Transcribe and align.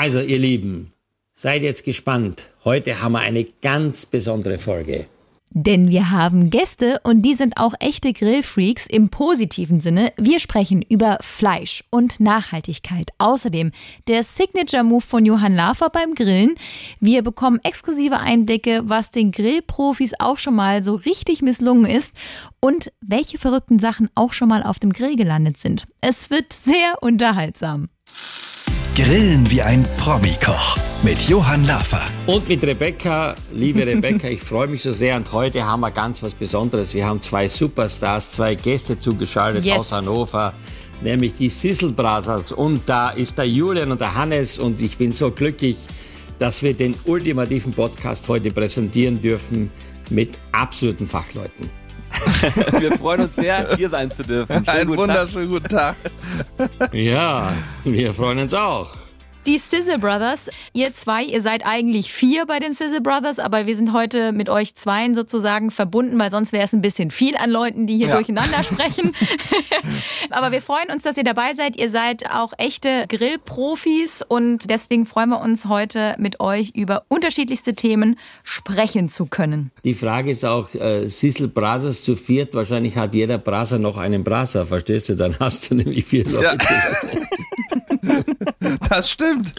Also, 0.00 0.20
ihr 0.20 0.38
Lieben, 0.38 0.88
seid 1.34 1.60
jetzt 1.60 1.84
gespannt. 1.84 2.48
Heute 2.64 3.02
haben 3.02 3.12
wir 3.12 3.18
eine 3.18 3.44
ganz 3.44 4.06
besondere 4.06 4.58
Folge. 4.58 5.04
Denn 5.50 5.90
wir 5.90 6.10
haben 6.10 6.48
Gäste 6.48 7.00
und 7.04 7.20
die 7.20 7.34
sind 7.34 7.58
auch 7.58 7.74
echte 7.80 8.14
Grillfreaks 8.14 8.86
im 8.86 9.10
positiven 9.10 9.82
Sinne. 9.82 10.14
Wir 10.16 10.40
sprechen 10.40 10.80
über 10.80 11.18
Fleisch 11.20 11.84
und 11.90 12.18
Nachhaltigkeit. 12.18 13.10
Außerdem 13.18 13.72
der 14.08 14.22
Signature 14.22 14.84
Move 14.84 15.02
von 15.02 15.26
Johann 15.26 15.54
Lafer 15.54 15.90
beim 15.90 16.14
Grillen. 16.14 16.54
Wir 16.98 17.20
bekommen 17.20 17.60
exklusive 17.62 18.20
Einblicke, 18.20 18.80
was 18.84 19.10
den 19.10 19.32
Grillprofis 19.32 20.14
auch 20.18 20.38
schon 20.38 20.54
mal 20.54 20.82
so 20.82 20.94
richtig 20.94 21.42
misslungen 21.42 21.84
ist 21.84 22.16
und 22.58 22.90
welche 23.02 23.36
verrückten 23.36 23.78
Sachen 23.78 24.08
auch 24.14 24.32
schon 24.32 24.48
mal 24.48 24.62
auf 24.62 24.78
dem 24.78 24.94
Grill 24.94 25.16
gelandet 25.16 25.58
sind. 25.58 25.86
Es 26.00 26.30
wird 26.30 26.54
sehr 26.54 27.02
unterhaltsam. 27.02 27.90
Grillen 28.96 29.48
wie 29.48 29.62
ein 29.62 29.86
Promi-Koch 29.98 30.76
mit 31.02 31.22
Johann 31.28 31.64
Lafer. 31.64 32.02
Und 32.26 32.48
mit 32.48 32.62
Rebecca, 32.64 33.36
liebe 33.52 33.86
Rebecca, 33.86 34.26
ich 34.28 34.40
freue 34.40 34.66
mich 34.66 34.82
so 34.82 34.92
sehr 34.92 35.16
und 35.16 35.30
heute 35.32 35.64
haben 35.64 35.80
wir 35.80 35.92
ganz 35.92 36.22
was 36.24 36.34
Besonderes. 36.34 36.92
Wir 36.92 37.06
haben 37.06 37.22
zwei 37.22 37.46
Superstars, 37.46 38.32
zwei 38.32 38.56
Gäste 38.56 38.98
zugeschaltet 38.98 39.64
yes. 39.64 39.78
aus 39.78 39.92
Hannover, 39.92 40.52
nämlich 41.02 41.34
die 41.34 41.50
Sissel 41.50 41.92
Brothers 41.92 42.50
und 42.50 42.82
da 42.86 43.10
ist 43.10 43.38
der 43.38 43.48
Julian 43.48 43.92
und 43.92 44.00
der 44.00 44.16
Hannes 44.16 44.58
und 44.58 44.82
ich 44.82 44.98
bin 44.98 45.12
so 45.12 45.30
glücklich, 45.30 45.78
dass 46.40 46.62
wir 46.64 46.74
den 46.74 46.96
ultimativen 47.04 47.72
Podcast 47.72 48.28
heute 48.28 48.50
präsentieren 48.50 49.22
dürfen 49.22 49.70
mit 50.10 50.36
absoluten 50.50 51.06
Fachleuten. 51.06 51.70
wir 52.80 52.92
freuen 52.98 53.22
uns 53.22 53.36
sehr, 53.36 53.76
hier 53.76 53.88
sein 53.88 54.10
zu 54.10 54.22
dürfen. 54.22 54.56
Schönen 54.56 54.68
Einen 54.68 54.96
wunderschönen 54.96 55.48
guten 55.48 55.68
Tag. 55.68 55.96
ja, 56.92 57.52
wir 57.84 58.14
freuen 58.14 58.40
uns 58.40 58.54
auch. 58.54 58.96
Die 59.46 59.56
Sizzle 59.56 59.98
Brothers, 59.98 60.50
ihr 60.74 60.92
zwei, 60.92 61.24
ihr 61.24 61.40
seid 61.40 61.64
eigentlich 61.64 62.12
vier 62.12 62.44
bei 62.44 62.58
den 62.58 62.74
Sizzle 62.74 63.00
Brothers, 63.00 63.38
aber 63.38 63.66
wir 63.66 63.74
sind 63.74 63.94
heute 63.94 64.32
mit 64.32 64.50
euch 64.50 64.74
zweien 64.74 65.14
sozusagen 65.14 65.70
verbunden, 65.70 66.18
weil 66.18 66.30
sonst 66.30 66.52
wäre 66.52 66.64
es 66.64 66.74
ein 66.74 66.82
bisschen 66.82 67.10
viel 67.10 67.36
an 67.36 67.48
Leuten, 67.48 67.86
die 67.86 67.96
hier 67.96 68.08
ja. 68.08 68.16
durcheinander 68.16 68.62
sprechen. 68.62 69.12
aber 70.30 70.52
wir 70.52 70.60
freuen 70.60 70.90
uns, 70.90 71.04
dass 71.04 71.16
ihr 71.16 71.24
dabei 71.24 71.54
seid. 71.54 71.76
Ihr 71.76 71.88
seid 71.88 72.30
auch 72.30 72.52
echte 72.58 73.06
Grillprofis 73.08 74.22
und 74.28 74.68
deswegen 74.68 75.06
freuen 75.06 75.30
wir 75.30 75.40
uns 75.40 75.64
heute 75.64 76.16
mit 76.18 76.40
euch 76.40 76.72
über 76.74 77.04
unterschiedlichste 77.08 77.74
Themen 77.74 78.18
sprechen 78.44 79.08
zu 79.08 79.24
können. 79.24 79.70
Die 79.84 79.94
Frage 79.94 80.30
ist 80.30 80.44
auch, 80.44 80.74
äh, 80.74 81.08
Sizzle 81.08 81.48
Brothers 81.48 82.02
zu 82.02 82.16
viert, 82.16 82.52
wahrscheinlich 82.54 82.98
hat 82.98 83.14
jeder 83.14 83.38
Brasser 83.38 83.78
noch 83.78 83.96
einen 83.96 84.22
Brasser, 84.22 84.66
verstehst 84.66 85.08
du? 85.08 85.16
Dann 85.16 85.38
hast 85.40 85.70
du 85.70 85.74
nämlich 85.76 86.04
vier 86.04 86.26
Leute. 86.26 86.58
Ja. 86.58 87.20
Das 88.88 89.10
stimmt. 89.10 89.52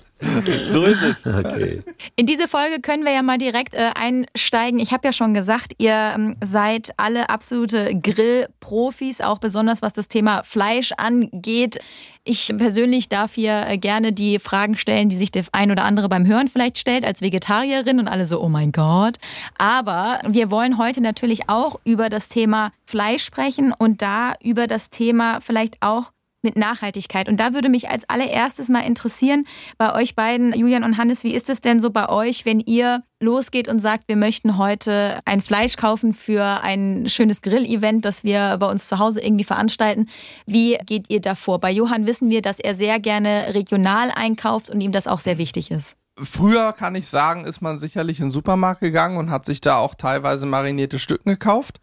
So 0.71 0.85
ist 0.85 1.01
es. 1.01 1.25
Okay. 1.25 1.81
In 2.15 2.27
diese 2.27 2.47
Folge 2.47 2.79
können 2.79 3.03
wir 3.05 3.11
ja 3.11 3.23
mal 3.23 3.39
direkt 3.39 3.73
äh, 3.73 3.91
einsteigen. 3.95 4.79
Ich 4.79 4.91
habe 4.91 5.07
ja 5.07 5.13
schon 5.13 5.33
gesagt, 5.33 5.73
ihr 5.79 6.13
ähm, 6.15 6.35
seid 6.43 6.93
alle 6.97 7.29
absolute 7.29 7.95
Grillprofis, 7.95 9.21
auch 9.21 9.39
besonders 9.39 9.81
was 9.81 9.93
das 9.93 10.07
Thema 10.07 10.43
Fleisch 10.43 10.91
angeht. 10.95 11.79
Ich 12.23 12.53
persönlich 12.55 13.09
darf 13.09 13.33
hier 13.33 13.65
äh, 13.67 13.77
gerne 13.79 14.13
die 14.13 14.37
Fragen 14.37 14.77
stellen, 14.77 15.09
die 15.09 15.17
sich 15.17 15.31
der 15.31 15.43
ein 15.53 15.71
oder 15.71 15.85
andere 15.85 16.07
beim 16.07 16.27
Hören 16.27 16.47
vielleicht 16.47 16.77
stellt, 16.77 17.03
als 17.03 17.21
Vegetarierin 17.21 17.99
und 17.99 18.07
alle 18.07 18.27
so, 18.27 18.39
oh 18.41 18.49
mein 18.49 18.71
Gott. 18.71 19.17
Aber 19.57 20.21
wir 20.27 20.51
wollen 20.51 20.77
heute 20.77 21.01
natürlich 21.01 21.49
auch 21.49 21.79
über 21.83 22.09
das 22.09 22.29
Thema 22.29 22.71
Fleisch 22.85 23.23
sprechen 23.23 23.73
und 23.75 24.03
da 24.03 24.35
über 24.43 24.67
das 24.67 24.91
Thema 24.91 25.41
vielleicht 25.41 25.77
auch 25.81 26.11
mit 26.41 26.55
Nachhaltigkeit. 26.55 27.29
Und 27.29 27.39
da 27.39 27.53
würde 27.53 27.69
mich 27.69 27.89
als 27.89 28.09
allererstes 28.09 28.69
mal 28.69 28.81
interessieren, 28.81 29.45
bei 29.77 29.93
euch 29.93 30.15
beiden, 30.15 30.53
Julian 30.53 30.83
und 30.83 30.97
Hannes, 30.97 31.23
wie 31.23 31.33
ist 31.33 31.49
es 31.49 31.61
denn 31.61 31.79
so 31.79 31.89
bei 31.89 32.09
euch, 32.09 32.45
wenn 32.45 32.59
ihr 32.59 33.03
losgeht 33.19 33.67
und 33.67 33.79
sagt, 33.79 34.07
wir 34.07 34.15
möchten 34.15 34.57
heute 34.57 35.19
ein 35.25 35.41
Fleisch 35.41 35.77
kaufen 35.77 36.13
für 36.13 36.43
ein 36.43 37.07
schönes 37.07 37.41
Grill-Event, 37.41 38.03
das 38.03 38.23
wir 38.23 38.57
bei 38.57 38.69
uns 38.69 38.87
zu 38.87 38.99
Hause 38.99 39.21
irgendwie 39.21 39.43
veranstalten. 39.43 40.07
Wie 40.45 40.77
geht 40.85 41.09
ihr 41.09 41.21
davor? 41.21 41.59
Bei 41.59 41.71
Johann 41.71 42.07
wissen 42.07 42.29
wir, 42.29 42.41
dass 42.41 42.59
er 42.59 42.75
sehr 42.75 42.99
gerne 42.99 43.53
regional 43.53 44.11
einkauft 44.11 44.69
und 44.69 44.81
ihm 44.81 44.91
das 44.91 45.07
auch 45.07 45.19
sehr 45.19 45.37
wichtig 45.37 45.71
ist. 45.71 45.97
Früher 46.19 46.73
kann 46.73 46.95
ich 46.95 47.07
sagen, 47.07 47.45
ist 47.45 47.61
man 47.61 47.79
sicherlich 47.79 48.19
in 48.19 48.27
den 48.27 48.31
Supermarkt 48.31 48.81
gegangen 48.81 49.17
und 49.17 49.29
hat 49.29 49.45
sich 49.45 49.61
da 49.61 49.77
auch 49.77 49.95
teilweise 49.95 50.45
marinierte 50.45 50.99
Stücken 50.99 51.29
gekauft. 51.29 51.79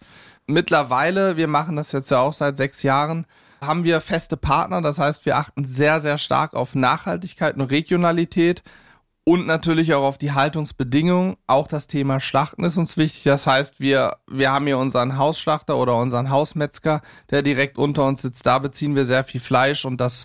Mittlerweile, 0.47 1.37
wir 1.37 1.49
machen 1.49 1.77
das 1.77 1.93
jetzt 1.93 2.11
ja 2.11 2.21
auch 2.21 2.33
seit 2.33 2.57
sechs 2.57 2.83
Jahren, 2.83 3.27
haben 3.61 3.85
wir 3.85 4.01
feste 4.01 4.37
Partner. 4.37 4.83
Das 4.83 4.99
heißt, 4.99 5.27
wir 5.27 5.37
achten 5.37 5.65
sehr, 5.65 6.01
sehr 6.01 6.19
stark 6.19 6.55
auf 6.55 6.75
Nachhaltigkeit 6.75 7.57
und 7.57 7.63
Regionalität 7.63 8.63
und 9.25 9.47
natürlich 9.47 9.93
auch 9.93 10.05
auf 10.05 10.17
die 10.17 10.33
Haltungsbedingungen. 10.33 11.37
Auch 11.47 11.67
das 11.67 11.87
Thema 11.87 12.19
Schlachten 12.19 12.65
ist 12.65 12.79
uns 12.79 12.97
wichtig. 12.97 13.25
Das 13.25 13.47
heißt, 13.47 13.79
wir, 13.79 14.17
wir 14.27 14.53
haben 14.53 14.67
hier 14.67 14.79
unseren 14.79 15.19
Hausschlachter 15.19 15.77
oder 15.77 15.97
unseren 15.97 16.31
Hausmetzger, 16.31 17.03
der 17.31 17.43
direkt 17.43 17.77
unter 17.77 18.07
uns 18.07 18.23
sitzt. 18.23 18.47
Da 18.47 18.59
beziehen 18.59 18.95
wir 18.95 19.05
sehr 19.05 19.25
viel 19.25 19.41
Fleisch 19.41 19.85
und 19.85 20.01
das 20.01 20.25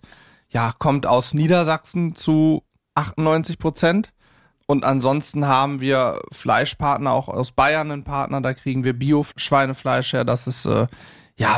ja, 0.50 0.74
kommt 0.78 1.06
aus 1.06 1.34
Niedersachsen 1.34 2.16
zu 2.16 2.64
98 2.96 3.60
Prozent. 3.60 4.14
Und 4.68 4.86
ansonsten 4.86 5.48
haben 5.48 5.82
wir 5.82 6.22
Fleischpartner, 6.32 7.12
auch 7.12 7.28
aus 7.28 7.52
Bayern 7.52 7.92
einen 7.92 8.06
Partner, 8.06 8.40
da 8.40 8.54
kriegen 8.54 8.86
wir 8.86 8.94
Bio-Schweinefleisch 8.94 10.14
her. 10.14 10.24
Das 10.24 10.48
ist 10.48 10.66
äh, 10.66 10.88
ja, 11.38 11.58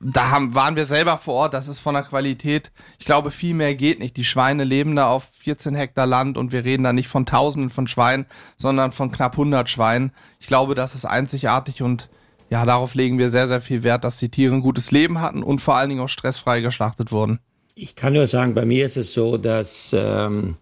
da 0.00 0.30
haben, 0.30 0.54
waren 0.54 0.76
wir 0.76 0.84
selber 0.84 1.16
vor 1.16 1.34
Ort, 1.34 1.54
das 1.54 1.66
ist 1.66 1.80
von 1.80 1.94
der 1.94 2.02
Qualität, 2.02 2.70
ich 2.98 3.06
glaube, 3.06 3.30
viel 3.30 3.54
mehr 3.54 3.74
geht 3.74 3.98
nicht. 3.98 4.16
Die 4.16 4.24
Schweine 4.24 4.64
leben 4.64 4.96
da 4.96 5.08
auf 5.08 5.30
14 5.38 5.74
Hektar 5.74 6.06
Land 6.06 6.36
und 6.36 6.52
wir 6.52 6.64
reden 6.64 6.84
da 6.84 6.92
nicht 6.92 7.08
von 7.08 7.24
Tausenden 7.24 7.70
von 7.70 7.86
Schweinen, 7.86 8.26
sondern 8.58 8.92
von 8.92 9.10
knapp 9.10 9.32
100 9.32 9.68
Schweinen. 9.70 10.12
Ich 10.40 10.46
glaube, 10.46 10.74
das 10.74 10.94
ist 10.94 11.06
einzigartig 11.06 11.80
und 11.82 12.10
ja, 12.50 12.66
darauf 12.66 12.94
legen 12.94 13.18
wir 13.18 13.30
sehr, 13.30 13.48
sehr 13.48 13.62
viel 13.62 13.82
Wert, 13.82 14.04
dass 14.04 14.18
die 14.18 14.28
Tiere 14.28 14.54
ein 14.54 14.60
gutes 14.60 14.90
Leben 14.90 15.20
hatten 15.20 15.42
und 15.42 15.60
vor 15.60 15.76
allen 15.76 15.88
Dingen 15.88 16.02
auch 16.02 16.08
stressfrei 16.08 16.60
geschlachtet 16.60 17.10
wurden. 17.10 17.40
Ich 17.74 17.96
kann 17.96 18.12
nur 18.12 18.26
sagen, 18.26 18.54
bei 18.54 18.66
mir 18.66 18.84
ist 18.84 18.98
es 18.98 19.14
so, 19.14 19.38
dass 19.38 19.94
ähm, 19.98 20.56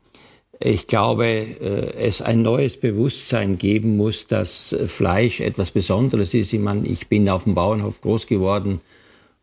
ich 0.64 0.86
glaube, 0.86 1.26
äh, 1.26 1.94
es 1.96 2.22
ein 2.22 2.42
neues 2.42 2.76
Bewusstsein 2.76 3.58
geben 3.58 3.96
muss, 3.96 4.26
dass 4.26 4.76
Fleisch 4.86 5.40
etwas 5.40 5.70
Besonderes 5.70 6.34
ist. 6.34 6.52
Ich 6.52 6.60
meine, 6.60 6.86
ich 6.86 7.08
bin 7.08 7.28
auf 7.28 7.44
dem 7.44 7.54
Bauernhof 7.54 8.00
groß 8.00 8.26
geworden 8.26 8.80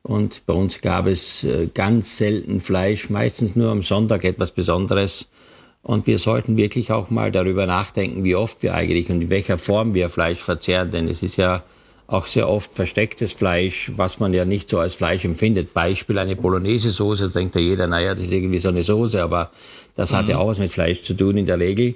und 0.01 0.45
bei 0.45 0.53
uns 0.53 0.81
gab 0.81 1.07
es 1.07 1.43
äh, 1.43 1.67
ganz 1.73 2.17
selten 2.17 2.61
Fleisch, 2.61 3.09
meistens 3.09 3.55
nur 3.55 3.69
am 3.69 3.81
Sonntag 3.81 4.23
etwas 4.23 4.51
Besonderes. 4.51 5.29
Und 5.81 6.07
wir 6.07 6.19
sollten 6.19 6.57
wirklich 6.57 6.91
auch 6.91 7.09
mal 7.09 7.31
darüber 7.31 7.65
nachdenken, 7.65 8.23
wie 8.23 8.35
oft 8.35 8.63
wir 8.63 8.73
eigentlich 8.73 9.09
und 9.09 9.21
in 9.21 9.29
welcher 9.29 9.57
Form 9.57 9.93
wir 9.93 10.09
Fleisch 10.09 10.39
verzehren, 10.39 10.91
denn 10.91 11.07
es 11.07 11.23
ist 11.23 11.37
ja 11.37 11.63
auch 12.09 12.25
sehr 12.25 12.49
oft 12.49 12.73
verstecktes 12.73 13.33
Fleisch, 13.33 13.91
was 13.95 14.19
man 14.19 14.33
ja 14.33 14.43
nicht 14.43 14.69
so 14.69 14.79
als 14.79 14.95
Fleisch 14.95 15.25
empfindet. 15.25 15.73
Beispiel 15.73 16.17
eine 16.17 16.35
Bolognese-Soße, 16.35 17.29
denkt 17.29 17.55
ja 17.55 17.61
jeder, 17.61 17.87
naja, 17.87 18.15
das 18.15 18.25
ist 18.25 18.33
irgendwie 18.33 18.59
so 18.59 18.69
eine 18.69 18.83
Soße, 18.83 19.21
aber 19.21 19.51
das 19.95 20.13
hat 20.13 20.27
ja 20.27 20.35
mhm. 20.35 20.41
auch 20.41 20.47
was 20.47 20.59
mit 20.59 20.71
Fleisch 20.71 21.03
zu 21.03 21.13
tun 21.13 21.37
in 21.37 21.45
der 21.45 21.59
Regel. 21.59 21.95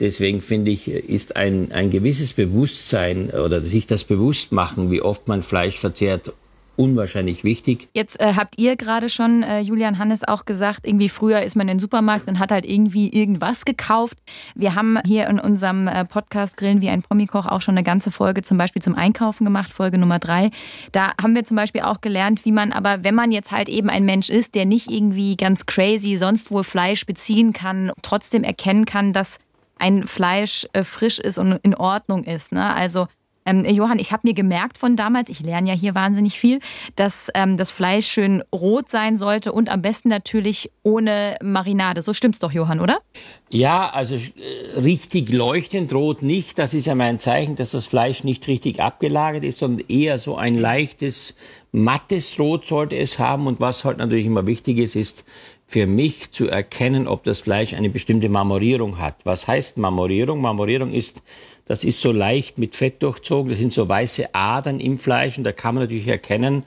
Deswegen 0.00 0.42
finde 0.42 0.70
ich, 0.70 0.88
ist 0.88 1.36
ein, 1.36 1.72
ein 1.72 1.90
gewisses 1.90 2.34
Bewusstsein 2.34 3.30
oder 3.30 3.62
sich 3.62 3.86
das 3.86 4.04
bewusst 4.04 4.52
machen, 4.52 4.90
wie 4.90 5.00
oft 5.00 5.28
man 5.28 5.42
Fleisch 5.42 5.78
verzehrt, 5.78 6.32
unwahrscheinlich 6.76 7.44
wichtig. 7.44 7.88
Jetzt 7.94 8.20
äh, 8.20 8.34
habt 8.36 8.58
ihr 8.58 8.76
gerade 8.76 9.08
schon, 9.08 9.42
äh, 9.42 9.60
Julian 9.60 9.98
Hannes, 9.98 10.24
auch 10.24 10.44
gesagt, 10.44 10.86
irgendwie 10.86 11.08
früher 11.08 11.42
ist 11.42 11.56
man 11.56 11.68
in 11.68 11.76
den 11.76 11.80
Supermarkt 11.80 12.28
und 12.28 12.38
hat 12.38 12.50
halt 12.50 12.64
irgendwie 12.64 13.10
irgendwas 13.12 13.64
gekauft. 13.64 14.18
Wir 14.54 14.74
haben 14.74 14.98
hier 15.06 15.26
in 15.28 15.38
unserem 15.38 15.88
äh, 15.88 16.04
Podcast 16.04 16.56
Grillen 16.56 16.80
wie 16.80 16.88
ein 16.88 17.02
Promikoch 17.02 17.46
auch 17.46 17.60
schon 17.60 17.76
eine 17.76 17.84
ganze 17.84 18.10
Folge 18.10 18.42
zum 18.42 18.58
Beispiel 18.58 18.82
zum 18.82 18.94
Einkaufen 18.94 19.44
gemacht, 19.44 19.72
Folge 19.72 19.98
Nummer 19.98 20.18
drei. 20.18 20.50
Da 20.92 21.12
haben 21.20 21.34
wir 21.34 21.44
zum 21.44 21.56
Beispiel 21.56 21.82
auch 21.82 22.00
gelernt, 22.00 22.44
wie 22.44 22.52
man 22.52 22.72
aber, 22.72 23.04
wenn 23.04 23.14
man 23.14 23.32
jetzt 23.32 23.52
halt 23.52 23.68
eben 23.68 23.90
ein 23.90 24.04
Mensch 24.04 24.30
ist, 24.30 24.54
der 24.54 24.64
nicht 24.64 24.90
irgendwie 24.90 25.36
ganz 25.36 25.66
crazy 25.66 26.16
sonst 26.16 26.50
wohl 26.50 26.64
Fleisch 26.64 27.06
beziehen 27.06 27.52
kann, 27.52 27.92
trotzdem 28.02 28.44
erkennen 28.44 28.84
kann, 28.84 29.12
dass 29.12 29.38
ein 29.78 30.06
Fleisch 30.06 30.66
äh, 30.72 30.84
frisch 30.84 31.18
ist 31.18 31.38
und 31.38 31.52
in 31.62 31.74
Ordnung 31.74 32.24
ist. 32.24 32.52
Ne? 32.52 32.72
Also 32.74 33.08
ähm, 33.46 33.64
Johann, 33.64 33.98
ich 33.98 34.12
habe 34.12 34.26
mir 34.26 34.34
gemerkt 34.34 34.78
von 34.78 34.96
damals, 34.96 35.30
ich 35.30 35.40
lerne 35.40 35.70
ja 35.70 35.74
hier 35.74 35.94
wahnsinnig 35.94 36.38
viel, 36.38 36.60
dass 36.96 37.28
ähm, 37.34 37.56
das 37.56 37.70
Fleisch 37.70 38.06
schön 38.06 38.42
rot 38.54 38.88
sein 38.88 39.16
sollte 39.16 39.52
und 39.52 39.68
am 39.68 39.82
besten 39.82 40.08
natürlich 40.08 40.70
ohne 40.82 41.36
Marinade. 41.42 42.02
So 42.02 42.14
stimmt's 42.14 42.38
doch, 42.38 42.52
Johann, 42.52 42.80
oder? 42.80 42.98
Ja, 43.50 43.90
also 43.90 44.16
äh, 44.16 44.80
richtig 44.80 45.30
leuchtend 45.32 45.92
rot 45.92 46.22
nicht. 46.22 46.58
Das 46.58 46.74
ist 46.74 46.86
ja 46.86 46.94
mein 46.94 47.18
Zeichen, 47.18 47.56
dass 47.56 47.72
das 47.72 47.86
Fleisch 47.86 48.24
nicht 48.24 48.46
richtig 48.48 48.80
abgelagert 48.80 49.44
ist, 49.44 49.58
sondern 49.58 49.86
eher 49.88 50.18
so 50.18 50.36
ein 50.36 50.54
leichtes, 50.54 51.34
mattes 51.72 52.38
Rot 52.38 52.64
sollte 52.66 52.96
es 52.96 53.18
haben. 53.18 53.46
Und 53.46 53.60
was 53.60 53.84
halt 53.84 53.98
natürlich 53.98 54.26
immer 54.26 54.46
wichtig 54.46 54.78
ist, 54.78 54.96
ist 54.96 55.24
für 55.66 55.86
mich 55.86 56.30
zu 56.30 56.48
erkennen, 56.48 57.08
ob 57.08 57.24
das 57.24 57.40
Fleisch 57.40 57.74
eine 57.74 57.88
bestimmte 57.88 58.28
Marmorierung 58.28 58.98
hat. 58.98 59.16
Was 59.24 59.48
heißt 59.48 59.78
Marmorierung? 59.78 60.40
Marmorierung 60.40 60.92
ist 60.92 61.22
das 61.66 61.84
ist 61.84 62.00
so 62.00 62.12
leicht 62.12 62.58
mit 62.58 62.76
Fett 62.76 63.02
durchzogen. 63.02 63.50
Das 63.50 63.58
sind 63.58 63.72
so 63.72 63.88
weiße 63.88 64.34
Adern 64.34 64.80
im 64.80 64.98
Fleisch 64.98 65.38
und 65.38 65.44
da 65.44 65.52
kann 65.52 65.74
man 65.74 65.84
natürlich 65.84 66.08
erkennen, 66.08 66.64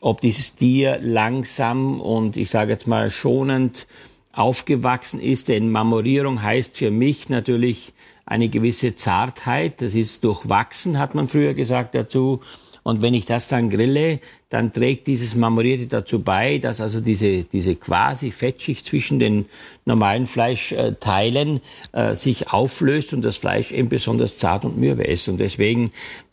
ob 0.00 0.20
dieses 0.20 0.54
Tier 0.54 0.98
langsam 1.00 2.00
und 2.00 2.36
ich 2.36 2.50
sage 2.50 2.72
jetzt 2.72 2.86
mal 2.86 3.10
schonend 3.10 3.86
aufgewachsen 4.32 5.20
ist. 5.20 5.48
Denn 5.48 5.70
Marmorierung 5.70 6.42
heißt 6.42 6.76
für 6.76 6.90
mich 6.90 7.28
natürlich 7.28 7.92
eine 8.26 8.48
gewisse 8.48 8.96
Zartheit. 8.96 9.82
Das 9.82 9.94
ist 9.94 10.24
durchwachsen, 10.24 10.98
hat 10.98 11.14
man 11.14 11.28
früher 11.28 11.54
gesagt 11.54 11.94
dazu. 11.94 12.40
Und 12.82 13.02
wenn 13.02 13.14
ich 13.14 13.24
das 13.26 13.48
dann 13.48 13.70
grille, 13.70 14.20
dann 14.48 14.72
trägt 14.72 15.06
dieses 15.06 15.34
Marmorierte 15.34 15.86
dazu 15.86 16.22
bei, 16.22 16.58
dass 16.58 16.80
also 16.80 17.00
diese, 17.00 17.44
diese 17.44 17.76
quasi 17.76 18.30
Fettschicht 18.30 18.86
zwischen 18.86 19.18
den 19.18 19.46
normalen 19.84 20.26
Fleischteilen 20.26 21.60
äh, 21.92 22.14
sich 22.14 22.48
auflöst 22.48 23.12
und 23.12 23.22
das 23.22 23.36
Fleisch 23.36 23.72
eben 23.72 23.88
besonders 23.88 24.38
zart 24.38 24.64
und 24.64 24.78
mürbe 24.78 25.04
ist. 25.04 25.28
Und 25.28 25.38
deswegen 25.38 25.90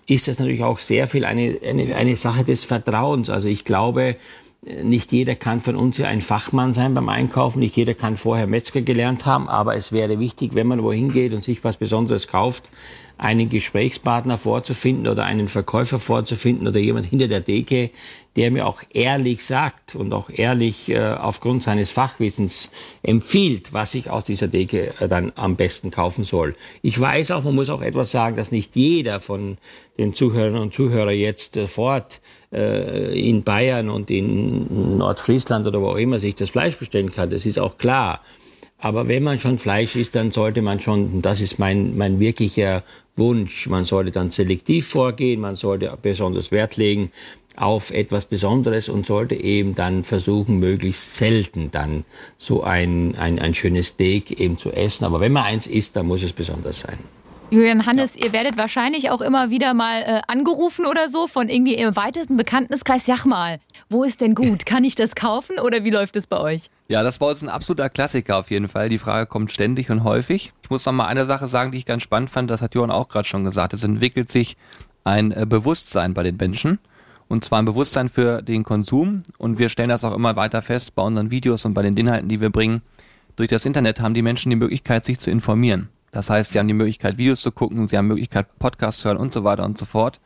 ist 0.07 0.27
das 0.27 0.39
natürlich 0.39 0.63
auch 0.63 0.79
sehr 0.79 1.07
viel 1.07 1.25
eine, 1.25 1.59
eine, 1.67 1.95
eine 1.95 2.15
Sache 2.15 2.43
des 2.43 2.63
Vertrauens. 2.63 3.29
Also 3.29 3.49
ich 3.49 3.65
glaube, 3.65 4.15
nicht 4.61 5.11
jeder 5.11 5.35
kann 5.35 5.61
von 5.61 5.75
uns 5.75 5.97
ja 5.97 6.07
ein 6.07 6.21
Fachmann 6.21 6.73
sein 6.73 6.93
beim 6.93 7.09
Einkaufen, 7.09 7.59
nicht 7.59 7.75
jeder 7.75 7.93
kann 7.93 8.17
vorher 8.17 8.47
Metzger 8.47 8.81
gelernt 8.81 9.25
haben, 9.25 9.47
aber 9.47 9.75
es 9.75 9.91
wäre 9.91 10.19
wichtig, 10.19 10.55
wenn 10.55 10.67
man 10.67 10.83
wohin 10.83 11.11
geht 11.11 11.33
und 11.33 11.43
sich 11.43 11.63
was 11.63 11.77
Besonderes 11.77 12.27
kauft, 12.27 12.69
einen 13.17 13.49
Gesprächspartner 13.49 14.37
vorzufinden 14.37 15.07
oder 15.07 15.25
einen 15.25 15.47
Verkäufer 15.47 15.99
vorzufinden 15.99 16.67
oder 16.67 16.79
jemand 16.79 17.05
hinter 17.05 17.27
der 17.27 17.45
Theke, 17.45 17.91
der 18.35 18.51
mir 18.51 18.67
auch 18.67 18.83
ehrlich 18.93 19.43
sagt 19.43 19.95
und 19.95 20.13
auch 20.13 20.29
ehrlich 20.29 20.89
äh, 20.89 21.13
aufgrund 21.13 21.63
seines 21.63 21.89
Fachwissens 21.89 22.69
empfiehlt, 23.01 23.73
was 23.73 23.95
ich 23.95 24.09
aus 24.11 24.23
dieser 24.23 24.51
Theke 24.51 24.93
äh, 24.99 25.07
dann 25.07 25.31
am 25.35 25.55
besten 25.55 25.89
kaufen 25.89 26.23
soll. 26.23 26.55
Ich 26.81 26.99
weiß 26.99 27.31
auch, 27.31 27.43
man 27.43 27.55
muss 27.55 27.69
auch 27.69 27.81
etwas 27.81 28.11
sagen, 28.11 28.35
dass 28.35 28.51
nicht 28.51 28.75
jeder 28.75 29.19
von 29.19 29.57
den 29.97 30.13
Zuhörern 30.13 30.57
und 30.57 30.73
Zuhörern 30.73 31.15
jetzt 31.15 31.57
äh, 31.57 31.65
fort 31.65 32.21
äh, 32.21 32.36
in 32.51 33.43
Bayern 33.43 33.89
und 33.89 34.09
in 34.09 34.97
Nordfriesland 34.97 35.67
oder 35.67 35.81
wo 35.81 35.89
auch 35.89 35.97
immer 35.97 36.19
sich 36.19 36.35
das 36.35 36.49
Fleisch 36.49 36.77
bestellen 36.77 37.11
kann. 37.11 37.29
Das 37.29 37.45
ist 37.45 37.59
auch 37.59 37.77
klar. 37.77 38.21
Aber 38.79 39.07
wenn 39.07 39.23
man 39.23 39.39
schon 39.39 39.57
Fleisch 39.57 39.95
isst, 39.95 40.15
dann 40.15 40.31
sollte 40.31 40.61
man 40.61 40.79
schon, 40.79 41.21
das 41.21 41.41
ist 41.41 41.57
mein, 41.57 41.97
mein 41.97 42.19
wirklicher 42.19 42.83
Wunsch, 43.15 43.67
man 43.67 43.85
sollte 43.85 44.11
dann 44.11 44.29
selektiv 44.29 44.87
vorgehen, 44.87 45.41
man 45.41 45.55
sollte 45.55 45.97
besonders 46.01 46.51
Wert 46.51 46.77
legen 46.77 47.11
auf 47.55 47.89
etwas 47.89 48.27
Besonderes 48.27 48.87
und 48.87 49.07
sollte 49.07 49.33
eben 49.33 49.73
dann 49.73 50.03
versuchen, 50.03 50.59
möglichst 50.59 51.15
selten 51.15 51.71
dann 51.71 52.05
so 52.37 52.61
ein, 52.61 53.15
ein, 53.15 53.39
ein 53.39 53.55
schönes 53.55 53.87
Steak 53.87 54.39
eben 54.39 54.59
zu 54.59 54.71
essen. 54.71 55.05
Aber 55.05 55.19
wenn 55.19 55.31
man 55.31 55.45
eins 55.45 55.65
isst, 55.65 55.95
dann 55.95 56.05
muss 56.05 56.21
es 56.21 56.33
besonders 56.33 56.81
sein. 56.81 56.99
Julian 57.49 57.85
Hannes, 57.85 58.15
ja. 58.15 58.25
ihr 58.25 58.33
werdet 58.33 58.57
wahrscheinlich 58.57 59.09
auch 59.09 59.21
immer 59.21 59.49
wieder 59.49 59.73
mal 59.73 60.01
äh, 60.01 60.21
angerufen 60.27 60.85
oder 60.85 61.07
so 61.07 61.27
von 61.27 61.47
irgendwie 61.47 61.75
im 61.75 61.95
weitesten 61.95 62.35
Bekanntenkreis. 62.35 63.05
Sag 63.05 63.25
mal, 63.25 63.59
wo 63.89 64.03
ist 64.03 64.19
denn 64.19 64.35
gut? 64.35 64.65
Kann 64.65 64.83
ich 64.83 64.95
das 64.95 65.15
kaufen 65.15 65.57
oder 65.57 65.85
wie 65.85 65.89
läuft 65.89 66.17
es 66.17 66.27
bei 66.27 66.39
euch? 66.39 66.69
Ja, 66.89 67.03
das 67.03 67.21
war 67.21 67.29
uns 67.29 67.41
ein 67.41 67.49
absoluter 67.49 67.89
Klassiker 67.89 68.37
auf 68.37 68.51
jeden 68.51 68.67
Fall. 68.67 68.89
Die 68.89 68.97
Frage 68.97 69.27
kommt 69.27 69.53
ständig 69.53 69.89
und 69.89 70.03
häufig. 70.03 70.51
Ich 70.61 70.69
muss 70.69 70.85
noch 70.85 70.91
mal 70.91 71.07
eine 71.07 71.25
Sache 71.25 71.47
sagen, 71.47 71.71
die 71.71 71.77
ich 71.77 71.85
ganz 71.85 72.03
spannend 72.03 72.29
fand. 72.29 72.49
Das 72.49 72.61
hat 72.61 72.75
Johann 72.75 72.91
auch 72.91 73.07
gerade 73.07 73.27
schon 73.27 73.45
gesagt. 73.45 73.73
Es 73.73 73.83
entwickelt 73.83 74.29
sich 74.29 74.57
ein 75.05 75.31
äh, 75.31 75.45
Bewusstsein 75.47 76.13
bei 76.13 76.23
den 76.23 76.35
Menschen. 76.35 76.79
Und 77.29 77.45
zwar 77.45 77.59
ein 77.59 77.65
Bewusstsein 77.65 78.09
für 78.09 78.41
den 78.41 78.63
Konsum. 78.63 79.23
Und 79.37 79.57
wir 79.57 79.69
stellen 79.69 79.89
das 79.89 80.03
auch 80.03 80.13
immer 80.13 80.35
weiter 80.35 80.61
fest 80.61 80.95
bei 80.95 81.03
unseren 81.03 81.31
Videos 81.31 81.63
und 81.63 81.73
bei 81.73 81.81
den 81.81 81.95
Inhalten, 81.95 82.27
die 82.27 82.41
wir 82.41 82.49
bringen. 82.49 82.81
Durch 83.37 83.47
das 83.47 83.65
Internet 83.65 84.01
haben 84.01 84.13
die 84.13 84.21
Menschen 84.21 84.49
die 84.49 84.57
Möglichkeit, 84.57 85.05
sich 85.05 85.19
zu 85.19 85.31
informieren. 85.31 85.87
Das 86.11 86.29
heißt, 86.29 86.51
sie 86.51 86.59
haben 86.59 86.67
die 86.67 86.73
Möglichkeit, 86.73 87.17
Videos 87.17 87.41
zu 87.41 87.51
gucken, 87.51 87.87
sie 87.87 87.97
haben 87.97 88.05
die 88.05 88.13
Möglichkeit, 88.13 88.47
Podcasts 88.59 89.01
zu 89.01 89.09
hören 89.09 89.17
und 89.17 89.33
so 89.33 89.43
weiter 89.43 89.65
und 89.65 89.77
so 89.77 89.85
fort. 89.85 90.19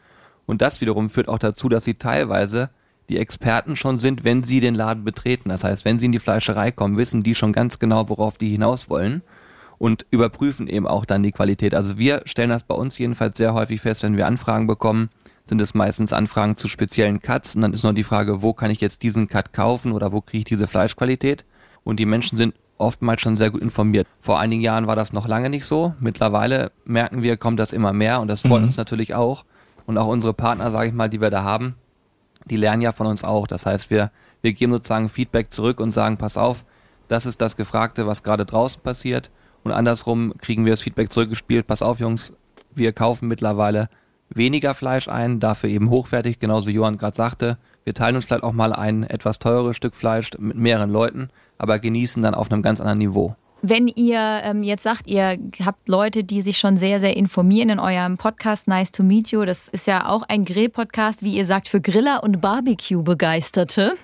Und 0.45 0.61
das 0.61 0.81
wiederum 0.81 1.09
führt 1.09 1.27
auch 1.27 1.39
dazu, 1.39 1.69
dass 1.69 1.83
sie 1.83 1.95
teilweise 1.95 2.69
die 3.09 3.17
Experten 3.17 3.75
schon 3.75 3.97
sind, 3.97 4.23
wenn 4.23 4.41
sie 4.41 4.59
den 4.59 4.75
Laden 4.75 5.03
betreten. 5.03 5.49
Das 5.49 5.63
heißt, 5.63 5.85
wenn 5.85 5.99
sie 5.99 6.05
in 6.05 6.11
die 6.11 6.19
Fleischerei 6.19 6.71
kommen, 6.71 6.97
wissen 6.97 7.23
die 7.23 7.35
schon 7.35 7.51
ganz 7.51 7.79
genau, 7.79 8.09
worauf 8.09 8.37
die 8.37 8.49
hinaus 8.49 8.89
wollen 8.89 9.21
und 9.77 10.05
überprüfen 10.11 10.67
eben 10.67 10.87
auch 10.87 11.05
dann 11.05 11.23
die 11.23 11.31
Qualität. 11.31 11.73
Also 11.73 11.97
wir 11.97 12.21
stellen 12.25 12.51
das 12.51 12.63
bei 12.63 12.75
uns 12.75 12.97
jedenfalls 12.97 13.37
sehr 13.37 13.53
häufig 13.53 13.81
fest, 13.81 14.03
wenn 14.03 14.15
wir 14.15 14.27
Anfragen 14.27 14.67
bekommen, 14.67 15.09
sind 15.45 15.59
es 15.59 15.73
meistens 15.73 16.13
Anfragen 16.13 16.55
zu 16.55 16.67
speziellen 16.67 17.19
Cuts 17.19 17.55
und 17.55 17.61
dann 17.61 17.73
ist 17.73 17.83
noch 17.83 17.93
die 17.93 18.03
Frage, 18.03 18.41
wo 18.41 18.53
kann 18.53 18.71
ich 18.71 18.79
jetzt 18.79 19.01
diesen 19.01 19.27
Cut 19.27 19.53
kaufen 19.53 19.91
oder 19.91 20.11
wo 20.11 20.21
kriege 20.21 20.39
ich 20.39 20.45
diese 20.45 20.67
Fleischqualität? 20.67 21.45
Und 21.83 21.99
die 21.99 22.05
Menschen 22.05 22.37
sind 22.37 22.53
oftmals 22.81 23.21
schon 23.21 23.35
sehr 23.35 23.51
gut 23.51 23.61
informiert. 23.61 24.07
Vor 24.19 24.39
einigen 24.39 24.61
Jahren 24.61 24.87
war 24.87 24.95
das 24.95 25.13
noch 25.13 25.27
lange 25.27 25.49
nicht 25.49 25.65
so. 25.65 25.93
Mittlerweile 25.99 26.71
merken 26.85 27.21
wir, 27.21 27.37
kommt 27.37 27.59
das 27.59 27.71
immer 27.71 27.93
mehr 27.93 28.19
und 28.19 28.27
das 28.27 28.41
freut 28.41 28.59
mhm. 28.59 28.67
uns 28.67 28.77
natürlich 28.77 29.15
auch. 29.15 29.45
Und 29.85 29.97
auch 29.97 30.07
unsere 30.07 30.33
Partner, 30.33 30.71
sage 30.71 30.87
ich 30.87 30.93
mal, 30.93 31.09
die 31.09 31.21
wir 31.21 31.29
da 31.29 31.43
haben, 31.43 31.75
die 32.45 32.57
lernen 32.57 32.81
ja 32.81 32.91
von 32.91 33.07
uns 33.07 33.23
auch. 33.23 33.47
Das 33.47 33.65
heißt, 33.65 33.89
wir, 33.89 34.11
wir 34.41 34.53
geben 34.53 34.73
sozusagen 34.73 35.09
Feedback 35.09 35.51
zurück 35.51 35.79
und 35.79 35.91
sagen, 35.91 36.17
pass 36.17 36.37
auf, 36.37 36.65
das 37.07 37.25
ist 37.25 37.41
das 37.41 37.55
Gefragte, 37.55 38.07
was 38.07 38.23
gerade 38.23 38.45
draußen 38.45 38.81
passiert. 38.81 39.31
Und 39.63 39.71
andersrum 39.71 40.33
kriegen 40.39 40.65
wir 40.65 40.73
das 40.73 40.81
Feedback 40.81 41.11
zurückgespielt, 41.11 41.67
pass 41.67 41.81
auf, 41.81 41.99
Jungs, 41.99 42.33
wir 42.73 42.93
kaufen 42.93 43.27
mittlerweile 43.27 43.89
weniger 44.33 44.73
Fleisch 44.73 45.07
ein, 45.07 45.39
dafür 45.39 45.69
eben 45.69 45.89
hochwertig, 45.89 46.39
genauso 46.39 46.67
wie 46.67 46.73
Johann 46.73 46.97
gerade 46.97 47.15
sagte. 47.15 47.57
Wir 47.83 47.93
teilen 47.93 48.15
uns 48.15 48.25
vielleicht 48.25 48.43
auch 48.43 48.53
mal 48.53 48.73
ein 48.73 49.03
etwas 49.03 49.39
teures 49.39 49.75
Stück 49.75 49.95
Fleisch 49.95 50.31
mit 50.37 50.57
mehreren 50.57 50.91
Leuten, 50.91 51.29
aber 51.57 51.79
genießen 51.79 52.21
dann 52.23 52.35
auf 52.35 52.51
einem 52.51 52.61
ganz 52.61 52.79
anderen 52.79 52.99
Niveau. 52.99 53.35
Wenn 53.63 53.87
ihr 53.87 54.41
ähm, 54.43 54.63
jetzt 54.63 54.81
sagt, 54.81 55.07
ihr 55.07 55.37
habt 55.63 55.87
Leute, 55.87 56.23
die 56.23 56.41
sich 56.41 56.57
schon 56.57 56.77
sehr, 56.77 56.99
sehr 56.99 57.15
informieren 57.15 57.69
in 57.69 57.79
eurem 57.79 58.17
Podcast 58.17 58.67
Nice 58.67 58.91
to 58.91 59.03
Meet 59.03 59.29
You, 59.29 59.45
das 59.45 59.67
ist 59.67 59.85
ja 59.85 60.09
auch 60.09 60.23
ein 60.23 60.45
Grill-Podcast, 60.45 61.21
wie 61.21 61.35
ihr 61.35 61.45
sagt, 61.45 61.67
für 61.67 61.79
Griller 61.79 62.23
und 62.23 62.41
Barbecue-Begeisterte. 62.41 63.97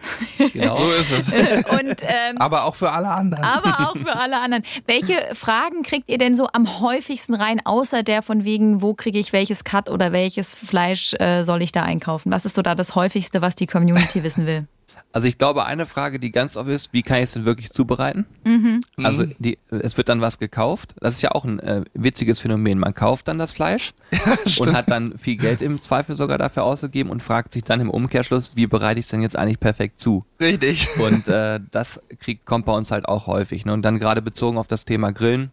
Genau, 0.54 0.76
so 0.76 0.92
ist 0.92 1.12
es. 1.12 1.34
und, 1.34 2.04
ähm, 2.04 2.38
aber 2.38 2.66
auch 2.66 2.76
für 2.76 2.92
alle 2.92 3.10
anderen. 3.10 3.44
Aber 3.44 3.90
auch 3.90 3.98
für 3.98 4.16
alle 4.16 4.40
anderen. 4.40 4.64
Welche 4.86 5.14
Fragen 5.34 5.84
kriegt 5.84 6.10
ihr 6.10 6.18
denn 6.18 6.36
so 6.36 6.48
am 6.54 6.80
häufigsten 6.80 7.34
rein, 7.34 7.60
außer 7.66 8.04
der 8.04 8.22
von 8.22 8.44
wegen, 8.44 8.82
wo 8.82 8.94
kriege 8.94 9.18
ich 9.18 9.34
welches 9.34 9.64
Cut 9.64 9.90
oder 9.90 10.12
welches 10.12 10.56
Fleisch 10.56 11.14
äh, 11.16 11.44
soll 11.44 11.62
ich 11.62 11.72
da 11.72 11.84
einkaufen? 11.84 12.32
Was 12.32 12.46
ist 12.46 12.56
so 12.56 12.62
da 12.62 12.76
das 12.76 12.96
häufigste, 12.96 13.42
was 13.42 13.56
die 13.56 13.68
Community 13.68 14.24
wissen 14.24 14.46
will? 14.46 14.68
Also 15.14 15.28
ich 15.28 15.38
glaube, 15.38 15.66
eine 15.66 15.86
Frage, 15.86 16.20
die 16.20 16.32
ganz 16.32 16.58
oft 16.58 16.70
ist, 16.70 16.94
wie 16.94 17.02
kann 17.02 17.18
ich 17.18 17.24
es 17.24 17.32
denn 17.34 17.46
wirklich 17.46 17.72
zubereiten? 17.72 18.26
Mhm. 18.44 18.82
Also 19.04 19.24
mhm. 19.24 19.36
die, 19.40 19.58
es 19.70 19.98
wird 19.98 20.10
dann 20.10 20.22
was 20.22 20.38
gekauft. 20.38 20.94
Das 21.00 21.16
ist 21.16 21.22
ja 21.22 21.32
auch 21.32 21.46
ein 21.46 21.60
äh, 21.60 21.84
witziges 21.94 22.40
Phänomen. 22.40 22.78
Man 22.80 22.94
kauft 22.94 23.28
dann 23.28 23.40
das 23.40 23.52
Fleisch 23.52 23.94
und 24.60 24.74
hat 24.76 24.92
dann 24.92 25.18
viel 25.18 25.38
Geld 25.38 25.62
im 25.62 25.82
Zweifel 25.82 26.16
sogar 26.16 26.38
dafür 26.38 26.64
ausgegeben 26.64 27.10
und 27.10 27.24
fragt 27.24 27.54
sich 27.54 27.64
dann 27.64 27.80
im 27.80 27.90
Umkehrschluss, 27.90 28.52
wie 28.56 28.68
bereite 28.68 29.00
ich 29.00 29.06
es 29.06 29.12
denn 29.12 29.22
jetzt 29.22 29.36
eigentlich 29.36 29.60
perfekt 29.60 30.00
zu? 30.00 30.26
Richtig. 30.40 30.88
Und 31.00 31.28
äh, 31.28 31.60
das 31.72 32.00
kriegt, 32.20 32.46
kommt 32.46 32.66
bei 32.66 32.74
uns 32.74 32.92
halt 32.92 33.08
auch 33.08 33.28
häufig. 33.28 33.66
Ne? 33.66 33.74
Und 33.74 33.82
dann 33.84 34.00
gerade 34.00 34.22
bezogen 34.22 34.58
auf 34.58 34.68
das 34.68 34.86
Thema 34.86 35.12
Grillen 35.12 35.52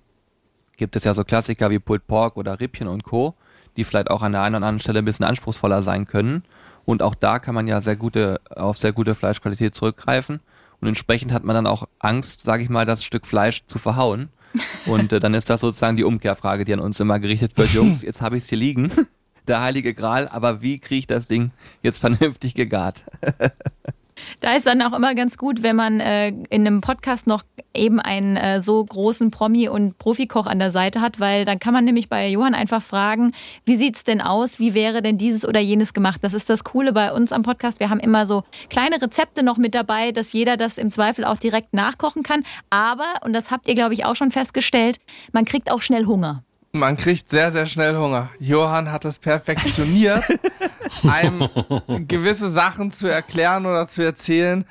gibt 0.77 0.97
es 0.97 1.05
ja 1.05 1.15
so 1.15 1.25
Klassiker 1.25 1.71
wie 1.71 1.79
Pulled 1.79 2.07
Pork 2.07 2.37
oder 2.37 2.61
Rippchen 2.61 2.89
und 2.89 3.05
Co., 3.05 3.35
die 3.77 3.85
vielleicht 3.85 4.11
auch 4.11 4.23
an 4.23 4.33
der 4.33 4.43
einen 4.43 4.57
oder 4.57 4.67
anderen 4.67 4.81
Stelle 4.81 5.01
ein 5.01 5.05
bisschen 5.05 5.25
anspruchsvoller 5.25 5.83
sein 5.83 6.07
können. 6.07 6.45
Und 6.85 7.03
auch 7.03 7.15
da 7.15 7.39
kann 7.39 7.55
man 7.55 7.67
ja 7.67 7.81
sehr 7.81 7.97
gute, 7.97 8.41
auf 8.55 8.79
sehr 8.79 8.93
gute 8.93 9.15
Fleischqualität 9.15 9.75
zurückgreifen. 9.75 10.41
Und 10.81 10.89
entsprechend 10.89 11.33
hat 11.33 11.45
man 11.45 11.55
dann 11.55 11.67
auch 11.67 11.89
Angst, 11.99 12.43
sage 12.43 12.63
ich 12.63 12.69
mal, 12.69 12.85
das 12.85 13.05
Stück 13.05 13.27
Fleisch 13.27 13.65
zu 13.67 13.79
verhauen. 13.79 14.29
Und 14.87 15.13
äh, 15.13 15.21
dann 15.21 15.35
ist 15.35 15.51
das 15.51 15.61
sozusagen 15.61 15.97
die 15.97 16.05
Umkehrfrage, 16.05 16.65
die 16.65 16.73
an 16.73 16.81
uns 16.81 17.01
immer 17.01 17.19
gerichtet 17.19 17.57
wird. 17.57 17.71
Jungs, 17.73 18.03
jetzt 18.03 18.21
habe 18.21 18.37
ich 18.37 18.45
es 18.45 18.49
hier 18.49 18.59
liegen, 18.59 18.93
der 19.49 19.61
heilige 19.61 19.95
Gral, 19.95 20.29
aber 20.29 20.63
wie 20.63 20.79
kriege 20.79 21.01
ich 21.01 21.07
das 21.07 21.27
Ding 21.27 21.51
jetzt 21.83 21.99
vernünftig 21.99 22.55
gegart? 22.55 23.05
Da 24.41 24.55
ist 24.55 24.67
dann 24.67 24.83
auch 24.83 24.93
immer 24.93 25.15
ganz 25.15 25.39
gut, 25.39 25.63
wenn 25.63 25.77
man 25.77 26.01
äh, 26.01 26.29
in 26.29 26.67
einem 26.67 26.81
Podcast 26.81 27.27
noch 27.27 27.43
eben 27.75 28.01
einen 28.01 28.37
äh, 28.37 28.63
so 28.63 28.85
großen 28.85 29.31
Promi 29.31 29.69
und 29.69 29.99
Profikoch 29.99 30.47
an 30.47 30.59
der 30.59 30.71
Seite 30.71 31.01
hat, 31.01 31.21
weil 31.21 31.45
dann 31.45 31.59
kann 31.59 31.75
man 31.75 31.85
nämlich 31.85 32.09
bei 32.09 32.29
Johann 32.29 32.55
einfach 32.55 32.83
fragen, 32.83 33.33
wie 33.65 33.77
sieht's 33.77 34.05
denn 34.05 34.21
aus? 34.21 34.59
Wie 34.59 34.75
wäre 34.75 35.03
denn 35.03 35.19
dieses 35.19 35.47
oder 35.47 35.61
jenes 35.61 35.93
gemacht? 35.93 36.23
Das 36.23 36.35
ist 36.35 36.49
das 36.49 36.65
Coole 36.65 36.93
bei 36.93 37.13
uns 37.13 37.33
am 37.33 37.43
Podcast. 37.43 37.81
Wir 37.81 37.91
haben 37.91 38.01
immer 38.01 38.27
so 38.27 38.45
kleine 38.71 39.01
Rezepte 39.01 39.43
noch 39.43 39.57
mit 39.57 39.75
dabei, 39.75 40.13
dass 40.13 40.33
jeder 40.33 40.57
das 40.57 40.79
im 40.79 40.91
Zweifel 40.91 41.25
auch 41.25 41.37
direkt 41.37 41.75
nachkochen 41.75 42.23
kann. 42.23 42.45
Aber, 42.71 43.15
und 43.25 43.33
das 43.33 43.51
habt 43.51 43.69
ihr, 43.69 43.75
glaube 43.75 43.95
ich, 43.95 44.05
auch 44.05 44.17
schon 44.17 44.31
festgestellt, 44.31 45.01
man 45.33 45.45
kriegt 45.45 45.71
auch 45.71 45.83
schnell 45.83 46.07
Hunger. 46.07 46.44
Man 46.75 46.97
kriegt 46.97 47.31
sehr, 47.31 47.53
sehr 47.53 47.67
schnell 47.67 47.97
Hunger. 47.97 48.31
Johann 48.41 48.91
hat 48.91 49.05
es 49.05 49.21
perfektioniert, 49.21 50.25
einem 51.09 51.49
gewisse 52.09 52.51
Sachen 52.51 52.91
zu 52.91 53.07
erklären 53.07 53.65
oder 53.65 53.87
zu 53.87 54.03
erzählen 54.03 54.65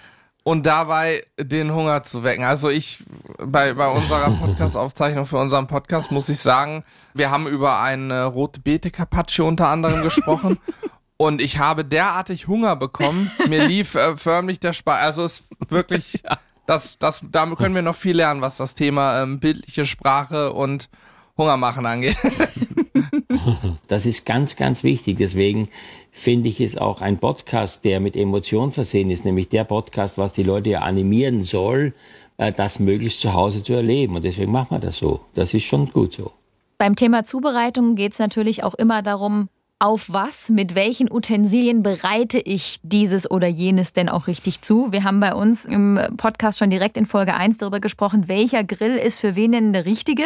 und 0.43 0.65
dabei 0.65 1.25
den 1.39 1.73
Hunger 1.73 2.03
zu 2.03 2.25
wecken. 2.25 2.43
Also 2.43 2.69
ich, 2.69 2.99
bei, 3.37 3.73
bei 3.73 3.87
unserer 3.87 4.31
Podcast-Aufzeichnung 4.31 5.25
für 5.25 5.37
unseren 5.37 5.67
Podcast 5.67 6.11
muss 6.11 6.27
ich 6.27 6.41
sagen, 6.41 6.83
wir 7.13 7.31
haben 7.31 7.47
über 7.47 7.79
eine 7.79 8.25
rote 8.25 8.59
Beete 8.59 8.91
Carpaccio 8.91 9.47
unter 9.47 9.69
anderem 9.69 10.03
gesprochen 10.03 10.59
und 11.15 11.41
ich 11.41 11.59
habe 11.59 11.85
derartig 11.85 12.47
Hunger 12.47 12.75
bekommen, 12.75 13.31
mir 13.47 13.65
lief 13.65 13.95
äh, 13.95 14.17
förmlich 14.17 14.59
der 14.59 14.73
Spaß, 14.73 15.01
also 15.01 15.23
es 15.23 15.39
ist 15.39 15.71
wirklich, 15.71 16.21
das, 16.65 16.99
das, 16.99 17.21
da 17.31 17.45
können 17.55 17.75
wir 17.75 17.81
noch 17.81 17.95
viel 17.95 18.17
lernen, 18.17 18.41
was 18.41 18.57
das 18.57 18.75
Thema 18.75 19.23
ähm, 19.23 19.39
bildliche 19.39 19.85
Sprache 19.85 20.51
und 20.51 20.89
Hunger 21.37 21.57
machen 21.57 21.85
angeht. 21.85 22.17
das 23.87 24.05
ist 24.05 24.25
ganz, 24.25 24.55
ganz 24.55 24.83
wichtig. 24.83 25.17
Deswegen 25.17 25.69
finde 26.11 26.49
ich 26.49 26.61
es 26.61 26.77
auch 26.77 27.01
ein 27.01 27.17
Podcast, 27.17 27.85
der 27.85 27.99
mit 27.99 28.15
Emotionen 28.15 28.71
versehen 28.71 29.09
ist, 29.09 29.25
nämlich 29.25 29.49
der 29.49 29.63
Podcast, 29.63 30.17
was 30.17 30.33
die 30.33 30.43
Leute 30.43 30.69
ja 30.69 30.81
animieren 30.81 31.43
soll, 31.43 31.93
äh, 32.37 32.51
das 32.51 32.79
möglichst 32.79 33.21
zu 33.21 33.33
Hause 33.33 33.63
zu 33.63 33.73
erleben. 33.73 34.15
Und 34.15 34.23
deswegen 34.23 34.51
machen 34.51 34.71
wir 34.71 34.79
das 34.79 34.97
so. 34.97 35.21
Das 35.33 35.53
ist 35.53 35.63
schon 35.63 35.91
gut 35.91 36.13
so. 36.13 36.31
Beim 36.77 36.95
Thema 36.95 37.23
Zubereitung 37.23 37.95
geht 37.95 38.13
es 38.13 38.19
natürlich 38.19 38.63
auch 38.63 38.73
immer 38.73 39.01
darum, 39.01 39.49
auf 39.83 40.05
was, 40.07 40.49
mit 40.49 40.75
welchen 40.75 41.11
Utensilien 41.11 41.83
bereite 41.83 42.39
ich 42.39 42.79
dieses 42.83 43.29
oder 43.29 43.47
jenes 43.47 43.91
denn 43.91 44.07
auch 44.07 44.27
richtig 44.27 44.61
zu? 44.61 44.93
Wir 44.93 45.03
haben 45.03 45.19
bei 45.19 45.33
uns 45.33 45.65
im 45.65 45.99
Podcast 46.15 46.57
schon 46.57 46.69
direkt 46.69 46.95
in 46.95 47.05
Folge 47.05 47.33
1 47.33 47.57
darüber 47.57 47.81
gesprochen, 47.81 48.29
welcher 48.29 48.63
Grill 48.63 48.95
ist 48.95 49.19
für 49.19 49.35
wen 49.35 49.51
denn 49.51 49.73
der 49.73 49.83
richtige. 49.83 50.23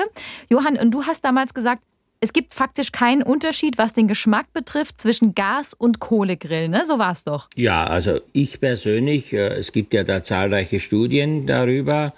Johann, 0.47 0.77
und 0.77 0.91
du 0.91 1.05
hast 1.05 1.25
damals 1.25 1.55
gesagt, 1.55 1.81
es 2.19 2.33
gibt 2.33 2.53
faktisch 2.53 2.91
keinen 2.91 3.23
Unterschied, 3.23 3.79
was 3.79 3.93
den 3.93 4.07
Geschmack 4.07 4.53
betrifft, 4.53 5.01
zwischen 5.01 5.33
Gas- 5.33 5.73
und 5.73 5.99
Kohlegrill, 5.99 6.67
ne? 6.69 6.83
So 6.85 6.99
war 6.99 7.11
es 7.11 7.23
doch. 7.23 7.47
Ja, 7.55 7.85
also 7.85 8.19
ich 8.33 8.59
persönlich, 8.59 9.33
äh, 9.33 9.55
es 9.55 9.71
gibt 9.71 9.93
ja 9.93 10.03
da 10.03 10.21
zahlreiche 10.21 10.79
Studien 10.79 11.47
darüber. 11.47 12.13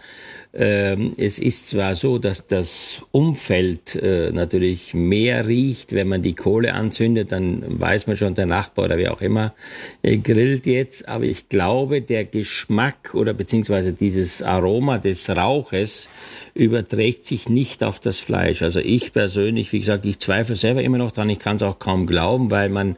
Ähm, 0.52 1.12
es 1.16 1.38
ist 1.38 1.70
zwar 1.70 1.94
so, 1.94 2.18
dass 2.18 2.48
das 2.48 3.04
Umfeld 3.12 3.96
äh, 3.96 4.32
natürlich 4.32 4.96
mehr 4.96 5.48
riecht, 5.48 5.94
wenn 5.94 6.08
man 6.08 6.24
die 6.24 6.34
Kohle 6.34 6.74
anzündet, 6.74 7.32
dann 7.32 7.64
weiß 7.80 8.08
man 8.08 8.18
schon, 8.18 8.34
der 8.34 8.48
Nachbar 8.48 8.86
oder 8.86 8.98
wer 8.98 9.14
auch 9.14 9.22
immer 9.22 9.54
äh, 10.02 10.18
grillt 10.18 10.66
jetzt, 10.66 11.08
aber 11.08 11.26
ich 11.26 11.50
glaube, 11.50 12.02
der 12.02 12.26
Geschmack 12.26 13.14
oder 13.14 13.34
beziehungsweise 13.34 13.94
dieses 13.94 14.42
Aroma 14.42 14.98
des 14.98 15.30
Rauches 15.30 16.10
überträgt 16.56 17.28
sich 17.28 17.48
nicht 17.48 17.84
auf 17.84 18.00
das 18.00 18.18
Fleisch. 18.18 18.64
Also 18.64 18.80
ich 18.80 19.14
persönlich, 19.14 19.72
wie 19.72 19.80
gesagt, 19.80 20.04
ich 20.04 20.18
zweifle 20.18 20.56
selber 20.56 20.82
immer 20.82 20.98
noch 20.98 21.12
dran, 21.12 21.30
ich 21.30 21.40
kann 21.40 21.58
es 21.58 21.64
auch 21.64 21.78
kaum 21.78 22.08
glauben, 22.08 22.50
weil 22.50 22.70
man 22.70 22.96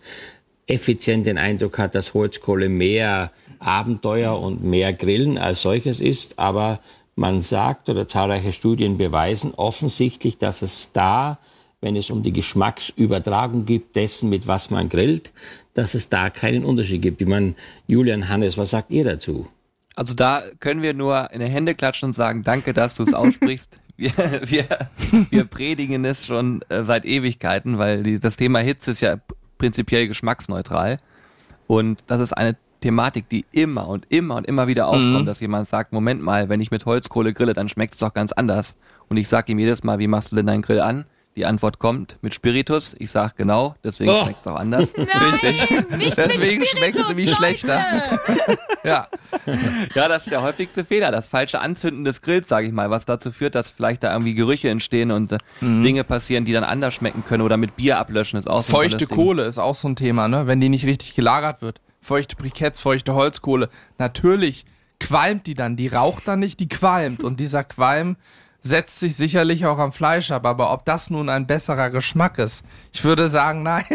effizient 0.67 1.25
den 1.25 1.37
Eindruck 1.37 1.79
hat, 1.79 1.95
dass 1.95 2.13
Holzkohle 2.13 2.69
mehr 2.69 3.33
Abenteuer 3.59 4.39
und 4.39 4.63
mehr 4.63 4.93
Grillen 4.93 5.37
als 5.37 5.61
solches 5.63 5.99
ist, 5.99 6.39
aber 6.39 6.79
man 7.15 7.41
sagt 7.41 7.89
oder 7.89 8.07
zahlreiche 8.07 8.53
Studien 8.53 8.97
beweisen 8.97 9.53
offensichtlich, 9.55 10.37
dass 10.37 10.61
es 10.61 10.91
da, 10.91 11.39
wenn 11.81 11.95
es 11.95 12.09
um 12.09 12.23
die 12.23 12.33
Geschmacksübertragung 12.33 13.65
gibt, 13.65 13.95
dessen, 13.95 14.29
mit 14.29 14.47
was 14.47 14.69
man 14.69 14.89
grillt, 14.89 15.31
dass 15.73 15.93
es 15.93 16.09
da 16.09 16.29
keinen 16.29 16.65
Unterschied 16.65 17.01
gibt. 17.01 17.21
Ich 17.21 17.27
meine, 17.27 17.55
Julian 17.87 18.29
Hannes, 18.29 18.57
was 18.57 18.71
sagt 18.71 18.91
ihr 18.91 19.03
dazu? 19.03 19.47
Also 19.95 20.13
da 20.13 20.43
können 20.59 20.81
wir 20.81 20.93
nur 20.93 21.31
in 21.31 21.41
die 21.41 21.47
Hände 21.47 21.75
klatschen 21.75 22.07
und 22.07 22.13
sagen, 22.13 22.43
danke, 22.43 22.73
dass 22.73 22.95
du 22.95 23.03
es 23.03 23.13
aussprichst. 23.13 23.79
wir, 23.97 24.11
wir, 24.45 24.65
wir 25.29 25.45
predigen 25.45 26.05
es 26.05 26.25
schon 26.25 26.61
äh, 26.69 26.83
seit 26.83 27.05
Ewigkeiten, 27.05 27.77
weil 27.77 28.03
die, 28.03 28.19
das 28.19 28.37
Thema 28.37 28.59
Hitze 28.59 28.91
ist 28.91 29.01
ja 29.01 29.17
prinzipiell 29.57 30.07
geschmacksneutral. 30.07 30.99
Und 31.67 32.03
das 32.07 32.19
ist 32.19 32.33
eine 32.33 32.57
Thematik, 32.81 33.29
die 33.29 33.45
immer 33.51 33.87
und 33.87 34.05
immer 34.09 34.35
und 34.35 34.47
immer 34.47 34.67
wieder 34.67 34.87
aufkommt, 34.87 35.21
mhm. 35.21 35.25
dass 35.25 35.39
jemand 35.39 35.69
sagt, 35.69 35.93
Moment 35.93 36.21
mal, 36.21 36.49
wenn 36.49 36.59
ich 36.61 36.71
mit 36.71 36.85
Holzkohle 36.85 37.33
grille, 37.33 37.53
dann 37.53 37.69
schmeckt 37.69 37.93
es 37.93 37.99
doch 37.99 38.13
ganz 38.13 38.31
anders. 38.31 38.75
Und 39.07 39.17
ich 39.17 39.29
sage 39.29 39.51
ihm 39.51 39.59
jedes 39.59 39.83
Mal, 39.83 39.99
wie 39.99 40.07
machst 40.07 40.31
du 40.31 40.35
denn 40.35 40.47
deinen 40.47 40.61
Grill 40.61 40.81
an? 40.81 41.05
Die 41.37 41.45
Antwort 41.45 41.79
kommt 41.79 42.17
mit 42.21 42.35
Spiritus. 42.35 42.93
Ich 42.99 43.09
sage 43.09 43.33
genau, 43.37 43.75
deswegen 43.85 44.11
oh. 44.11 44.23
schmeckt 44.23 44.39
es 44.41 44.47
auch 44.47 44.57
anders. 44.57 44.91
Nein, 44.97 45.07
Richtig. 45.41 46.15
deswegen 46.17 46.65
schmeckt 46.65 46.97
es 46.97 47.07
nämlich 47.07 47.31
schlechter. 47.31 47.79
ja. 48.83 49.07
ja, 49.95 50.07
das 50.09 50.23
ist 50.23 50.31
der 50.31 50.41
häufigste 50.41 50.83
Fehler, 50.83 51.09
das 51.09 51.29
falsche 51.29 51.61
Anzünden 51.61 52.03
des 52.03 52.21
Grills, 52.21 52.49
sage 52.49 52.67
ich 52.67 52.73
mal, 52.73 52.89
was 52.89 53.05
dazu 53.05 53.31
führt, 53.31 53.55
dass 53.55 53.71
vielleicht 53.71 54.03
da 54.03 54.11
irgendwie 54.11 54.33
Gerüche 54.33 54.69
entstehen 54.69 55.11
und 55.11 55.31
äh, 55.31 55.37
mhm. 55.61 55.83
Dinge 55.83 56.03
passieren, 56.03 56.43
die 56.43 56.51
dann 56.51 56.65
anders 56.65 56.95
schmecken 56.95 57.23
können 57.25 57.43
oder 57.43 57.55
mit 57.55 57.77
Bier 57.77 57.97
ablöschen 57.99 58.37
ist 58.37 58.49
auch 58.49 58.63
so 58.63 58.71
Feuchte 58.71 59.07
Kohle 59.07 59.45
ist 59.45 59.57
auch 59.57 59.75
so 59.75 59.87
ein 59.87 59.95
Thema, 59.95 60.27
ne? 60.27 60.47
Wenn 60.47 60.59
die 60.59 60.67
nicht 60.67 60.85
richtig 60.85 61.15
gelagert 61.15 61.61
wird 61.61 61.79
feuchte 62.01 62.35
Briketts, 62.35 62.79
feuchte 62.79 63.13
Holzkohle. 63.13 63.69
Natürlich 63.97 64.65
qualmt 64.99 65.47
die 65.47 65.53
dann, 65.53 65.77
die 65.77 65.87
raucht 65.87 66.27
dann 66.27 66.39
nicht, 66.39 66.59
die 66.59 66.69
qualmt. 66.69 67.23
Und 67.23 67.39
dieser 67.39 67.63
Qualm 67.63 68.17
setzt 68.63 68.99
sich 68.99 69.15
sicherlich 69.15 69.65
auch 69.65 69.79
am 69.79 69.91
Fleisch 69.91 70.29
ab. 70.31 70.45
Aber 70.45 70.71
ob 70.71 70.85
das 70.85 71.09
nun 71.09 71.29
ein 71.29 71.47
besserer 71.47 71.89
Geschmack 71.89 72.37
ist, 72.37 72.63
ich 72.93 73.03
würde 73.03 73.29
sagen, 73.29 73.63
nein, 73.63 73.85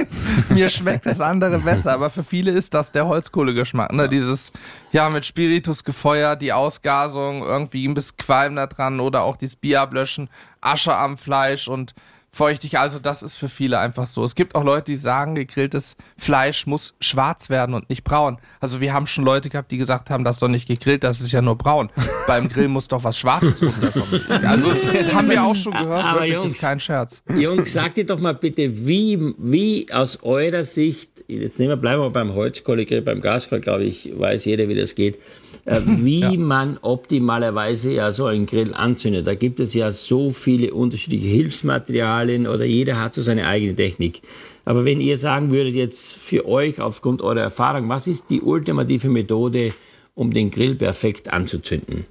mir 0.50 0.70
schmeckt 0.70 1.06
das 1.06 1.20
andere 1.20 1.58
besser. 1.58 1.92
Aber 1.92 2.10
für 2.10 2.24
viele 2.24 2.50
ist 2.50 2.74
das 2.74 2.92
der 2.92 3.06
Holzkohlegeschmack. 3.06 3.92
Ne? 3.92 4.08
Dieses, 4.08 4.52
ja, 4.92 5.08
mit 5.08 5.24
Spiritus 5.24 5.84
gefeuert, 5.84 6.42
die 6.42 6.52
Ausgasung, 6.52 7.42
irgendwie 7.42 7.86
ein 7.86 7.94
bisschen 7.94 8.16
Qualm 8.16 8.56
da 8.56 8.66
dran 8.66 9.00
oder 9.00 9.22
auch 9.22 9.36
dieses 9.36 9.56
Bier 9.56 9.82
ablöschen, 9.82 10.28
Asche 10.60 10.96
am 10.96 11.16
Fleisch 11.16 11.68
und 11.68 11.94
feuchtig. 12.36 12.78
Also 12.78 12.98
das 12.98 13.22
ist 13.22 13.34
für 13.34 13.48
viele 13.48 13.78
einfach 13.78 14.06
so. 14.06 14.22
Es 14.22 14.34
gibt 14.34 14.54
auch 14.54 14.62
Leute, 14.62 14.92
die 14.92 14.96
sagen, 14.96 15.34
gegrilltes 15.34 15.96
Fleisch 16.16 16.66
muss 16.66 16.94
schwarz 17.00 17.50
werden 17.50 17.74
und 17.74 17.88
nicht 17.88 18.04
braun. 18.04 18.38
Also 18.60 18.80
wir 18.80 18.92
haben 18.92 19.06
schon 19.06 19.24
Leute 19.24 19.48
gehabt, 19.48 19.72
die 19.72 19.78
gesagt 19.78 20.10
haben, 20.10 20.22
das 20.22 20.36
ist 20.36 20.42
doch 20.42 20.48
nicht 20.48 20.68
gegrillt, 20.68 21.02
das 21.02 21.20
ist 21.20 21.32
ja 21.32 21.42
nur 21.42 21.56
braun. 21.56 21.90
Beim 22.26 22.48
Grill 22.48 22.68
muss 22.68 22.88
doch 22.88 23.02
was 23.02 23.18
Schwarzes 23.18 23.62
runterkommen. 23.62 24.22
Also 24.44 24.68
das 24.68 24.86
haben 25.14 25.30
wir 25.30 25.42
auch 25.42 25.56
schon 25.56 25.72
gehört, 25.72 26.04
Aber 26.04 26.20
wirklich, 26.20 26.34
Jungs, 26.34 26.54
ist 26.54 26.60
kein 26.60 26.78
Scherz. 26.78 27.22
Jungs, 27.34 27.72
sagt 27.72 27.98
ihr 27.98 28.06
doch 28.06 28.20
mal 28.20 28.34
bitte, 28.34 28.86
wie, 28.86 29.34
wie 29.38 29.92
aus 29.92 30.22
eurer 30.22 30.64
Sicht, 30.64 31.10
jetzt 31.28 31.58
nehmen 31.58 31.70
wir, 31.70 31.76
bleiben 31.76 32.02
wir 32.02 32.10
beim 32.10 32.34
Holzkohlegrill, 32.34 33.02
beim 33.02 33.20
Gaskohl, 33.20 33.60
glaube 33.60 33.84
ich, 33.84 34.12
weiß 34.16 34.44
jeder, 34.44 34.68
wie 34.68 34.74
das 34.74 34.94
geht 34.94 35.18
wie 35.66 36.20
ja. 36.20 36.32
man 36.32 36.78
optimalerweise 36.80 37.92
ja 37.92 38.10
so 38.12 38.26
einen 38.26 38.46
Grill 38.46 38.72
anzündet. 38.72 39.26
Da 39.26 39.34
gibt 39.34 39.58
es 39.58 39.74
ja 39.74 39.90
so 39.90 40.30
viele 40.30 40.72
unterschiedliche 40.72 41.26
Hilfsmaterialien 41.26 42.46
oder 42.46 42.64
jeder 42.64 43.00
hat 43.00 43.14
so 43.14 43.22
seine 43.22 43.48
eigene 43.48 43.74
Technik. 43.74 44.22
Aber 44.64 44.84
wenn 44.84 45.00
ihr 45.00 45.18
sagen 45.18 45.50
würdet 45.50 45.74
jetzt 45.74 46.12
für 46.12 46.46
euch 46.46 46.80
aufgrund 46.80 47.20
eurer 47.20 47.40
Erfahrung, 47.40 47.88
was 47.88 48.06
ist 48.06 48.30
die 48.30 48.40
ultimative 48.40 49.08
Methode, 49.08 49.74
um 50.14 50.32
den 50.32 50.52
Grill 50.52 50.76
perfekt 50.76 51.32
anzuzünden? 51.32 52.06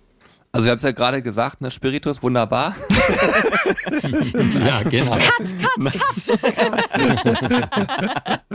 Also 0.52 0.66
wir 0.66 0.72
haben 0.72 0.78
es 0.78 0.84
ja 0.84 0.92
gerade 0.92 1.22
gesagt, 1.22 1.60
ne, 1.60 1.70
Spiritus, 1.70 2.24
wunderbar. 2.24 2.76
ja, 4.66 4.84
genau. 4.84 5.18
Cut, 5.18 5.54
cut, 5.62 5.92
cut. 5.92 6.40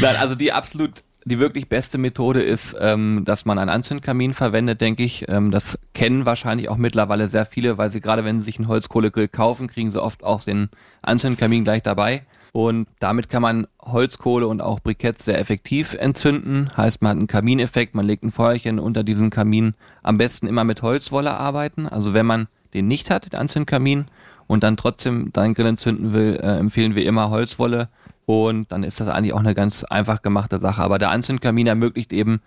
Nein, 0.00 0.16
also 0.16 0.34
die 0.34 0.52
absolut 0.52 1.04
die 1.24 1.38
wirklich 1.38 1.68
beste 1.68 1.98
Methode 1.98 2.42
ist, 2.42 2.76
ähm, 2.80 3.22
dass 3.24 3.44
man 3.44 3.58
einen 3.58 3.70
Anzündkamin 3.70 4.34
verwendet, 4.34 4.80
denke 4.80 5.02
ich. 5.02 5.26
Ähm, 5.28 5.50
das 5.50 5.78
kennen 5.94 6.26
wahrscheinlich 6.26 6.68
auch 6.68 6.76
mittlerweile 6.76 7.28
sehr 7.28 7.46
viele, 7.46 7.78
weil 7.78 7.92
sie 7.92 8.00
gerade 8.00 8.24
wenn 8.24 8.38
sie 8.38 8.44
sich 8.44 8.58
einen 8.58 8.68
Holzkohlegrill 8.68 9.28
kaufen, 9.28 9.68
kriegen 9.68 9.90
sie 9.90 10.02
oft 10.02 10.24
auch 10.24 10.42
den 10.42 10.68
Anzündkamin 11.02 11.64
gleich 11.64 11.82
dabei. 11.82 12.22
Und 12.52 12.86
damit 12.98 13.30
kann 13.30 13.40
man 13.40 13.66
Holzkohle 13.80 14.46
und 14.46 14.60
auch 14.60 14.80
Briketts 14.80 15.24
sehr 15.24 15.38
effektiv 15.38 15.94
entzünden. 15.94 16.68
Heißt, 16.76 17.00
man 17.00 17.10
hat 17.10 17.16
einen 17.18 17.26
Kamineffekt, 17.26 17.94
man 17.94 18.06
legt 18.06 18.24
ein 18.24 18.32
Feuerchen 18.32 18.78
unter 18.78 19.04
diesen 19.04 19.30
Kamin. 19.30 19.74
Am 20.02 20.18
besten 20.18 20.46
immer 20.46 20.64
mit 20.64 20.82
Holzwolle 20.82 21.34
arbeiten. 21.34 21.86
Also 21.86 22.12
wenn 22.12 22.26
man 22.26 22.48
den 22.74 22.88
nicht 22.88 23.10
hat, 23.10 23.32
den 23.32 23.38
Anzündkamin, 23.38 24.06
und 24.52 24.62
dann 24.62 24.76
trotzdem 24.76 25.32
deinen 25.32 25.54
Grill 25.54 25.66
entzünden 25.66 26.12
will, 26.12 26.38
äh, 26.42 26.58
empfehlen 26.58 26.94
wir 26.94 27.06
immer 27.06 27.30
Holzwolle 27.30 27.88
und 28.26 28.70
dann 28.70 28.84
ist 28.84 29.00
das 29.00 29.08
eigentlich 29.08 29.32
auch 29.32 29.40
eine 29.40 29.54
ganz 29.54 29.84
einfach 29.84 30.22
gemachte 30.22 30.58
Sache. 30.58 30.82
Aber 30.82 30.98
der 30.98 31.10
Anzündkamin 31.10 31.66
ermöglicht 31.66 32.12
eben 32.12 32.40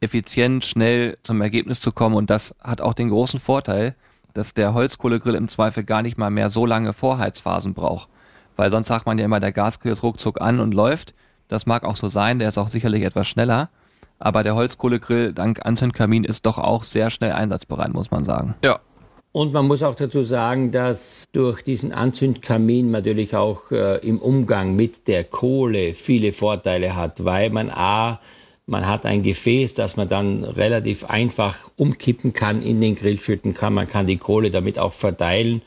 effizient, 0.00 0.64
schnell 0.64 1.18
zum 1.22 1.40
Ergebnis 1.40 1.80
zu 1.80 1.92
kommen. 1.92 2.14
Und 2.14 2.30
das 2.30 2.54
hat 2.62 2.80
auch 2.80 2.94
den 2.94 3.10
großen 3.10 3.40
Vorteil, 3.40 3.96
dass 4.34 4.54
der 4.54 4.74
Holzkohlegrill 4.74 5.34
im 5.34 5.48
Zweifel 5.48 5.84
gar 5.84 6.02
nicht 6.02 6.18
mal 6.18 6.30
mehr 6.30 6.50
so 6.50 6.66
lange 6.66 6.92
Vorheizphasen 6.92 7.74
braucht. 7.74 8.08
Weil 8.56 8.70
sonst 8.70 8.88
sagt 8.88 9.06
man 9.06 9.18
ja 9.18 9.24
immer, 9.24 9.40
der 9.40 9.52
Gasgrill 9.52 9.92
ist 9.92 10.02
ruckzuck 10.02 10.40
an 10.40 10.60
und 10.60 10.72
läuft. 10.72 11.14
Das 11.48 11.66
mag 11.66 11.84
auch 11.84 11.96
so 11.96 12.08
sein, 12.08 12.38
der 12.38 12.48
ist 12.48 12.58
auch 12.58 12.68
sicherlich 12.68 13.02
etwas 13.02 13.26
schneller. 13.28 13.70
Aber 14.18 14.42
der 14.42 14.54
Holzkohlegrill 14.54 15.32
dank 15.32 15.64
Anzündkamin 15.64 16.24
ist 16.24 16.46
doch 16.46 16.58
auch 16.58 16.84
sehr 16.84 17.10
schnell 17.10 17.32
einsatzbereit, 17.32 17.92
muss 17.92 18.10
man 18.10 18.24
sagen. 18.24 18.54
Ja, 18.64 18.80
und 19.32 19.52
man 19.52 19.66
muss 19.66 19.82
auch 19.82 19.94
dazu 19.94 20.22
sagen, 20.22 20.70
dass 20.70 21.24
durch 21.32 21.62
diesen 21.62 21.92
Anzündkamin 21.92 22.90
natürlich 22.90 23.36
auch 23.36 23.70
äh, 23.70 23.98
im 23.98 24.18
Umgang 24.18 24.74
mit 24.74 25.06
der 25.06 25.24
Kohle 25.24 25.94
viele 25.94 26.32
Vorteile 26.32 26.96
hat, 26.96 27.24
weil 27.24 27.50
man 27.50 27.70
a 27.70 28.20
man 28.68 28.86
hat 28.86 29.06
ein 29.06 29.22
Gefäß, 29.22 29.72
das 29.72 29.96
man 29.96 30.10
dann 30.10 30.44
relativ 30.44 31.04
einfach 31.04 31.56
umkippen 31.76 32.34
kann, 32.34 32.62
in 32.62 32.82
den 32.82 32.96
Grill 32.96 33.18
schütten 33.18 33.54
kann. 33.54 33.72
Man 33.72 33.88
kann 33.88 34.06
die 34.06 34.18
Kohle 34.18 34.50
damit 34.50 34.78
auch 34.78 34.92
verteilen. 34.92 35.62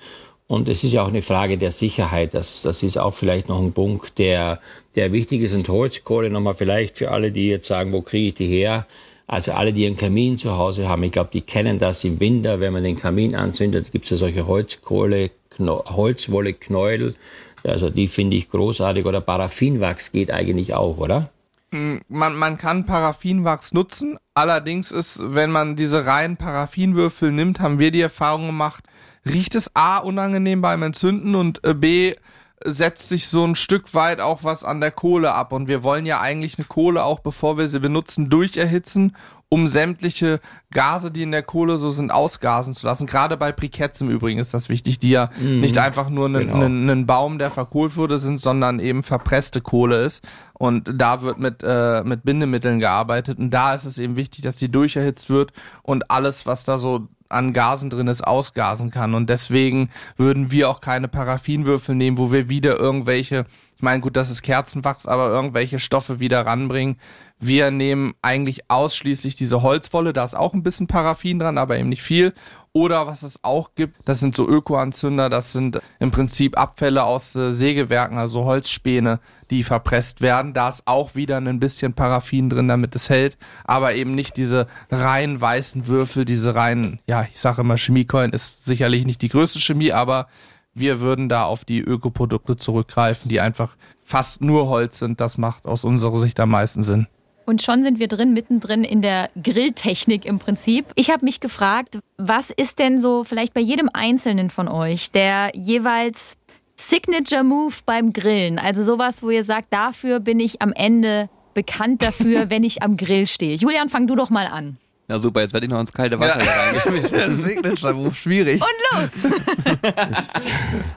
Und 0.46 0.70
es 0.70 0.84
ist 0.84 0.94
ja 0.94 1.02
auch 1.02 1.08
eine 1.08 1.24
Frage 1.24 1.58
der 1.58 1.72
Sicherheit. 1.72 2.36
Das, 2.36 2.62
das 2.62 2.84
ist 2.84 2.98
auch 2.98 3.16
vielleicht 3.16 3.50
noch 3.50 3.60
ein 3.60 3.74
Punkt, 3.74 4.20
der, 4.20 4.60
der 4.96 5.14
wichtig 5.14 5.42
ist. 5.42 5.54
Und 5.54 5.68
Holzkohle 5.68 6.30
nochmal 6.30 6.54
vielleicht 6.54 7.00
für 7.00 7.10
alle, 7.10 7.32
die 7.32 7.48
jetzt 7.48 7.68
sagen, 7.68 7.92
wo 7.92 8.02
kriege 8.02 8.28
ich 8.28 8.34
die 8.36 8.48
her? 8.48 8.86
Also 9.32 9.54
alle, 9.54 9.72
die 9.72 9.88
einen 9.88 9.96
Kamin 9.96 10.38
zu 10.38 10.58
Hause 10.58 10.90
haben, 10.90 11.04
ich 11.04 11.14
glaube, 11.14 11.30
die 11.32 11.40
kennen 11.40 11.80
das 11.80 12.04
im 12.04 12.20
Winter, 12.20 12.60
wenn 12.60 12.74
man 12.74 12.84
den 12.84 12.98
Kamin 12.98 13.34
anzündet, 13.34 13.94
gibt 13.94 14.04
es 14.04 14.12
ja 14.12 14.18
solche 14.18 14.46
Holzkohle, 14.46 15.32
Holzwolle, 15.58 16.52
Knäuel. 16.52 17.16
Also 17.64 17.90
die 17.90 18.10
finde 18.10 18.36
ich 18.36 18.50
großartig. 18.50 19.06
Oder 19.06 19.22
Paraffinwachs 19.22 20.12
geht 20.12 20.32
eigentlich 20.32 20.74
auch, 20.74 20.98
oder? 20.98 21.30
Mm, 21.72 22.00
man, 22.10 22.36
man 22.36 22.58
kann 22.58 22.86
Paraffinwachs 22.86 23.72
nutzen. 23.72 24.18
Allerdings 24.34 24.92
ist, 24.92 25.22
wenn 25.24 25.50
man 25.50 25.78
diese 25.78 26.06
reinen 26.06 26.36
Paraffinwürfel 26.36 27.32
nimmt, 27.32 27.62
haben 27.62 27.80
wir 27.80 27.92
die 27.92 28.02
Erfahrung 28.02 28.48
gemacht, 28.48 28.84
riecht 29.26 29.56
es 29.56 29.72
A 29.74 30.00
unangenehm 30.00 30.60
beim 30.60 30.84
Entzünden 30.84 31.36
und 31.36 31.64
äh, 31.64 31.74
B 31.74 32.16
setzt 32.66 33.10
sich 33.10 33.28
so 33.28 33.46
ein 33.46 33.56
Stück 33.56 33.94
weit 33.94 34.20
auch 34.20 34.44
was 34.44 34.64
an 34.64 34.82
der 34.82 34.92
Kohle 34.92 35.34
ab. 35.34 35.52
Und 35.54 35.68
wir 35.68 35.84
wollen 35.84 36.06
ja 36.06 36.20
eigentlich 36.20 36.58
eine 36.58 36.66
Kohle 36.66 37.04
auch, 37.04 37.20
bevor 37.20 37.58
wir 37.58 37.70
sie 37.70 37.80
benutzen, 37.80 38.30
durcherhitzen, 38.30 39.16
um 39.54 39.68
sämtliche 39.68 40.40
Gase, 40.72 41.12
die 41.12 41.24
in 41.24 41.32
der 41.32 41.44
Kohle 41.44 41.78
so 41.78 41.92
sind, 41.92 42.10
ausgasen 42.10 42.74
zu 42.74 42.86
lassen. 42.86 43.06
Gerade 43.06 43.36
bei 43.36 43.52
Briketts 43.52 44.00
im 44.00 44.10
Übrigen 44.10 44.40
ist 44.40 44.54
das 44.54 44.70
wichtig, 44.70 44.98
die 44.98 45.10
ja 45.10 45.30
mhm. 45.42 45.60
nicht 45.60 45.78
einfach 45.78 46.10
nur 46.10 46.30
ein 46.30 46.86
genau. 46.88 47.06
Baum, 47.06 47.38
der 47.38 47.52
verkohlt 47.52 47.98
wurde, 47.98 48.18
sind, 48.18 48.40
sondern 48.40 48.80
eben 48.80 49.04
verpresste 49.04 49.60
Kohle 49.60 50.04
ist. 50.04 50.24
Und 50.54 50.90
da 50.96 51.22
wird 51.22 51.38
mit, 51.38 51.64
äh, 51.64 52.02
mit 52.06 52.24
Bindemitteln 52.24 52.80
gearbeitet. 52.80 53.40
Und 53.40 53.50
da 53.50 53.76
ist 53.76 53.84
es 53.84 53.98
eben 53.98 54.16
wichtig, 54.16 54.44
dass 54.44 54.56
die 54.56 54.72
durcherhitzt 54.72 55.30
wird 55.30 55.52
und 55.84 56.10
alles, 56.10 56.46
was 56.46 56.64
da 56.64 56.78
so 56.78 57.10
an 57.32 57.54
Gasen 57.54 57.90
drin 57.90 58.08
ist, 58.08 58.26
ausgasen 58.26 58.92
kann. 58.92 59.14
Und 59.14 59.30
deswegen 59.30 59.90
würden 60.18 60.52
wir 60.52 60.70
auch 60.70 60.82
keine 60.82 61.08
Paraffinwürfel 61.08 61.96
nehmen, 61.96 62.18
wo 62.18 62.32
wir 62.32 62.50
wieder 62.50 62.78
irgendwelche, 62.78 63.46
ich 63.76 63.82
meine, 63.82 64.02
gut, 64.02 64.16
das 64.16 64.30
ist 64.30 64.42
Kerzenwachs, 64.42 65.06
aber 65.06 65.30
irgendwelche 65.30 65.80
Stoffe 65.80 66.20
wieder 66.20 66.46
ranbringen. 66.46 66.98
Wir 67.40 67.72
nehmen 67.72 68.14
eigentlich 68.22 68.70
ausschließlich 68.70 69.36
diese 69.36 69.64
Holzwolle, 69.64 70.14
da 70.14 70.24
ist 70.24 70.36
auch 70.36 70.54
ein 70.54 70.62
bisschen 70.62 70.88
Paraffin 70.88 71.40
dran, 71.40 71.58
aber 71.58 71.80
eben 71.80 71.90
nicht 71.90 72.04
viel. 72.04 72.34
Oder 72.74 73.06
was 73.06 73.24
es 73.24 73.44
auch 73.44 73.76
gibt, 73.76 73.98
das 74.06 74.22
sind 74.22 74.34
so 74.34 74.48
Ökoanzünder, 74.48 75.30
das 75.30 75.52
sind 75.52 75.82
im 76.00 76.12
Prinzip 76.12 76.58
Abfälle 76.58 77.04
aus 77.04 77.36
äh, 77.36 77.52
Sägewerken, 77.52 78.18
also 78.18 78.46
Holzspäne, 78.46 79.20
die 79.50 79.64
verpresst 79.64 80.22
werden. 80.22 80.54
Da 80.54 80.70
ist 80.70 80.84
auch 80.86 81.14
wieder 81.14 81.38
ein 81.38 81.60
bisschen 81.60 81.94
Paraffin 81.94 82.50
drin, 82.50 82.70
damit 82.70 82.96
es 82.96 83.10
hält, 83.10 83.38
aber 83.66 83.94
eben 83.94 84.16
nicht 84.16 84.38
diese 84.38 84.68
rein 84.90 85.42
weißen 85.42 85.88
Würfel, 85.88 86.24
diese 86.24 86.56
rein, 86.56 87.00
ja, 87.08 87.28
ich 87.30 87.42
sage 87.42 87.60
immer, 87.60 87.76
Chemiecoin 87.76 88.32
ist 88.32 88.64
sicherlich 88.64 89.06
nicht 89.06 89.22
die 89.22 89.30
größte 89.30 89.60
Chemie, 89.60 89.92
aber 89.92 90.28
wir 90.74 91.02
würden 91.02 91.28
da 91.28 91.44
auf 91.44 91.66
die 91.66 91.82
Ökoprodukte 91.82 92.56
zurückgreifen, 92.56 93.28
die 93.28 93.42
einfach 93.42 93.76
fast 94.02 94.42
nur 94.42 94.70
Holz 94.70 95.00
sind. 95.00 95.20
Das 95.20 95.38
macht 95.38 95.66
aus 95.66 95.84
unserer 95.84 96.20
Sicht 96.22 96.40
am 96.40 96.52
meisten 96.52 96.84
Sinn. 96.84 97.08
Und 97.46 97.62
schon 97.62 97.84
sind 97.84 98.00
wir 98.00 98.08
drin, 98.08 98.34
mittendrin 98.34 98.84
in 98.84 99.02
der 99.02 99.30
Grilltechnik 99.42 100.26
im 100.26 100.40
Prinzip. 100.40 100.86
Ich 100.96 101.10
habe 101.10 101.26
mich 101.26 101.40
gefragt, 101.40 102.00
was 102.18 102.50
ist 102.50 102.80
denn 102.80 103.00
so 103.00 103.24
vielleicht 103.24 103.54
bei 103.54 103.62
jedem 103.62 103.90
Einzelnen 103.92 104.50
von 104.50 104.68
euch 104.68 105.12
der 105.12 105.52
jeweils 105.54 106.38
Signature 106.76 107.44
Move 107.44 107.76
beim 107.86 108.14
Grillen? 108.14 108.60
Also 108.60 108.84
sowas, 108.84 109.24
wo 109.24 109.30
ihr 109.30 109.44
sagt, 109.44 109.74
dafür 109.74 110.20
bin 110.20 110.40
ich 110.40 110.62
am 110.62 110.74
Ende 110.74 111.30
bekannt 111.54 112.04
dafür, 112.04 112.50
wenn 112.50 112.64
ich 112.64 112.84
am 112.84 112.98
Grill 112.98 113.28
stehe. 113.28 113.56
Julian, 113.56 113.90
fang 113.90 114.08
du 114.08 114.16
doch 114.16 114.30
mal 114.30 114.48
an. 114.48 114.78
Na 115.12 115.20
super, 115.20 115.42
jetzt 115.42 115.52
werde 115.52 115.66
ich 115.66 115.70
noch 115.70 115.82
ins 115.82 115.92
kalte 115.92 116.18
Wasser 116.22 116.42
ja. 116.42 116.50
reingeschmissen. 116.50 117.44
Signature 117.44 117.94
Move, 117.94 118.16
schwierig. 118.16 118.62
Und 118.62 119.02
los! 119.02 119.28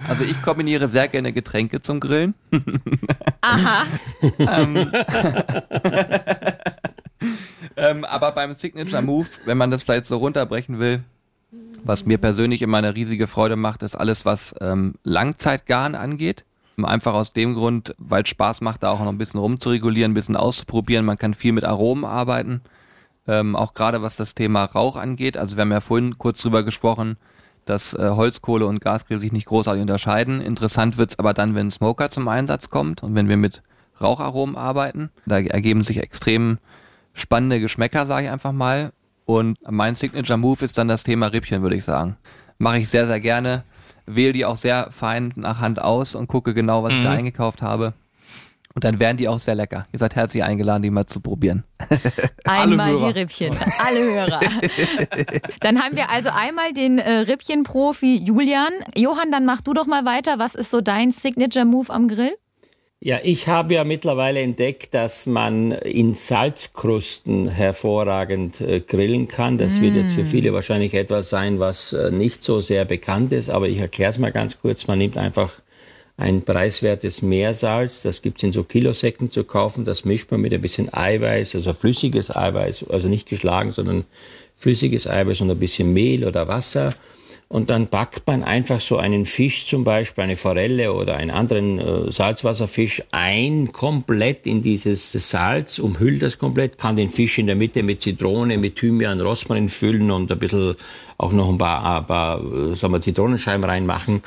Also 0.07 0.23
ich 0.23 0.41
kombiniere 0.41 0.87
sehr 0.87 1.09
gerne 1.09 1.33
Getränke 1.33 1.83
zum 1.83 1.99
Grillen. 1.99 2.35
Aha. 3.41 3.87
ähm, 4.39 4.93
ähm, 7.77 8.05
aber 8.05 8.31
beim 8.31 8.55
Signature 8.55 9.03
Move, 9.03 9.27
wenn 9.47 9.59
man 9.59 9.73
das 9.73 9.83
vielleicht 9.83 10.07
so 10.07 10.19
runterbrechen 10.19 10.79
will, 10.79 11.03
was 11.83 12.07
mir 12.07 12.19
persönlich 12.19 12.63
immer 12.63 12.79
eine 12.79 12.95
riesige 12.95 13.27
Freude 13.27 13.57
macht, 13.57 13.83
ist 13.83 13.97
alles, 13.97 14.25
was 14.25 14.55
ähm, 14.61 14.95
Langzeitgarn 15.03 15.97
angeht. 15.97 16.45
Einfach 16.81 17.15
aus 17.15 17.33
dem 17.33 17.55
Grund, 17.55 17.97
weil 17.99 18.23
es 18.23 18.29
Spaß 18.29 18.61
macht, 18.61 18.85
da 18.85 18.91
auch 18.91 19.01
noch 19.01 19.09
ein 19.09 19.19
bisschen 19.19 19.41
rumzuregulieren, 19.41 20.13
ein 20.13 20.15
bisschen 20.15 20.37
auszuprobieren. 20.37 21.05
Man 21.05 21.19
kann 21.19 21.35
viel 21.35 21.51
mit 21.51 21.65
Aromen 21.65 22.05
arbeiten 22.05 22.61
ähm, 23.27 23.57
auch 23.57 23.75
gerade 23.75 24.03
was 24.03 24.17
das 24.17 24.35
Thema 24.35 24.65
Rauch 24.65 24.97
angeht. 24.97 25.37
Also 25.37 25.57
wir 25.57 25.63
haben 25.63 25.73
ja 25.73 25.81
vorhin 25.81 26.19
kurz 26.19 26.43
drüber 26.43 26.63
gesprochen, 26.63 27.17
dass 27.65 27.95
äh, 27.95 28.11
Holzkohle 28.11 28.67
und 28.67 28.81
Gasgrill 28.81 29.21
sich 29.21 29.33
nicht 29.33 29.47
großartig 29.47 29.81
unterscheiden. 29.81 30.41
Interessant 30.41 30.99
wird's 30.99 31.19
aber 31.19 31.33
dann, 31.33 31.55
wenn 31.55 31.71
Smoker 31.71 32.11
zum 32.11 32.29
Einsatz 32.29 32.69
kommt 32.69 33.03
und 33.03 33.15
wenn 33.15 33.29
wir 33.29 33.37
mit 33.37 33.63
Raucharomen 34.01 34.57
arbeiten. 34.57 35.11
Da 35.27 35.39
ergeben 35.39 35.83
sich 35.83 35.99
extrem 35.99 36.59
spannende 37.13 37.61
Geschmäcker, 37.61 38.07
sage 38.07 38.27
ich 38.27 38.33
einfach 38.33 38.53
mal. 38.53 38.93
Und 39.25 39.59
mein 39.69 39.95
Signature 39.95 40.39
Move 40.39 40.65
ist 40.65 40.77
dann 40.77 40.89
das 40.89 41.05
Thema 41.05 41.29
Rippchen, 41.29 41.63
würde 41.63 41.77
ich 41.77 41.85
sagen. 41.85 42.17
Mache 42.59 42.79
ich 42.79 42.91
sehr, 42.91 43.07
sehr 43.07 43.21
gerne. 43.21 43.65
Wähle 44.07 44.33
die 44.33 44.45
auch 44.45 44.57
sehr 44.57 44.91
fein 44.91 45.33
nach 45.37 45.61
Hand 45.61 45.81
aus 45.81 46.15
und 46.15 46.27
gucke 46.27 46.53
genau, 46.53 46.83
was 46.83 46.93
mhm. 46.93 46.99
ich 46.99 47.05
da 47.05 47.11
mhm. 47.13 47.19
eingekauft 47.19 47.63
habe. 47.63 47.95
Und 48.75 48.83
dann 48.83 48.99
wären 48.99 49.17
die 49.17 49.29
auch 49.29 49.39
sehr 49.39 49.55
lecker. 49.55 49.87
Ihr 49.93 50.01
seid 50.01 50.17
herzlich 50.17 50.43
eingeladen, 50.43 50.83
die 50.83 50.91
mal 50.91 51.07
zu 51.07 51.21
probieren. 51.21 51.63
Einmal 52.45 52.97
die 52.97 53.21
Rippchen, 53.21 53.55
alle 53.79 54.01
Hörer. 54.01 54.41
dann 55.61 55.81
haben 55.81 55.95
wir 55.95 56.11
also 56.11 56.31
einmal 56.31 56.73
den 56.73 56.99
äh, 56.99 57.11
Rippchen-Profi 57.19 58.17
Julian. 58.17 58.73
Johann, 58.97 59.31
dann 59.31 59.47
mach 59.47 59.61
du 59.61 59.75
doch 59.75 59.87
mal 59.87 60.05
weiter. 60.05 60.41
Was 60.41 60.57
ist 60.57 60.71
so 60.71 60.81
dein 60.81 61.13
Signature-Move 61.13 61.93
am 61.93 62.09
Grill? 62.09 62.37
Ja, 62.99 63.19
ich 63.23 63.49
habe 63.49 63.75
ja 63.75 63.85
mittlerweile 63.85 64.41
entdeckt, 64.41 64.95
dass 64.95 65.27
man 65.27 65.73
in 65.73 66.15
Salzkrusten 66.15 67.49
hervorragend 67.49 68.61
äh, 68.63 68.81
grillen 68.81 69.29
kann. 69.29 69.59
Das 69.59 69.75
mm. 69.75 69.83
wird 69.83 69.97
jetzt 69.97 70.15
für 70.15 70.23
mm. 70.23 70.27
viele 70.27 70.53
wahrscheinlich 70.55 70.95
etwas 70.95 71.29
sein, 71.29 71.61
was 71.61 71.93
äh, 71.93 72.11
nicht 72.11 72.43
so 72.43 72.63
sehr 72.63 72.87
bekannt 72.87 73.31
ist, 73.33 73.51
aber 73.51 73.69
ich 73.69 73.77
erkläre 73.77 74.11
es 74.11 74.17
mal 74.17 74.33
ganz 74.33 74.59
kurz. 74.59 74.87
Man 74.87 74.99
nimmt 74.99 75.19
einfach 75.19 75.53
ein 76.17 76.43
preiswertes 76.43 77.23
Meersalz. 77.23 78.03
Das 78.03 78.23
gibt's 78.23 78.43
in 78.43 78.53
so 78.53 78.63
Kilosäcken 78.63 79.31
zu 79.31 79.45
kaufen. 79.45 79.85
Das 79.85 80.05
mischt 80.05 80.31
man 80.31 80.41
mit 80.41 80.53
ein 80.53 80.63
bisschen 80.63 80.93
Eiweiß, 80.93 81.55
also 81.57 81.73
flüssiges 81.73 82.35
Eiweiß, 82.35 82.87
also 82.89 83.09
nicht 83.09 83.29
geschlagen, 83.29 83.73
sondern 83.73 84.05
flüssiges 84.57 85.07
Eiweiß 85.07 85.41
und 85.41 85.51
ein 85.51 85.59
bisschen 85.59 85.93
Mehl 85.93 86.25
oder 86.25 86.47
Wasser. 86.47 86.95
Und 87.49 87.71
dann 87.71 87.89
backt 87.89 88.27
man 88.27 88.43
einfach 88.43 88.81
so 88.81 88.97
einen 88.97 89.27
Fisch, 89.27 89.67
zum 89.67 89.85
Beispiel 89.85 90.25
eine 90.25 90.37
Forelle 90.37 90.93
oder 90.93 91.17
einen 91.17 91.31
anderen 91.31 91.79
äh, 91.79 92.11
Salzwasserfisch 92.11 93.03
ein, 93.13 93.71
komplett 93.71 94.47
in 94.47 94.63
dieses 94.63 95.13
Salz, 95.13 95.79
umhüllt 95.79 96.23
das 96.23 96.39
komplett, 96.39 96.79
kann 96.79 96.97
den 96.97 97.11
Fisch 97.11 97.39
in 97.39 97.47
der 97.47 97.55
Mitte 97.55 97.83
mit 97.83 98.03
Zitrone, 98.03 98.57
mit 98.57 98.77
Thymian, 98.77 99.21
Rosmarin 99.21 99.69
füllen 99.69 100.11
und 100.11 100.33
ein 100.33 100.39
bisschen 100.39 100.75
auch 101.19 101.33
noch 101.33 101.49
ein 101.49 101.59
paar, 101.59 102.01
ein 102.01 102.07
paar 102.07 102.41
äh, 102.41 102.75
sagen 102.75 102.93
wir, 102.95 103.01
Zitronenscheiben 103.01 103.65
reinmachen. 103.65 104.23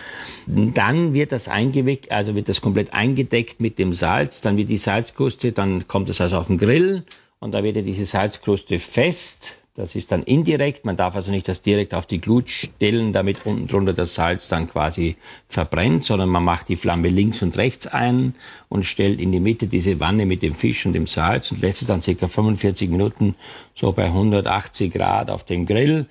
Dann 0.45 1.13
wird 1.13 1.32
das 1.32 1.49
eingewickelt, 1.49 2.12
also 2.12 2.36
wird 2.36 2.47
das 2.47 2.62
komplett 2.62 2.93
eingedeckt 2.93 3.60
mit 3.60 3.80
dem 3.80 3.93
Salz, 3.93 4.41
dann 4.41 4.58
wird 4.58 4.69
die 4.69 4.77
Salzkruste, 4.77 5.51
dann 5.51 5.88
kommt 5.88 6.08
es 6.10 6.21
also 6.21 6.38
auf 6.38 6.47
den 6.47 6.58
Grill 6.58 7.03
und 7.39 7.53
da 7.53 7.63
wird 7.63 7.75
ja 7.75 7.82
diese 7.82 8.06
Salzkruste 8.06 8.80
fest 8.80 9.58
das 9.78 9.94
ist 9.94 10.12
dann 10.12 10.24
indirekt. 10.24 10.86
Man 10.86 10.98
darf 10.98 11.16
also 11.16 11.30
nicht 11.30 11.48
das 11.48 11.62
direkt 11.62 11.94
auf 11.94 12.08
die 12.08 12.20
Glut 12.20 12.50
stellen, 12.50 13.13
damit 13.13 13.46
unten 13.46 13.68
drunter 13.68 13.94
das 13.94 14.16
Salz 14.16 14.50
dann 14.50 14.68
quasi 14.68 15.18
verbrennt, 15.48 16.04
sondern 16.04 16.30
man 16.30 16.44
macht 16.44 16.68
die 16.70 16.76
Flamme 16.76 17.10
links 17.10 17.44
und 17.44 17.56
rechts 17.58 17.86
ein 17.86 18.34
und 18.70 18.86
stellt 18.86 19.22
in 19.22 19.32
die 19.32 19.40
Mitte 19.40 19.68
diese 19.68 20.00
Wanne 20.00 20.26
mit 20.26 20.42
dem 20.42 20.56
Fisch 20.56 20.88
und 20.88 20.94
dem 20.94 21.06
Salz 21.06 21.52
und 21.52 21.62
lässt 21.62 21.84
es 21.84 21.88
dann 21.88 22.02
circa 22.02 22.28
45 22.28 22.90
Minuten 22.90 23.36
so 23.76 23.92
bei 23.92 24.06
180 24.06 24.92
Grad 24.92 25.30
auf 25.30 25.44
dem 25.44 25.68
Grill. 25.68 26.08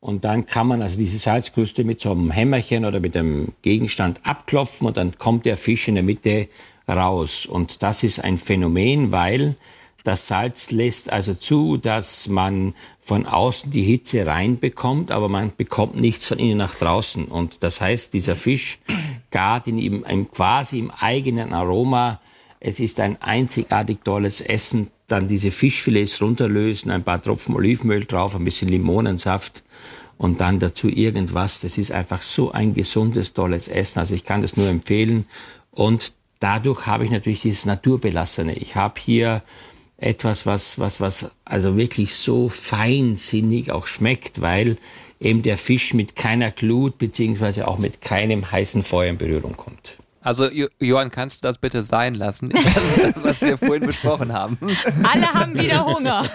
Und 0.00 0.24
dann 0.24 0.46
kann 0.46 0.66
man 0.66 0.80
also 0.80 0.96
diese 0.96 1.18
Salzkruste 1.18 1.84
mit 1.84 2.00
so 2.00 2.12
einem 2.12 2.30
Hämmerchen 2.30 2.86
oder 2.86 3.00
mit 3.00 3.14
einem 3.14 3.48
Gegenstand 3.60 4.20
abklopfen 4.24 4.86
und 4.86 4.96
dann 4.96 5.18
kommt 5.18 5.44
der 5.44 5.58
Fisch 5.58 5.88
in 5.88 5.96
der 5.96 6.04
Mitte 6.04 6.48
raus. 6.88 7.44
Und 7.44 7.82
das 7.82 8.02
ist 8.02 8.24
ein 8.24 8.38
Phänomen, 8.38 9.12
weil 9.12 9.56
das 10.04 10.26
Salz 10.26 10.70
lässt 10.70 11.12
also 11.12 11.34
zu, 11.34 11.76
dass 11.76 12.28
man 12.28 12.74
von 13.00 13.26
außen 13.26 13.70
die 13.70 13.82
Hitze 13.82 14.26
reinbekommt, 14.26 15.10
aber 15.10 15.28
man 15.28 15.52
bekommt 15.56 16.00
nichts 16.00 16.26
von 16.26 16.38
innen 16.38 16.58
nach 16.58 16.74
draußen. 16.74 17.26
Und 17.26 17.62
das 17.62 17.80
heißt, 17.80 18.12
dieser 18.12 18.36
Fisch 18.36 18.78
gart 19.30 19.66
in 19.68 19.78
ihm, 19.78 20.04
ihm 20.08 20.30
quasi 20.30 20.78
im 20.78 20.90
eigenen 20.90 21.52
Aroma. 21.52 22.20
Es 22.60 22.80
ist 22.80 23.00
ein 23.00 23.20
einzigartig 23.20 23.98
tolles 24.04 24.40
Essen. 24.40 24.90
Dann 25.06 25.28
diese 25.28 25.50
Fischfilets 25.50 26.20
runterlösen, 26.20 26.90
ein 26.90 27.02
paar 27.02 27.20
Tropfen 27.20 27.56
Olivenöl 27.56 28.04
drauf, 28.04 28.36
ein 28.36 28.44
bisschen 28.44 28.68
Limonensaft 28.68 29.62
und 30.18 30.40
dann 30.40 30.58
dazu 30.58 30.88
irgendwas. 30.88 31.60
Das 31.62 31.78
ist 31.78 31.92
einfach 31.92 32.22
so 32.22 32.52
ein 32.52 32.74
gesundes, 32.74 33.32
tolles 33.32 33.68
Essen. 33.68 33.98
Also 33.98 34.14
ich 34.14 34.24
kann 34.24 34.42
das 34.42 34.56
nur 34.56 34.68
empfehlen. 34.68 35.26
Und 35.72 36.12
dadurch 36.38 36.86
habe 36.86 37.04
ich 37.04 37.10
natürlich 37.10 37.42
dieses 37.42 37.66
Naturbelassene. 37.66 38.54
Ich 38.54 38.76
habe 38.76 39.00
hier 39.00 39.42
etwas, 40.00 40.46
was, 40.46 40.78
was, 40.78 41.00
was 41.00 41.30
also 41.44 41.76
wirklich 41.76 42.14
so 42.14 42.48
feinsinnig 42.48 43.70
auch 43.70 43.86
schmeckt, 43.86 44.40
weil 44.40 44.78
eben 45.20 45.42
der 45.42 45.56
Fisch 45.56 45.94
mit 45.94 46.16
keiner 46.16 46.50
Glut 46.50 46.98
beziehungsweise 46.98 47.68
auch 47.68 47.78
mit 47.78 48.00
keinem 48.00 48.50
heißen 48.50 48.82
Feuer 48.82 49.10
in 49.10 49.18
Berührung 49.18 49.56
kommt. 49.56 49.98
Also 50.22 50.48
Johann, 50.78 51.10
kannst 51.10 51.42
du 51.42 51.48
das 51.48 51.56
bitte 51.56 51.82
sein 51.82 52.14
lassen? 52.14 52.50
das, 52.50 53.24
was 53.24 53.40
wir 53.40 53.56
vorhin 53.56 53.86
besprochen 53.86 54.34
haben. 54.34 54.58
Alle 55.02 55.32
haben 55.32 55.54
wieder 55.54 55.84
Hunger. 55.86 56.28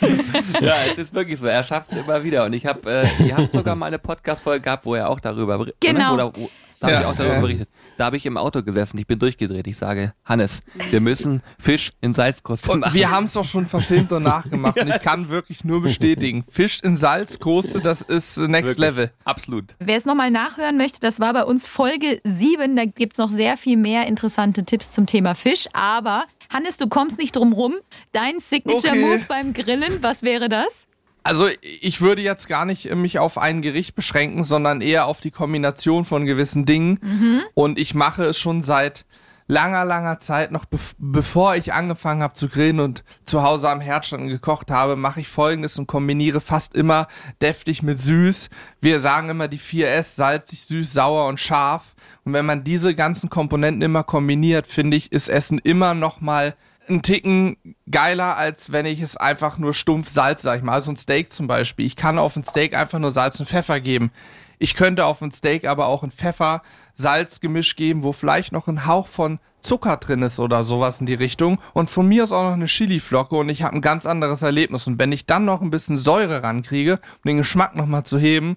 ja, 0.60 0.74
es 0.90 0.96
ist 0.96 1.12
wirklich 1.12 1.38
so. 1.38 1.46
Er 1.46 1.62
schafft 1.62 1.92
es 1.92 1.98
immer 1.98 2.24
wieder. 2.24 2.46
Und 2.46 2.54
ich 2.54 2.64
habe, 2.64 2.90
äh, 2.90 3.26
ihr 3.26 3.36
habt 3.36 3.52
sogar 3.52 3.76
mal 3.76 3.86
eine 3.86 3.98
Podcast-Folge 3.98 4.62
gehabt, 4.62 4.86
wo 4.86 4.94
er 4.94 5.10
auch 5.10 5.20
darüber 5.20 5.58
berichtet. 5.58 5.82
Genau. 5.82 6.14
Oder, 6.14 6.34
wo, 6.34 6.48
da 6.80 6.88
ja, 6.88 6.94
habe 6.94 7.02
ich 7.02 7.10
auch 7.10 7.16
darüber 7.16 7.34
ja. 7.34 7.40
berichtet. 7.40 7.68
Da 7.96 8.06
habe 8.06 8.16
ich 8.16 8.26
im 8.26 8.36
Auto 8.36 8.62
gesessen, 8.62 8.98
ich 8.98 9.06
bin 9.06 9.18
durchgedreht. 9.18 9.66
Ich 9.66 9.78
sage, 9.78 10.12
Hannes, 10.24 10.62
wir 10.90 11.00
müssen 11.00 11.42
Fisch 11.58 11.92
in 12.00 12.12
Salzkruste 12.12 12.76
machen. 12.76 12.94
Wir 12.94 13.10
haben 13.10 13.24
es 13.24 13.32
doch 13.32 13.44
schon 13.44 13.66
verfilmt 13.66 14.12
und 14.12 14.22
nachgemacht. 14.22 14.80
Und 14.86 14.88
ich 14.88 15.00
kann 15.00 15.28
wirklich 15.28 15.64
nur 15.64 15.82
bestätigen, 15.82 16.44
Fisch 16.48 16.80
in 16.82 16.96
Salzkruste, 16.96 17.80
das 17.80 18.02
ist 18.02 18.36
Next 18.36 18.68
wirklich? 18.68 18.78
Level. 18.78 19.10
Absolut. 19.24 19.74
Wer 19.78 19.96
es 19.96 20.04
nochmal 20.04 20.30
nachhören 20.30 20.76
möchte, 20.76 21.00
das 21.00 21.20
war 21.20 21.32
bei 21.32 21.44
uns 21.44 21.66
Folge 21.66 22.20
7. 22.24 22.76
Da 22.76 22.84
gibt 22.84 23.14
es 23.14 23.18
noch 23.18 23.30
sehr 23.30 23.56
viel 23.56 23.76
mehr 23.76 24.06
interessante 24.06 24.64
Tipps 24.64 24.92
zum 24.92 25.06
Thema 25.06 25.34
Fisch. 25.34 25.66
Aber 25.72 26.24
Hannes, 26.52 26.76
du 26.76 26.88
kommst 26.88 27.18
nicht 27.18 27.34
drum 27.34 27.52
rum. 27.52 27.74
Dein 28.12 28.40
Signature-Move 28.40 29.14
okay. 29.14 29.24
beim 29.28 29.52
Grillen, 29.52 30.02
was 30.02 30.22
wäre 30.22 30.48
das? 30.48 30.86
Also 31.26 31.48
ich 31.80 32.00
würde 32.00 32.22
jetzt 32.22 32.46
gar 32.46 32.64
nicht 32.64 32.94
mich 32.94 33.18
auf 33.18 33.36
ein 33.36 33.60
Gericht 33.60 33.96
beschränken, 33.96 34.44
sondern 34.44 34.80
eher 34.80 35.06
auf 35.06 35.20
die 35.20 35.32
Kombination 35.32 36.04
von 36.04 36.24
gewissen 36.24 36.66
Dingen. 36.66 37.00
Mhm. 37.02 37.42
Und 37.52 37.80
ich 37.80 37.94
mache 37.94 38.26
es 38.26 38.38
schon 38.38 38.62
seit 38.62 39.04
langer, 39.48 39.84
langer 39.84 40.20
Zeit, 40.20 40.52
noch 40.52 40.66
be 40.66 40.78
bevor 40.98 41.56
ich 41.56 41.72
angefangen 41.72 42.22
habe 42.22 42.34
zu 42.34 42.48
grillen 42.48 42.78
und 42.78 43.02
zu 43.24 43.42
Hause 43.42 43.68
am 43.68 43.80
Herd 43.80 44.06
stand 44.06 44.28
gekocht 44.28 44.70
habe, 44.70 44.94
mache 44.94 45.20
ich 45.20 45.26
folgendes 45.26 45.76
und 45.80 45.88
kombiniere 45.88 46.40
fast 46.40 46.76
immer 46.76 47.08
deftig 47.42 47.82
mit 47.82 47.98
süß. 48.00 48.48
Wir 48.80 49.00
sagen 49.00 49.28
immer 49.28 49.48
die 49.48 49.58
4S, 49.58 50.14
salzig, 50.14 50.62
süß, 50.62 50.92
sauer 50.92 51.26
und 51.26 51.40
scharf. 51.40 51.96
Und 52.24 52.34
wenn 52.34 52.46
man 52.46 52.62
diese 52.62 52.94
ganzen 52.94 53.30
Komponenten 53.30 53.82
immer 53.82 54.04
kombiniert, 54.04 54.68
finde 54.68 54.96
ich, 54.96 55.10
ist 55.10 55.28
Essen 55.28 55.58
immer 55.58 55.94
noch 55.94 56.20
mal 56.20 56.54
einen 56.88 57.02
Ticken 57.02 57.56
geiler, 57.90 58.36
als 58.36 58.72
wenn 58.72 58.86
ich 58.86 59.00
es 59.00 59.16
einfach 59.16 59.58
nur 59.58 59.74
stumpf 59.74 60.10
Salz, 60.10 60.42
sag 60.42 60.58
ich 60.58 60.64
mal. 60.64 60.72
Also 60.72 60.90
ein 60.90 60.96
Steak 60.96 61.32
zum 61.32 61.46
Beispiel. 61.46 61.86
Ich 61.86 61.96
kann 61.96 62.18
auf 62.18 62.36
ein 62.36 62.44
Steak 62.44 62.76
einfach 62.76 62.98
nur 62.98 63.12
Salz 63.12 63.38
und 63.40 63.46
Pfeffer 63.46 63.80
geben. 63.80 64.10
Ich 64.58 64.74
könnte 64.74 65.04
auf 65.04 65.20
ein 65.20 65.32
Steak 65.32 65.66
aber 65.66 65.86
auch 65.86 66.02
ein 66.02 66.10
Pfeffer-Salz-Gemisch 66.10 67.76
geben, 67.76 68.02
wo 68.02 68.12
vielleicht 68.12 68.52
noch 68.52 68.68
ein 68.68 68.86
Hauch 68.86 69.06
von 69.06 69.38
Zucker 69.60 69.96
drin 69.96 70.22
ist 70.22 70.38
oder 70.38 70.62
sowas 70.62 71.00
in 71.00 71.06
die 71.06 71.14
Richtung. 71.14 71.60
Und 71.74 71.90
von 71.90 72.08
mir 72.08 72.24
ist 72.24 72.32
auch 72.32 72.44
noch 72.44 72.54
eine 72.54 72.66
Chili-Flocke 72.66 73.36
und 73.36 73.48
ich 73.48 73.62
habe 73.62 73.74
ein 73.74 73.82
ganz 73.82 74.06
anderes 74.06 74.42
Erlebnis. 74.42 74.86
Und 74.86 74.98
wenn 74.98 75.12
ich 75.12 75.26
dann 75.26 75.44
noch 75.44 75.60
ein 75.60 75.70
bisschen 75.70 75.98
Säure 75.98 76.42
rankriege, 76.42 76.94
um 76.94 77.28
den 77.28 77.38
Geschmack 77.38 77.74
nochmal 77.74 78.04
zu 78.04 78.18
heben, 78.18 78.56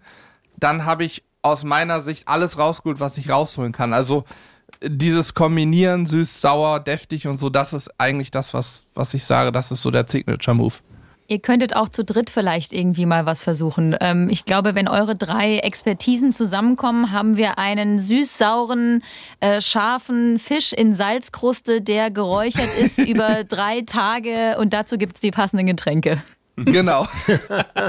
dann 0.58 0.86
habe 0.86 1.04
ich 1.04 1.24
aus 1.42 1.64
meiner 1.64 2.02
Sicht 2.02 2.28
alles 2.28 2.58
rausgeholt, 2.58 3.00
was 3.00 3.18
ich 3.18 3.30
rausholen 3.30 3.72
kann. 3.72 3.94
Also 3.94 4.26
dieses 4.84 5.34
Kombinieren, 5.34 6.06
süß, 6.06 6.42
sauer, 6.42 6.80
deftig 6.80 7.28
und 7.28 7.38
so, 7.38 7.50
das 7.50 7.74
ist 7.74 7.90
eigentlich 7.98 8.32
das, 8.32 8.54
was, 8.54 8.84
was 8.94 9.14
ich 9.14 9.24
sage, 9.24 9.52
das 9.52 9.72
ist 9.72 9.82
so 9.82 9.92
der 9.92 10.08
Signature-Move. 10.08 10.76
Ihr 11.28 11.40
könntet 11.40 11.76
auch 11.76 11.90
zu 11.90 12.04
dritt 12.04 12.32
vielleicht 12.32 12.74
irgendwie 12.74 13.06
mal 13.06 13.28
was 13.28 13.44
versuchen. 13.44 13.96
Ähm, 14.02 14.30
ich 14.32 14.46
glaube, 14.46 14.74
wenn 14.74 14.88
eure 14.88 15.14
drei 15.14 15.60
Expertisen 15.60 16.34
zusammenkommen, 16.34 17.12
haben 17.12 17.38
wir 17.38 17.60
einen 17.60 18.00
süß-sauren, 18.00 19.04
äh, 19.40 19.62
scharfen 19.62 20.40
Fisch 20.40 20.74
in 20.74 20.96
Salzkruste, 20.96 21.82
der 21.82 22.10
geräuchert 22.10 22.76
ist 22.80 22.98
über 23.08 23.44
drei 23.44 23.82
Tage 23.82 24.58
und 24.58 24.74
dazu 24.74 24.98
gibt 24.98 25.18
es 25.18 25.22
die 25.22 25.30
passenden 25.30 25.68
Getränke. 25.68 26.24
Genau. 26.56 27.06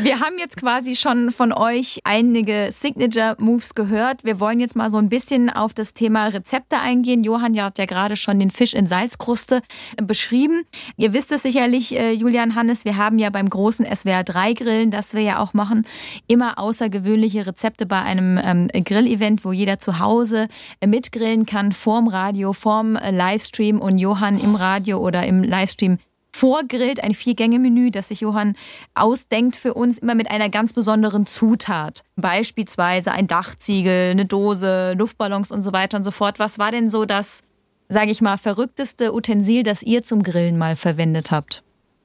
Wir 0.00 0.20
haben 0.20 0.38
jetzt 0.38 0.56
quasi 0.56 0.94
schon 0.94 1.32
von 1.32 1.52
euch 1.52 2.00
einige 2.04 2.68
Signature 2.70 3.34
Moves 3.38 3.74
gehört. 3.74 4.22
Wir 4.22 4.38
wollen 4.38 4.60
jetzt 4.60 4.76
mal 4.76 4.90
so 4.90 4.98
ein 4.98 5.08
bisschen 5.08 5.50
auf 5.50 5.74
das 5.74 5.92
Thema 5.92 6.28
Rezepte 6.28 6.78
eingehen. 6.78 7.24
Johann 7.24 7.60
hat 7.60 7.78
ja 7.78 7.84
gerade 7.84 8.16
schon 8.16 8.38
den 8.38 8.50
Fisch 8.50 8.74
in 8.74 8.86
Salzkruste 8.86 9.60
beschrieben. 10.00 10.62
Ihr 10.96 11.12
wisst 11.12 11.32
es 11.32 11.42
sicherlich, 11.42 11.98
äh, 11.98 12.12
Julian 12.12 12.54
Hannes, 12.54 12.84
wir 12.84 12.96
haben 12.96 13.18
ja 13.18 13.30
beim 13.30 13.50
großen 13.50 13.86
SWR 13.86 14.22
3 14.22 14.52
Grillen, 14.52 14.90
das 14.92 15.14
wir 15.14 15.22
ja 15.22 15.38
auch 15.40 15.52
machen, 15.52 15.84
immer 16.28 16.58
außergewöhnliche 16.58 17.46
Rezepte 17.46 17.84
bei 17.84 18.00
einem 18.00 18.38
ähm, 18.40 18.68
Grillevent, 18.84 19.44
wo 19.44 19.52
jeder 19.52 19.80
zu 19.80 19.98
Hause 19.98 20.48
äh, 20.80 20.86
mitgrillen 20.86 21.44
kann, 21.44 21.72
vorm 21.72 22.06
Radio, 22.06 22.52
vorm 22.52 22.94
äh, 22.94 23.10
Livestream 23.10 23.80
und 23.80 23.98
Johann 23.98 24.38
im 24.38 24.54
Radio 24.54 24.98
oder 24.98 25.26
im 25.26 25.42
Livestream 25.42 25.98
vorgrillt, 26.38 27.02
ein 27.02 27.14
Vier-Gänge-Menü, 27.14 27.90
das 27.90 28.08
sich 28.08 28.20
Johann 28.20 28.54
ausdenkt 28.94 29.56
für 29.56 29.74
uns, 29.74 29.98
immer 29.98 30.14
mit 30.14 30.30
einer 30.30 30.48
ganz 30.48 30.72
besonderen 30.72 31.26
Zutat. 31.26 32.04
Beispielsweise 32.16 33.10
ein 33.10 33.26
Dachziegel, 33.26 34.12
eine 34.12 34.24
Dose, 34.24 34.94
Luftballons 34.96 35.50
und 35.50 35.62
so 35.62 35.72
weiter 35.72 35.98
und 35.98 36.04
so 36.04 36.12
fort. 36.12 36.38
Was 36.38 36.58
war 36.60 36.70
denn 36.70 36.90
so 36.90 37.04
das, 37.04 37.42
sage 37.88 38.12
ich 38.12 38.20
mal, 38.20 38.36
verrückteste 38.38 39.12
Utensil, 39.12 39.64
das 39.64 39.82
ihr 39.82 40.04
zum 40.04 40.22
Grillen 40.22 40.58
mal 40.58 40.76
verwendet 40.76 41.32
habt? 41.32 41.64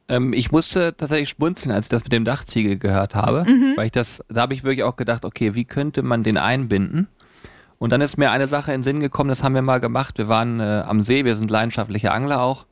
Ähm, 0.10 0.34
ich 0.34 0.52
musste 0.52 0.98
tatsächlich 0.98 1.30
schmunzeln, 1.30 1.72
als 1.72 1.86
ich 1.86 1.90
das 1.90 2.04
mit 2.04 2.12
dem 2.12 2.26
Dachziegel 2.26 2.78
gehört 2.78 3.14
habe, 3.14 3.46
mhm. 3.48 3.74
weil 3.76 3.86
ich 3.86 3.92
das, 3.92 4.24
da 4.30 4.42
habe 4.42 4.56
ich 4.56 4.64
wirklich 4.64 4.84
auch 4.84 4.96
gedacht, 4.96 5.26
okay, 5.26 5.54
wie 5.54 5.66
könnte 5.66 6.02
man 6.02 6.24
den 6.24 6.38
einbinden? 6.38 7.08
Und 7.78 7.92
dann 7.92 8.02
ist 8.02 8.18
mir 8.18 8.32
eine 8.32 8.48
Sache 8.48 8.74
in 8.74 8.80
den 8.80 8.84
Sinn 8.84 9.00
gekommen, 9.00 9.30
das 9.30 9.44
haben 9.44 9.54
wir 9.54 9.62
mal 9.62 9.80
gemacht. 9.80 10.18
Wir 10.18 10.28
waren 10.28 10.60
äh, 10.60 10.84
am 10.88 11.04
See, 11.04 11.24
wir 11.24 11.36
sind 11.36 11.52
leidenschaftliche 11.52 12.12
Angler 12.12 12.42
auch 12.42 12.66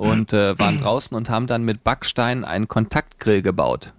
und 0.00 0.32
äh, 0.32 0.58
waren 0.58 0.80
draußen 0.80 1.14
und 1.14 1.28
haben 1.28 1.46
dann 1.46 1.62
mit 1.62 1.84
Backstein 1.84 2.44
einen 2.44 2.68
Kontaktgrill 2.68 3.42
gebaut. 3.42 3.92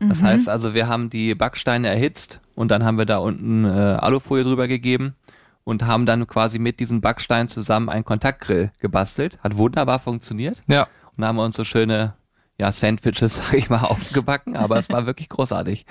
Das 0.00 0.20
mhm. 0.20 0.26
heißt 0.26 0.48
also, 0.48 0.74
wir 0.74 0.88
haben 0.88 1.10
die 1.10 1.36
Backsteine 1.36 1.88
erhitzt 1.88 2.40
und 2.56 2.72
dann 2.72 2.84
haben 2.84 2.98
wir 2.98 3.06
da 3.06 3.18
unten 3.18 3.64
äh, 3.64 3.68
Alufolie 3.68 4.42
drüber 4.42 4.66
gegeben 4.66 5.14
und 5.62 5.84
haben 5.84 6.06
dann 6.06 6.26
quasi 6.26 6.58
mit 6.58 6.80
diesem 6.80 7.00
Backstein 7.00 7.46
zusammen 7.46 7.88
einen 7.88 8.04
Kontaktgrill 8.04 8.72
gebastelt. 8.80 9.38
Hat 9.44 9.56
wunderbar 9.56 10.00
funktioniert. 10.00 10.60
Ja. 10.66 10.82
Und 10.82 11.18
dann 11.18 11.28
haben 11.28 11.36
wir 11.36 11.44
uns 11.44 11.54
so 11.54 11.62
schöne 11.62 12.14
ja, 12.58 12.72
Sandwiches, 12.72 13.36
sag 13.36 13.54
ich 13.54 13.70
mal, 13.70 13.82
aufgebacken, 13.82 14.56
aber 14.56 14.76
es 14.78 14.90
war 14.90 15.06
wirklich 15.06 15.28
großartig. 15.28 15.86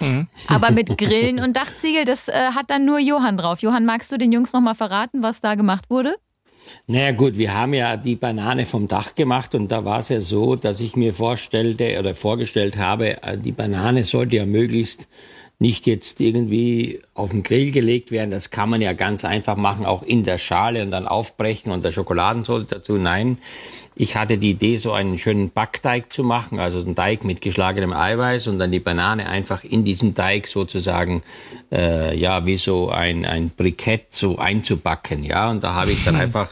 Mhm. 0.00 0.28
Aber 0.48 0.70
mit 0.70 0.88
Grillen 0.98 1.40
und 1.40 1.54
Dachziegel, 1.54 2.06
das 2.06 2.28
äh, 2.28 2.52
hat 2.54 2.70
dann 2.70 2.86
nur 2.86 2.98
Johann 2.98 3.36
drauf. 3.36 3.60
Johann, 3.60 3.84
magst 3.84 4.10
du 4.12 4.16
den 4.16 4.32
Jungs 4.32 4.54
nochmal 4.54 4.74
verraten, 4.74 5.22
was 5.22 5.42
da 5.42 5.56
gemacht 5.56 5.90
wurde? 5.90 6.16
Naja 6.86 7.12
gut, 7.12 7.38
wir 7.38 7.54
haben 7.54 7.74
ja 7.74 7.96
die 7.96 8.16
Banane 8.16 8.66
vom 8.66 8.88
Dach 8.88 9.14
gemacht 9.14 9.54
und 9.54 9.68
da 9.68 9.84
war 9.84 10.00
es 10.00 10.08
ja 10.08 10.20
so, 10.20 10.56
dass 10.56 10.80
ich 10.80 10.96
mir 10.96 11.14
vorstellte 11.14 11.98
oder 11.98 12.14
vorgestellt 12.14 12.76
habe, 12.76 13.22
äh, 13.22 13.38
die 13.38 13.52
Banane 13.52 14.04
sollte 14.04 14.36
ja 14.36 14.46
möglichst 14.46 15.08
nicht 15.58 15.86
jetzt 15.86 16.20
irgendwie 16.20 17.00
auf 17.14 17.30
den 17.30 17.42
Grill 17.42 17.70
gelegt 17.70 18.10
werden. 18.10 18.30
Das 18.30 18.50
kann 18.50 18.68
man 18.68 18.82
ja 18.82 18.92
ganz 18.92 19.24
einfach 19.24 19.56
machen, 19.56 19.86
auch 19.86 20.02
in 20.02 20.24
der 20.24 20.38
Schale 20.38 20.82
und 20.82 20.90
dann 20.90 21.06
aufbrechen 21.06 21.70
und 21.72 21.84
der 21.84 21.92
Schokoladensoße 21.92 22.66
dazu. 22.68 22.94
Nein, 22.94 23.38
ich 23.96 24.16
hatte 24.16 24.38
die 24.38 24.50
Idee, 24.50 24.76
so 24.76 24.92
einen 24.92 25.18
schönen 25.18 25.50
Backteig 25.50 26.12
zu 26.12 26.24
machen, 26.24 26.58
also 26.58 26.80
einen 26.80 26.96
Teig 26.96 27.24
mit 27.24 27.40
geschlagenem 27.40 27.92
Eiweiß 27.92 28.48
und 28.48 28.58
dann 28.58 28.72
die 28.72 28.80
Banane 28.80 29.28
einfach 29.28 29.62
in 29.62 29.84
diesem 29.84 30.14
Teig 30.14 30.48
sozusagen, 30.48 31.22
äh, 31.70 32.16
ja, 32.16 32.44
wie 32.44 32.56
so 32.56 32.90
ein, 32.90 33.24
ein 33.24 33.50
Brikett 33.50 34.06
so 34.08 34.38
einzubacken, 34.38 35.22
ja. 35.22 35.48
Und 35.48 35.62
da 35.62 35.74
habe 35.74 35.92
ich 35.92 36.04
dann 36.04 36.16
einfach 36.20 36.50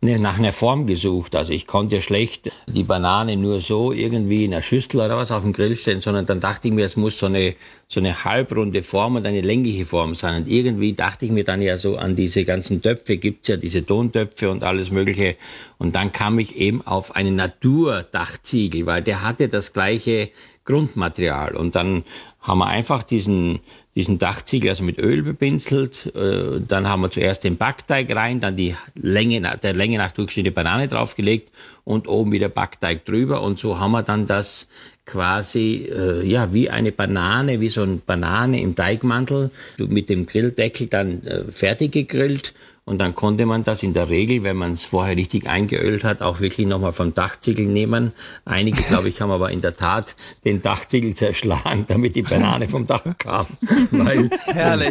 nach 0.00 0.38
einer 0.38 0.52
Form 0.52 0.86
gesucht. 0.86 1.34
Also 1.34 1.52
ich 1.52 1.66
konnte 1.66 2.00
schlecht 2.02 2.52
die 2.68 2.84
Banane 2.84 3.36
nur 3.36 3.60
so 3.60 3.92
irgendwie 3.92 4.44
in 4.44 4.52
einer 4.52 4.62
Schüssel 4.62 5.00
oder 5.00 5.16
was 5.16 5.32
auf 5.32 5.42
dem 5.42 5.52
Grill 5.52 5.76
stellen, 5.76 6.00
sondern 6.00 6.24
dann 6.24 6.38
dachte 6.38 6.68
ich 6.68 6.74
mir, 6.74 6.84
es 6.84 6.96
muss 6.96 7.18
so 7.18 7.26
eine, 7.26 7.56
so 7.88 7.98
eine 7.98 8.24
halbrunde 8.24 8.84
Form 8.84 9.16
und 9.16 9.26
eine 9.26 9.40
längliche 9.40 9.84
Form 9.84 10.14
sein. 10.14 10.42
Und 10.42 10.48
irgendwie 10.48 10.92
dachte 10.92 11.24
ich 11.24 11.32
mir 11.32 11.42
dann 11.42 11.62
ja 11.62 11.76
so 11.78 11.96
an 11.96 12.14
diese 12.14 12.44
ganzen 12.44 12.80
Töpfe, 12.80 13.16
gibt's 13.16 13.48
ja 13.48 13.56
diese 13.56 13.84
Tontöpfe 13.84 14.50
und 14.50 14.62
alles 14.62 14.92
Mögliche. 14.92 15.34
Und 15.78 15.96
dann 15.96 16.12
kam 16.12 16.38
ich 16.38 16.56
eben 16.56 16.86
auf 16.86 17.16
einen 17.16 17.34
Naturdachziegel, 17.34 18.86
weil 18.86 19.02
der 19.02 19.22
hatte 19.22 19.48
das 19.48 19.72
gleiche 19.72 20.30
Grundmaterial. 20.68 21.56
Und 21.56 21.74
dann 21.74 22.04
haben 22.40 22.58
wir 22.58 22.66
einfach 22.66 23.02
diesen, 23.02 23.60
diesen 23.94 24.18
Dachziegel 24.18 24.70
also 24.70 24.84
mit 24.84 24.98
Öl 24.98 25.22
bepinselt. 25.22 26.14
Äh, 26.14 26.60
dann 26.60 26.86
haben 26.86 27.00
wir 27.00 27.10
zuerst 27.10 27.42
den 27.44 27.56
Backteig 27.56 28.14
rein, 28.14 28.40
dann 28.40 28.54
die 28.54 28.76
Länge, 28.94 29.40
der 29.62 29.74
Länge 29.74 29.96
nach 29.96 30.12
durchschnittliche 30.12 30.54
Banane 30.54 30.86
draufgelegt 30.86 31.50
und 31.84 32.06
oben 32.06 32.32
wieder 32.32 32.50
Backteig 32.50 33.06
drüber. 33.06 33.40
Und 33.40 33.58
so 33.58 33.80
haben 33.80 33.92
wir 33.92 34.02
dann 34.02 34.26
das 34.26 34.68
quasi 35.08 35.90
äh, 35.90 36.24
ja 36.24 36.52
wie 36.52 36.70
eine 36.70 36.92
Banane, 36.92 37.60
wie 37.60 37.68
so 37.68 37.82
eine 37.82 37.96
Banane 37.96 38.60
im 38.60 38.74
Teigmantel 38.74 39.50
mit 39.78 40.08
dem 40.10 40.26
Grilldeckel 40.26 40.86
dann 40.86 41.24
äh, 41.24 41.50
fertig 41.50 41.92
gegrillt 41.92 42.54
und 42.88 42.96
dann 42.96 43.14
konnte 43.14 43.44
man 43.44 43.64
das 43.64 43.82
in 43.82 43.92
der 43.92 44.08
Regel, 44.08 44.44
wenn 44.44 44.56
man 44.56 44.72
es 44.72 44.86
vorher 44.86 45.14
richtig 45.14 45.46
eingeölt 45.46 46.04
hat, 46.04 46.22
auch 46.22 46.40
wirklich 46.40 46.66
nochmal 46.66 46.92
vom 46.92 47.12
Dachziegel 47.12 47.66
nehmen. 47.66 48.12
Einige, 48.46 48.82
glaube 48.82 49.10
ich, 49.10 49.20
haben 49.20 49.30
aber 49.30 49.50
in 49.50 49.60
der 49.60 49.76
Tat 49.76 50.16
den 50.46 50.62
Dachziegel 50.62 51.12
zerschlagen, 51.12 51.84
damit 51.86 52.16
die 52.16 52.22
Banane 52.22 52.66
vom 52.66 52.86
Dach 52.86 53.04
kam. 53.18 53.46
Weil 53.90 54.30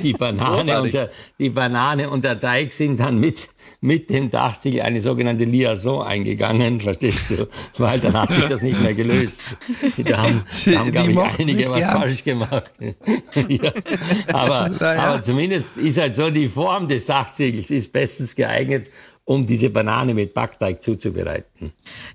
die 0.04 0.14
Banane, 0.14 0.80
und 0.80 0.94
der, 0.94 1.10
die 1.40 1.50
Banane 1.50 2.12
und 2.12 2.24
der 2.24 2.40
Teig 2.40 2.72
sind 2.72 3.00
dann 3.00 3.20
mit 3.20 3.50
mit 3.80 4.10
dem 4.10 4.30
Dachziegel 4.32 4.82
eine 4.82 5.02
sogenannte 5.02 5.46
Liaison 5.46 6.02
eingegangen, 6.02 6.82
verstehst 6.82 7.30
du? 7.30 7.48
Weil 7.78 8.00
dann 8.00 8.20
hat 8.20 8.34
sich 8.34 8.46
das 8.46 8.62
nicht 8.62 8.80
mehr 8.82 8.94
gelöst. 8.94 9.42
Da 9.98 10.18
haben, 10.18 10.44
da 10.66 10.80
haben 10.80 10.92
glaube 10.92 11.12
ich, 11.12 11.40
einige 11.40 11.70
was 11.70 11.80
gern. 11.80 12.02
falsch 12.02 12.24
gemacht. 12.24 12.72
ja. 13.48 13.72
aber, 14.34 14.72
ja. 14.80 15.00
aber 15.04 15.22
zumindest 15.22 15.78
ist 15.78 16.00
halt 16.00 16.16
so, 16.16 16.30
die 16.30 16.48
Form 16.48 16.88
des 16.88 17.06
Dachziegels 17.06 17.70
ist 17.70 17.92
bestens 17.92 18.36
geeignet, 18.36 18.90
um 19.28 19.46
diese 19.46 19.70
Banane 19.70 20.13
mit 20.13 20.34
Backteig 20.34 20.82
zuzubereiten. 20.82 21.74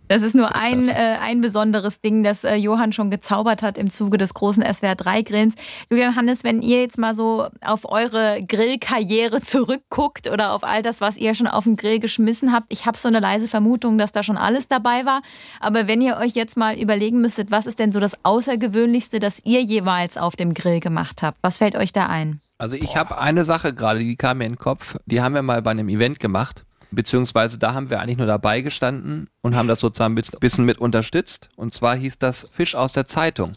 Das 0.08 0.22
ist 0.22 0.34
nur 0.34 0.56
ein, 0.56 0.88
äh, 0.88 1.18
ein 1.20 1.42
besonderes 1.42 2.00
Ding, 2.00 2.22
das 2.22 2.42
äh, 2.42 2.54
Johann 2.54 2.94
schon 2.94 3.10
gezaubert 3.10 3.60
hat 3.60 3.76
im 3.76 3.90
Zuge 3.90 4.16
des 4.16 4.32
großen 4.32 4.64
SWR 4.64 4.94
3 4.94 5.20
Grillens. 5.20 5.54
Julian 5.90 6.16
Hannes, 6.16 6.42
wenn 6.42 6.62
ihr 6.62 6.80
jetzt 6.80 6.96
mal 6.96 7.12
so 7.12 7.48
auf 7.60 7.84
eure 7.84 8.42
Grillkarriere 8.42 9.42
zurückguckt 9.42 10.30
oder 10.30 10.54
auf 10.54 10.64
all 10.64 10.80
das, 10.80 11.02
was 11.02 11.18
ihr 11.18 11.34
schon 11.34 11.46
auf 11.46 11.64
den 11.64 11.76
Grill 11.76 11.98
geschmissen 11.98 12.50
habt, 12.50 12.66
ich 12.70 12.86
habe 12.86 12.96
so 12.96 13.08
eine 13.08 13.20
leise 13.20 13.46
Vermutung, 13.46 13.98
dass 13.98 14.12
da 14.12 14.22
schon 14.22 14.38
alles 14.38 14.68
dabei 14.68 15.04
war. 15.04 15.20
Aber 15.60 15.86
wenn 15.88 16.00
ihr 16.00 16.16
euch 16.16 16.32
jetzt 16.32 16.56
mal 16.56 16.78
überlegen 16.78 17.20
müsstet, 17.20 17.50
was 17.50 17.66
ist 17.66 17.78
denn 17.78 17.92
so 17.92 18.00
das 18.00 18.24
Außergewöhnlichste, 18.24 19.20
das 19.20 19.44
ihr 19.44 19.60
jeweils 19.60 20.16
auf 20.16 20.34
dem 20.34 20.54
Grill 20.54 20.80
gemacht 20.80 21.22
habt? 21.22 21.36
Was 21.42 21.58
fällt 21.58 21.76
euch 21.76 21.92
da 21.92 22.06
ein? 22.06 22.40
Also 22.56 22.76
ich 22.76 22.96
habe 22.96 23.18
eine 23.18 23.44
Sache 23.44 23.74
gerade, 23.74 23.98
die 23.98 24.16
kam 24.16 24.38
mir 24.38 24.46
in 24.46 24.52
den 24.52 24.58
Kopf. 24.58 24.96
Die 25.04 25.20
haben 25.20 25.34
wir 25.34 25.42
mal 25.42 25.60
bei 25.60 25.72
einem 25.72 25.90
Event 25.90 26.18
gemacht 26.18 26.64
beziehungsweise 26.92 27.58
da 27.58 27.74
haben 27.74 27.90
wir 27.90 28.00
eigentlich 28.00 28.18
nur 28.18 28.26
dabei 28.26 28.60
gestanden 28.60 29.28
und 29.40 29.56
haben 29.56 29.68
das 29.68 29.80
sozusagen 29.80 30.16
ein 30.16 30.22
bisschen 30.40 30.64
mit 30.64 30.78
unterstützt. 30.78 31.48
Und 31.56 31.74
zwar 31.74 31.96
hieß 31.96 32.18
das 32.18 32.46
Fisch 32.52 32.74
aus 32.74 32.92
der 32.92 33.06
Zeitung. 33.06 33.52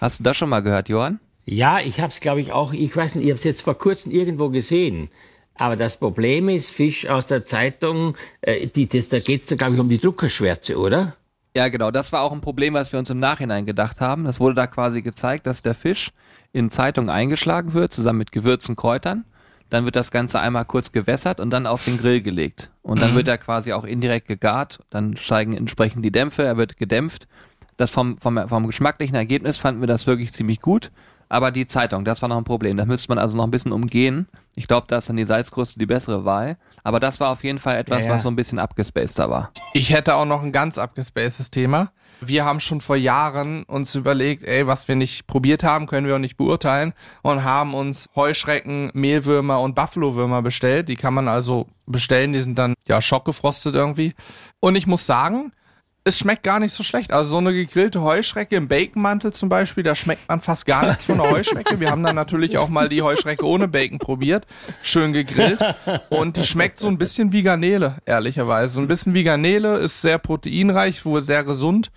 Hast 0.00 0.18
du 0.18 0.24
das 0.24 0.36
schon 0.36 0.48
mal 0.48 0.60
gehört, 0.60 0.88
Johann? 0.88 1.20
Ja, 1.44 1.80
ich 1.80 2.00
habe 2.00 2.12
es, 2.12 2.20
glaube 2.20 2.40
ich, 2.40 2.52
auch, 2.52 2.72
ich 2.72 2.94
weiß 2.94 3.14
nicht, 3.14 3.24
ich 3.24 3.30
habe 3.30 3.38
es 3.38 3.44
jetzt 3.44 3.62
vor 3.62 3.76
kurzem 3.76 4.12
irgendwo 4.12 4.50
gesehen. 4.50 5.08
Aber 5.54 5.76
das 5.76 5.98
Problem 5.98 6.48
ist, 6.48 6.70
Fisch 6.70 7.06
aus 7.06 7.26
der 7.26 7.44
Zeitung, 7.44 8.16
äh, 8.40 8.66
die, 8.66 8.88
das, 8.88 9.08
da 9.08 9.18
geht 9.18 9.50
es, 9.50 9.58
glaube 9.58 9.74
ich, 9.74 9.80
um 9.80 9.88
die 9.88 9.98
Druckerschwärze, 9.98 10.78
oder? 10.78 11.16
Ja, 11.56 11.68
genau. 11.68 11.90
Das 11.90 12.12
war 12.12 12.22
auch 12.22 12.32
ein 12.32 12.40
Problem, 12.40 12.74
was 12.74 12.92
wir 12.92 12.98
uns 12.98 13.10
im 13.10 13.18
Nachhinein 13.18 13.66
gedacht 13.66 14.00
haben. 14.00 14.24
Das 14.24 14.40
wurde 14.40 14.54
da 14.54 14.66
quasi 14.66 15.02
gezeigt, 15.02 15.46
dass 15.46 15.62
der 15.62 15.74
Fisch 15.74 16.12
in 16.52 16.70
Zeitung 16.70 17.10
eingeschlagen 17.10 17.74
wird, 17.74 17.92
zusammen 17.92 18.20
mit 18.20 18.32
Gewürzen, 18.32 18.76
Kräutern. 18.76 19.24
Dann 19.70 19.84
wird 19.84 19.96
das 19.96 20.10
Ganze 20.10 20.40
einmal 20.40 20.64
kurz 20.64 20.92
gewässert 20.92 21.40
und 21.40 21.50
dann 21.50 21.66
auf 21.66 21.84
den 21.84 21.98
Grill 21.98 22.20
gelegt. 22.20 22.70
Und 22.82 23.00
dann 23.00 23.12
mhm. 23.12 23.16
wird 23.16 23.28
er 23.28 23.38
quasi 23.38 23.72
auch 23.72 23.84
indirekt 23.84 24.28
gegart. 24.28 24.80
Dann 24.90 25.16
steigen 25.16 25.56
entsprechend 25.56 26.04
die 26.04 26.12
Dämpfe, 26.12 26.42
er 26.42 26.56
wird 26.56 26.76
gedämpft. 26.76 27.28
Das 27.76 27.90
vom, 27.90 28.18
vom, 28.18 28.48
vom 28.48 28.66
geschmacklichen 28.66 29.14
Ergebnis 29.14 29.58
fanden 29.58 29.80
wir 29.80 29.86
das 29.86 30.06
wirklich 30.06 30.32
ziemlich 30.32 30.60
gut. 30.60 30.90
Aber 31.30 31.52
die 31.52 31.66
Zeitung, 31.66 32.04
das 32.04 32.20
war 32.22 32.28
noch 32.28 32.36
ein 32.36 32.44
Problem. 32.44 32.76
Da 32.76 32.84
müsste 32.84 33.08
man 33.08 33.18
also 33.18 33.36
noch 33.36 33.44
ein 33.44 33.52
bisschen 33.52 33.70
umgehen. 33.70 34.26
Ich 34.56 34.66
glaube, 34.66 34.88
da 34.88 34.98
ist 34.98 35.08
dann 35.08 35.16
die 35.16 35.24
Salzkruste 35.24 35.78
die 35.78 35.86
bessere 35.86 36.24
Wahl. 36.24 36.58
Aber 36.82 36.98
das 36.98 37.20
war 37.20 37.30
auf 37.30 37.44
jeden 37.44 37.60
Fall 37.60 37.76
etwas, 37.76 38.00
ja, 38.00 38.10
ja. 38.10 38.16
was 38.16 38.24
so 38.24 38.28
ein 38.28 38.36
bisschen 38.36 38.58
abgespaceter 38.58 39.30
war. 39.30 39.52
Ich 39.72 39.90
hätte 39.90 40.16
auch 40.16 40.24
noch 40.24 40.42
ein 40.42 40.50
ganz 40.50 40.76
abgespacedes 40.76 41.52
Thema. 41.52 41.92
Wir 42.20 42.44
haben 42.44 42.60
schon 42.60 42.80
vor 42.80 42.96
Jahren 42.96 43.62
uns 43.64 43.94
überlegt, 43.94 44.44
ey, 44.44 44.66
was 44.66 44.88
wir 44.88 44.96
nicht 44.96 45.26
probiert 45.26 45.64
haben, 45.64 45.86
können 45.86 46.06
wir 46.06 46.16
auch 46.16 46.20
nicht 46.20 46.36
beurteilen 46.36 46.92
und 47.22 47.44
haben 47.44 47.74
uns 47.74 48.06
Heuschrecken, 48.14 48.90
Mehlwürmer 48.94 49.60
und 49.60 49.74
Buffalo-Würmer 49.74 50.42
bestellt. 50.42 50.88
Die 50.88 50.96
kann 50.96 51.14
man 51.14 51.28
also 51.28 51.66
bestellen, 51.86 52.32
die 52.32 52.40
sind 52.40 52.58
dann 52.58 52.74
ja 52.86 53.00
schockgefrostet 53.00 53.74
irgendwie. 53.74 54.14
Und 54.60 54.76
ich 54.76 54.86
muss 54.86 55.06
sagen, 55.06 55.52
es 56.04 56.18
schmeckt 56.18 56.42
gar 56.42 56.60
nicht 56.60 56.74
so 56.74 56.82
schlecht. 56.82 57.12
Also 57.12 57.30
so 57.30 57.38
eine 57.38 57.52
gegrillte 57.52 58.00
Heuschrecke 58.00 58.56
im 58.56 58.68
Baconmantel 58.68 59.32
zum 59.32 59.48
Beispiel, 59.48 59.84
da 59.84 59.94
schmeckt 59.94 60.28
man 60.28 60.40
fast 60.40 60.64
gar 60.66 60.86
nichts 60.86 61.04
von 61.04 61.18
der 61.18 61.30
Heuschrecke. 61.30 61.78
Wir 61.78 61.90
haben 61.90 62.02
dann 62.02 62.16
natürlich 62.16 62.56
auch 62.58 62.68
mal 62.68 62.88
die 62.88 63.02
Heuschrecke 63.02 63.46
ohne 63.46 63.68
Bacon 63.68 63.98
probiert, 63.98 64.46
schön 64.82 65.12
gegrillt 65.12 65.60
und 66.08 66.36
die 66.36 66.44
schmeckt 66.44 66.78
so 66.78 66.88
ein 66.88 66.98
bisschen 66.98 67.32
wie 67.32 67.42
Garnele, 67.42 67.96
ehrlicherweise. 68.06 68.74
So 68.74 68.80
ein 68.80 68.88
bisschen 68.88 69.14
wie 69.14 69.24
Garnele, 69.24 69.76
ist 69.76 70.00
sehr 70.00 70.18
proteinreich, 70.18 71.04
wohl 71.04 71.20
sehr 71.20 71.44
gesund 71.44 71.90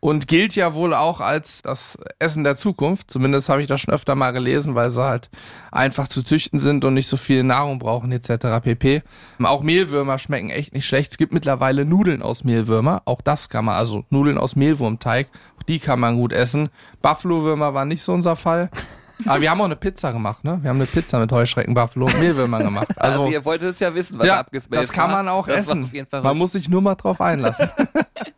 und 0.00 0.28
gilt 0.28 0.54
ja 0.54 0.74
wohl 0.74 0.94
auch 0.94 1.20
als 1.20 1.62
das 1.62 1.98
Essen 2.18 2.44
der 2.44 2.56
Zukunft. 2.56 3.10
Zumindest 3.10 3.48
habe 3.48 3.62
ich 3.62 3.66
das 3.66 3.80
schon 3.80 3.92
öfter 3.92 4.14
mal 4.14 4.32
gelesen, 4.32 4.74
weil 4.74 4.90
sie 4.90 5.02
halt 5.02 5.28
einfach 5.72 6.06
zu 6.06 6.22
züchten 6.22 6.60
sind 6.60 6.84
und 6.84 6.94
nicht 6.94 7.08
so 7.08 7.16
viel 7.16 7.42
Nahrung 7.42 7.78
brauchen 7.78 8.12
etc. 8.12 8.62
pp. 8.62 9.02
Auch 9.42 9.62
Mehlwürmer 9.62 10.18
schmecken 10.18 10.50
echt 10.50 10.72
nicht 10.72 10.86
schlecht. 10.86 11.12
Es 11.12 11.18
gibt 11.18 11.32
mittlerweile 11.32 11.84
Nudeln 11.84 12.22
aus 12.22 12.44
Mehlwürmer. 12.44 13.02
Auch 13.06 13.20
das 13.20 13.48
kann 13.48 13.64
man, 13.64 13.74
also 13.74 14.04
Nudeln 14.10 14.38
aus 14.38 14.54
Mehlwurmteig, 14.54 15.28
die 15.66 15.80
kann 15.80 15.98
man 15.98 16.16
gut 16.16 16.32
essen. 16.32 16.68
Buffalo-Würmer 17.02 17.74
war 17.74 17.84
nicht 17.84 18.02
so 18.02 18.12
unser 18.12 18.36
Fall. 18.36 18.70
Aber 19.26 19.40
wir 19.40 19.50
haben 19.50 19.60
auch 19.60 19.64
eine 19.64 19.74
Pizza 19.74 20.12
gemacht, 20.12 20.44
ne? 20.44 20.58
Wir 20.62 20.70
haben 20.70 20.76
eine 20.76 20.86
Pizza 20.86 21.18
mit 21.18 21.32
Heuschrecken, 21.32 21.74
Buffalo 21.74 22.06
und 22.06 22.20
Mehlwürmern 22.20 22.62
gemacht. 22.62 22.86
Also, 22.96 23.22
also 23.24 23.32
ihr 23.32 23.44
wolltet 23.44 23.70
es 23.70 23.80
ja 23.80 23.92
wissen, 23.92 24.16
was 24.16 24.28
ja, 24.28 24.38
abgespaced 24.38 24.80
Das 24.80 24.92
kann 24.92 25.10
man 25.10 25.28
auch 25.28 25.48
essen. 25.48 25.90
Man 26.10 26.38
muss 26.38 26.52
sich 26.52 26.68
nur 26.68 26.82
mal 26.82 26.94
drauf 26.94 27.20
einlassen. 27.20 27.68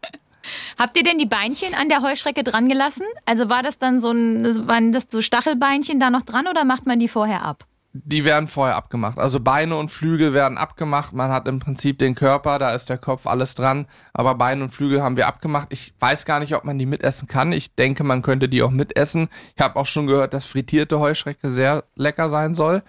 Habt 0.79 0.97
ihr 0.97 1.03
denn 1.03 1.19
die 1.19 1.27
Beinchen 1.27 1.75
an 1.75 1.89
der 1.89 2.03
Heuschrecke 2.03 2.45
dran 2.45 2.69
gelassen? 2.69 3.05
Also 3.27 3.49
war 3.49 3.63
das 3.63 3.79
dann 3.79 4.01
so 4.01 4.11
ein, 4.11 4.67
waren 4.67 4.93
das 4.93 5.07
so 5.11 5.23
Stachelbeinchen 5.23 6.01
da 6.01 6.11
noch 6.11 6.23
dran 6.23 6.47
oder 6.47 6.65
macht 6.65 6.87
man 6.87 6.99
die 6.99 7.09
vorher 7.09 7.45
ab? 7.45 7.67
Die 7.93 8.25
werden 8.25 8.47
vorher 8.47 8.77
abgemacht. 8.77 9.19
Also 9.19 9.41
Beine 9.41 9.75
und 9.75 9.91
Flügel 9.91 10.33
werden 10.33 10.57
abgemacht. 10.57 11.13
Man 11.13 11.33
hat 11.33 11.49
im 11.49 11.59
Prinzip 11.59 11.99
den 11.99 12.15
Körper, 12.15 12.61
da 12.61 12.73
ist 12.73 12.89
der 12.89 12.99
Kopf 12.99 13.27
alles 13.27 13.57
dran. 13.57 13.87
Aber 14.13 14.37
Beine 14.37 14.63
und 14.63 14.71
Flügel 14.71 15.03
haben 15.03 15.17
wir 15.17 15.27
abgemacht. 15.27 15.73
Ich 15.73 15.93
weiß 15.99 16.25
gar 16.25 16.39
nicht, 16.39 16.55
ob 16.55 16.65
man 16.65 16.79
die 16.79 16.87
mitessen 16.87 17.27
kann. 17.27 17.51
Ich 17.51 17.75
denke, 17.75 18.05
man 18.05 18.23
könnte 18.23 18.49
die 18.49 18.63
auch 18.63 18.71
mitessen. 18.71 19.29
Ich 19.57 19.61
habe 19.61 19.75
auch 19.75 19.87
schon 19.87 20.07
gehört, 20.07 20.35
dass 20.35 20.45
frittierte 20.45 21.01
Heuschrecke 21.01 21.51
sehr 21.51 21.83
lecker 21.97 22.29
sein 22.29 22.55
soll 22.55 22.85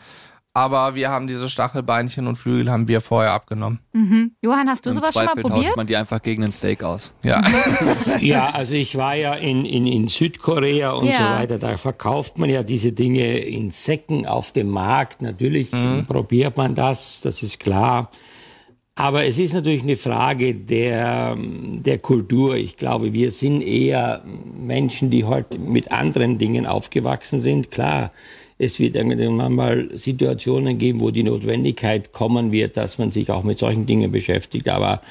aber 0.53 0.95
wir 0.95 1.09
haben 1.09 1.27
diese 1.27 1.49
Stachelbeinchen 1.49 2.27
und 2.27 2.35
Flügel 2.35 2.69
haben 2.69 2.87
wir 2.89 2.99
vorher 2.99 3.31
abgenommen. 3.31 3.79
Mhm. 3.93 4.35
Johann, 4.41 4.69
hast 4.69 4.85
du 4.85 4.89
Im 4.89 4.95
sowas 4.95 5.11
Zweifel 5.11 5.27
schon 5.27 5.35
mal 5.35 5.41
probiert? 5.41 5.65
tauscht 5.67 5.77
man 5.77 5.87
die 5.87 5.95
einfach 5.95 6.21
gegen 6.21 6.43
ein 6.43 6.51
Steak 6.51 6.83
aus. 6.83 7.13
Ja, 7.23 7.41
ja 8.19 8.49
also 8.49 8.73
ich 8.73 8.97
war 8.97 9.15
ja 9.15 9.33
in, 9.33 9.63
in, 9.63 9.87
in 9.87 10.09
Südkorea 10.09 10.91
und 10.91 11.07
ja. 11.07 11.13
so 11.13 11.23
weiter. 11.23 11.57
Da 11.57 11.77
verkauft 11.77 12.37
man 12.37 12.49
ja 12.49 12.63
diese 12.63 12.91
Dinge 12.91 13.39
in 13.39 13.71
Säcken 13.71 14.25
auf 14.25 14.51
dem 14.51 14.69
Markt. 14.69 15.21
Natürlich 15.21 15.71
mhm. 15.71 16.05
probiert 16.05 16.57
man 16.57 16.75
das, 16.75 17.21
das 17.21 17.43
ist 17.43 17.59
klar. 17.59 18.09
Aber 18.95 19.25
es 19.25 19.39
ist 19.39 19.53
natürlich 19.53 19.83
eine 19.83 19.95
Frage 19.95 20.53
der, 20.53 21.37
der 21.37 21.97
Kultur. 21.97 22.55
Ich 22.55 22.75
glaube, 22.75 23.13
wir 23.13 23.31
sind 23.31 23.61
eher 23.61 24.21
Menschen, 24.25 25.09
die 25.09 25.23
heute 25.23 25.57
mit 25.59 25.93
anderen 25.93 26.37
Dingen 26.37 26.65
aufgewachsen 26.65 27.39
sind. 27.39 27.71
Klar, 27.71 28.11
es 28.61 28.79
wird 28.79 28.95
irgendwann 28.95 29.53
mal 29.53 29.89
Situationen 29.95 30.77
geben, 30.77 31.01
wo 31.01 31.09
die 31.09 31.23
Notwendigkeit 31.23 32.11
kommen 32.11 32.51
wird, 32.51 32.77
dass 32.77 32.99
man 32.99 33.11
sich 33.11 33.31
auch 33.31 33.43
mit 33.43 33.57
solchen 33.57 33.87
Dingen 33.87 34.11
beschäftigt. 34.11 34.69
Aber 34.69 35.01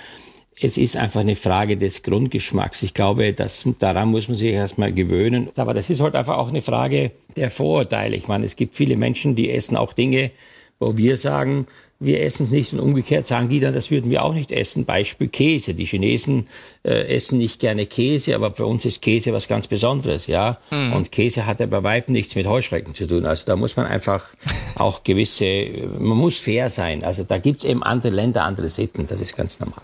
es 0.60 0.78
ist 0.78 0.96
einfach 0.96 1.20
eine 1.20 1.34
Frage 1.34 1.76
des 1.76 2.04
Grundgeschmacks. 2.04 2.84
Ich 2.84 2.94
glaube, 2.94 3.32
das, 3.32 3.66
daran 3.80 4.10
muss 4.10 4.28
man 4.28 4.36
sich 4.36 4.52
erstmal 4.52 4.92
gewöhnen. 4.92 5.48
Aber 5.56 5.74
das 5.74 5.90
ist 5.90 6.00
halt 6.00 6.14
einfach 6.14 6.38
auch 6.38 6.50
eine 6.50 6.62
Frage 6.62 7.10
der 7.34 7.50
Vorurteile. 7.50 8.14
Ich 8.14 8.28
meine, 8.28 8.46
es 8.46 8.54
gibt 8.54 8.76
viele 8.76 8.96
Menschen, 8.96 9.34
die 9.34 9.50
essen 9.50 9.76
auch 9.76 9.94
Dinge, 9.94 10.30
wo 10.78 10.96
wir 10.96 11.16
sagen, 11.16 11.66
wir 12.02 12.22
essen 12.22 12.44
es 12.44 12.50
nicht 12.50 12.72
und 12.72 12.80
umgekehrt 12.80 13.26
sagen 13.26 13.50
die 13.50 13.60
dann, 13.60 13.74
das 13.74 13.90
würden 13.90 14.10
wir 14.10 14.24
auch 14.24 14.32
nicht 14.32 14.50
essen. 14.50 14.86
Beispiel 14.86 15.28
Käse. 15.28 15.74
Die 15.74 15.84
Chinesen 15.84 16.48
äh, 16.82 17.14
essen 17.14 17.36
nicht 17.36 17.60
gerne 17.60 17.84
Käse, 17.84 18.34
aber 18.34 18.48
bei 18.48 18.64
uns 18.64 18.86
ist 18.86 19.02
Käse 19.02 19.34
was 19.34 19.46
ganz 19.46 19.66
Besonderes, 19.66 20.26
ja. 20.26 20.58
Mhm. 20.70 20.94
Und 20.94 21.12
Käse 21.12 21.44
hat 21.44 21.60
ja 21.60 21.66
bei 21.66 21.82
weitem 21.82 22.14
nichts 22.14 22.34
mit 22.34 22.46
Heuschrecken 22.46 22.94
zu 22.94 23.06
tun. 23.06 23.26
Also 23.26 23.44
da 23.44 23.54
muss 23.54 23.76
man 23.76 23.86
einfach 23.86 24.24
auch 24.76 25.04
gewisse, 25.04 25.66
man 25.98 26.16
muss 26.16 26.38
fair 26.38 26.70
sein. 26.70 27.04
Also 27.04 27.22
da 27.22 27.36
gibt's 27.36 27.64
eben 27.64 27.82
andere 27.82 28.14
Länder, 28.14 28.44
andere 28.44 28.70
Sitten. 28.70 29.06
Das 29.06 29.20
ist 29.20 29.36
ganz 29.36 29.60
normal. 29.60 29.82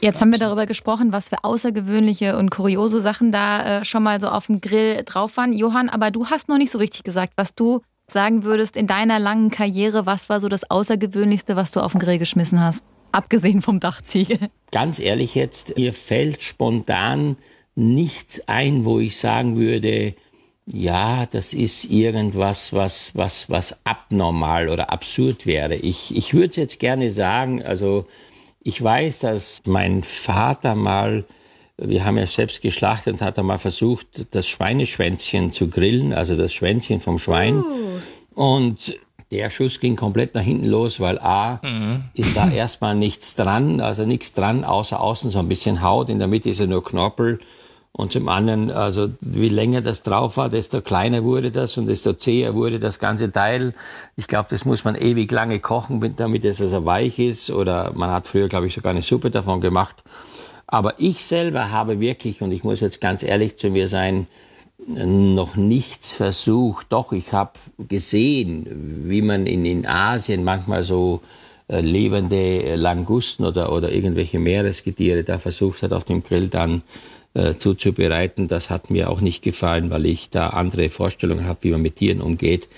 Jetzt 0.00 0.20
haben 0.20 0.30
wir 0.30 0.38
darüber 0.38 0.66
gesprochen, 0.66 1.12
was 1.12 1.30
für 1.30 1.42
außergewöhnliche 1.42 2.36
und 2.36 2.50
kuriose 2.50 3.00
Sachen 3.00 3.32
da 3.32 3.80
äh, 3.80 3.84
schon 3.84 4.04
mal 4.04 4.20
so 4.20 4.28
auf 4.28 4.46
dem 4.46 4.60
Grill 4.60 5.02
drauf 5.04 5.36
waren. 5.36 5.52
Johann, 5.52 5.88
aber 5.88 6.12
du 6.12 6.26
hast 6.26 6.48
noch 6.48 6.58
nicht 6.58 6.70
so 6.70 6.78
richtig 6.78 7.02
gesagt, 7.02 7.32
was 7.36 7.54
du 7.54 7.80
sagen 8.10 8.44
würdest 8.44 8.76
in 8.76 8.86
deiner 8.86 9.18
langen 9.18 9.50
Karriere, 9.50 10.06
was 10.06 10.28
war 10.28 10.40
so 10.40 10.48
das 10.48 10.70
Außergewöhnlichste, 10.70 11.56
was 11.56 11.70
du 11.70 11.80
auf 11.80 11.92
den 11.92 12.00
Grill 12.00 12.18
geschmissen 12.18 12.60
hast? 12.60 12.84
Abgesehen 13.12 13.62
vom 13.62 13.80
Dachziegel. 13.80 14.50
Ganz 14.70 14.98
ehrlich 14.98 15.34
jetzt, 15.34 15.76
mir 15.76 15.92
fällt 15.92 16.42
spontan 16.42 17.36
nichts 17.74 18.46
ein, 18.46 18.84
wo 18.84 18.98
ich 19.00 19.18
sagen 19.18 19.56
würde, 19.56 20.14
ja, 20.66 21.26
das 21.26 21.52
ist 21.52 21.84
irgendwas, 21.90 22.72
was, 22.72 23.14
was, 23.14 23.48
was 23.48 23.76
abnormal 23.84 24.68
oder 24.68 24.90
absurd 24.90 25.46
wäre. 25.46 25.76
Ich, 25.76 26.16
ich 26.16 26.34
würde 26.34 26.48
es 26.48 26.56
jetzt 26.56 26.80
gerne 26.80 27.12
sagen, 27.12 27.62
also 27.62 28.06
ich 28.62 28.82
weiß, 28.82 29.20
dass 29.20 29.62
mein 29.66 30.02
Vater 30.02 30.74
mal 30.74 31.24
wir 31.78 32.04
haben 32.04 32.16
ja 32.16 32.26
selbst 32.26 32.62
geschlachtet 32.62 33.14
und 33.14 33.22
hat 33.22 33.38
einmal 33.38 33.58
versucht, 33.58 34.34
das 34.34 34.48
Schweineschwänzchen 34.48 35.52
zu 35.52 35.68
grillen, 35.68 36.12
also 36.12 36.36
das 36.36 36.52
Schwänzchen 36.52 37.00
vom 37.00 37.18
Schwein. 37.18 37.58
Uh. 37.58 38.00
Und 38.34 38.96
der 39.30 39.50
Schuss 39.50 39.80
ging 39.80 39.96
komplett 39.96 40.34
nach 40.34 40.42
hinten 40.42 40.66
los, 40.66 41.00
weil 41.00 41.18
A, 41.18 41.60
mhm. 41.62 42.04
ist 42.14 42.36
da 42.36 42.48
erstmal 42.50 42.94
nichts 42.94 43.34
dran, 43.34 43.80
also 43.80 44.04
nichts 44.04 44.32
dran, 44.32 44.64
außer 44.64 45.00
außen 45.00 45.30
so 45.30 45.38
ein 45.38 45.48
bisschen 45.48 45.82
Haut, 45.82 46.10
in 46.10 46.18
der 46.18 46.28
Mitte 46.28 46.48
ist 46.48 46.60
ja 46.60 46.66
nur 46.66 46.84
Knorpel. 46.84 47.40
Und 47.92 48.12
zum 48.12 48.28
anderen, 48.28 48.70
also 48.70 49.08
wie 49.22 49.48
länger 49.48 49.80
das 49.80 50.02
drauf 50.02 50.36
war, 50.36 50.50
desto 50.50 50.82
kleiner 50.82 51.24
wurde 51.24 51.50
das 51.50 51.78
und 51.78 51.86
desto 51.86 52.12
zäher 52.12 52.54
wurde 52.54 52.78
das 52.78 52.98
ganze 52.98 53.32
Teil. 53.32 53.72
Ich 54.16 54.26
glaube, 54.26 54.48
das 54.50 54.66
muss 54.66 54.84
man 54.84 54.96
ewig 54.96 55.32
lange 55.32 55.60
kochen, 55.60 56.14
damit 56.14 56.44
es 56.44 56.60
also 56.60 56.84
weich 56.84 57.18
ist. 57.18 57.50
Oder 57.50 57.92
man 57.94 58.10
hat 58.10 58.28
früher, 58.28 58.48
glaube 58.48 58.66
ich, 58.66 58.74
sogar 58.74 58.90
eine 58.90 59.00
Suppe 59.00 59.30
davon 59.30 59.62
gemacht. 59.62 60.04
Aber 60.66 60.94
ich 60.98 61.24
selber 61.24 61.70
habe 61.70 62.00
wirklich, 62.00 62.42
und 62.42 62.52
ich 62.52 62.64
muss 62.64 62.80
jetzt 62.80 63.00
ganz 63.00 63.22
ehrlich 63.22 63.56
zu 63.56 63.70
mir 63.70 63.88
sein, 63.88 64.26
noch 64.78 65.56
nichts 65.56 66.14
versucht. 66.14 66.86
Doch, 66.90 67.12
ich 67.12 67.32
habe 67.32 67.52
gesehen, 67.88 68.66
wie 69.08 69.22
man 69.22 69.46
in, 69.46 69.64
in 69.64 69.86
Asien 69.86 70.44
manchmal 70.44 70.82
so 70.82 71.22
äh, 71.68 71.80
lebende 71.80 72.76
Langusten 72.76 73.46
oder, 73.46 73.72
oder 73.72 73.90
irgendwelche 73.90 74.38
Meeresgetiere 74.38 75.24
da 75.24 75.38
versucht 75.38 75.82
hat, 75.82 75.92
auf 75.92 76.04
dem 76.04 76.22
Grill 76.22 76.48
dann 76.48 76.82
äh, 77.34 77.54
zuzubereiten. 77.54 78.48
Das 78.48 78.70
hat 78.70 78.90
mir 78.90 79.10
auch 79.10 79.20
nicht 79.20 79.42
gefallen, 79.42 79.90
weil 79.90 80.06
ich 80.06 80.30
da 80.30 80.50
andere 80.50 80.88
Vorstellungen 80.88 81.46
habe, 81.46 81.60
wie 81.62 81.70
man 81.70 81.82
mit 81.82 81.96
Tieren 81.96 82.20
umgeht. 82.20 82.68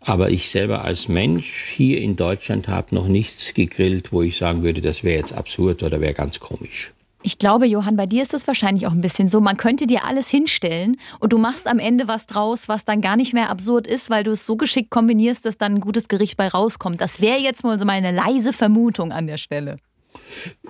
Aber 0.00 0.30
ich 0.30 0.50
selber 0.50 0.82
als 0.82 1.08
Mensch 1.08 1.72
hier 1.76 2.00
in 2.00 2.16
Deutschland 2.16 2.68
habe 2.68 2.94
noch 2.94 3.06
nichts 3.06 3.54
gegrillt, 3.54 4.12
wo 4.12 4.22
ich 4.22 4.36
sagen 4.36 4.62
würde, 4.62 4.80
das 4.80 5.04
wäre 5.04 5.18
jetzt 5.18 5.32
absurd 5.32 5.82
oder 5.82 6.00
wäre 6.00 6.14
ganz 6.14 6.40
komisch. 6.40 6.92
Ich 7.22 7.38
glaube, 7.38 7.66
Johann, 7.66 7.96
bei 7.96 8.06
dir 8.06 8.22
ist 8.22 8.34
es 8.34 8.46
wahrscheinlich 8.46 8.86
auch 8.86 8.92
ein 8.92 9.00
bisschen 9.00 9.28
so. 9.28 9.40
Man 9.40 9.56
könnte 9.56 9.86
dir 9.86 10.04
alles 10.04 10.28
hinstellen 10.28 10.96
und 11.20 11.32
du 11.32 11.38
machst 11.38 11.68
am 11.68 11.78
Ende 11.78 12.08
was 12.08 12.26
draus, 12.26 12.68
was 12.68 12.84
dann 12.84 13.00
gar 13.00 13.16
nicht 13.16 13.32
mehr 13.32 13.48
absurd 13.48 13.86
ist, 13.86 14.10
weil 14.10 14.24
du 14.24 14.32
es 14.32 14.44
so 14.44 14.56
geschickt 14.56 14.90
kombinierst, 14.90 15.44
dass 15.44 15.56
dann 15.56 15.76
ein 15.76 15.80
gutes 15.80 16.08
Gericht 16.08 16.36
bei 16.36 16.48
rauskommt. 16.48 17.00
Das 17.00 17.20
wäre 17.20 17.38
jetzt 17.38 17.62
mal 17.62 17.78
so 17.78 17.84
meine 17.84 18.10
leise 18.10 18.52
Vermutung 18.52 19.12
an 19.12 19.26
der 19.26 19.38
Stelle. 19.38 19.76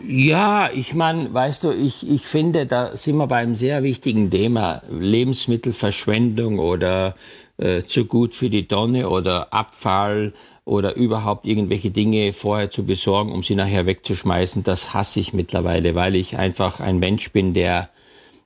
Ja, 0.06 0.70
ich 0.72 0.94
meine, 0.94 1.32
weißt 1.32 1.64
du, 1.64 1.72
ich, 1.72 2.08
ich 2.08 2.22
finde, 2.22 2.66
da 2.66 2.96
sind 2.96 3.16
wir 3.16 3.26
bei 3.26 3.38
einem 3.38 3.54
sehr 3.54 3.82
wichtigen 3.82 4.30
Thema. 4.30 4.82
Lebensmittelverschwendung 4.90 6.58
oder 6.58 7.14
äh, 7.56 7.82
zu 7.82 8.04
gut 8.04 8.34
für 8.34 8.50
die 8.50 8.66
Tonne 8.66 9.08
oder 9.08 9.52
Abfall 9.52 10.32
oder 10.64 10.94
überhaupt 10.96 11.46
irgendwelche 11.46 11.90
Dinge 11.90 12.32
vorher 12.32 12.70
zu 12.70 12.84
besorgen, 12.84 13.32
um 13.32 13.42
sie 13.42 13.54
nachher 13.54 13.86
wegzuschmeißen, 13.86 14.62
das 14.62 14.94
hasse 14.94 15.20
ich 15.20 15.32
mittlerweile, 15.32 15.94
weil 15.94 16.14
ich 16.14 16.38
einfach 16.38 16.80
ein 16.80 16.98
Mensch 16.98 17.32
bin, 17.32 17.52
der 17.52 17.88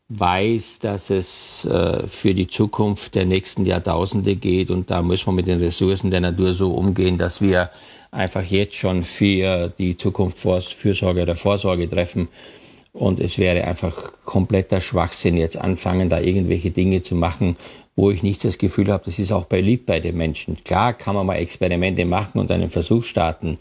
weiß, 0.09 0.79
dass 0.79 1.11
es 1.11 1.65
äh, 1.65 2.07
für 2.07 2.33
die 2.33 2.47
Zukunft 2.47 3.17
der 3.17 3.25
nächsten 3.25 3.67
Jahrtausende 3.67 4.37
geht 4.37 4.71
und 4.71 4.91
da 4.91 5.03
muss 5.03 5.27
man 5.27 5.35
mit 5.35 5.47
den 5.47 5.59
Ressourcen 5.59 6.11
der 6.11 6.21
Natur 6.21 6.55
so 6.55 6.73
umgehen, 6.73 7.19
dass 7.19 7.41
wir 7.41 7.71
einfach 8.13 8.45
jetzt 8.45 8.77
schon 8.77 9.03
für 9.03 9.73
die 9.79 9.97
Zukunft 9.97 10.39
Fürsorge 10.39 11.23
oder 11.23 11.35
Vorsorge 11.35 11.89
treffen. 11.89 12.29
Und 12.93 13.21
es 13.21 13.37
wäre 13.37 13.65
einfach 13.65 14.13
kompletter 14.25 14.81
Schwachsinn, 14.81 15.37
jetzt 15.37 15.59
anfangen, 15.59 16.09
da 16.09 16.19
irgendwelche 16.19 16.71
Dinge 16.71 17.03
zu 17.03 17.15
machen, 17.15 17.57
wo 17.97 18.11
ich 18.11 18.23
nicht 18.23 18.45
das 18.45 18.59
Gefühl 18.59 18.93
habe, 18.93 19.05
das 19.07 19.19
ist 19.19 19.33
auch 19.33 19.47
beliebt 19.47 19.87
bei 19.87 20.01
den 20.01 20.17
Menschen. 20.17 20.63
Klar 20.65 20.93
kann 20.93 21.15
man 21.15 21.27
mal 21.27 21.37
Experimente 21.37 22.05
machen 22.05 22.39
und 22.39 22.51
einen 22.51 22.69
Versuch 22.69 23.05
starten, 23.05 23.59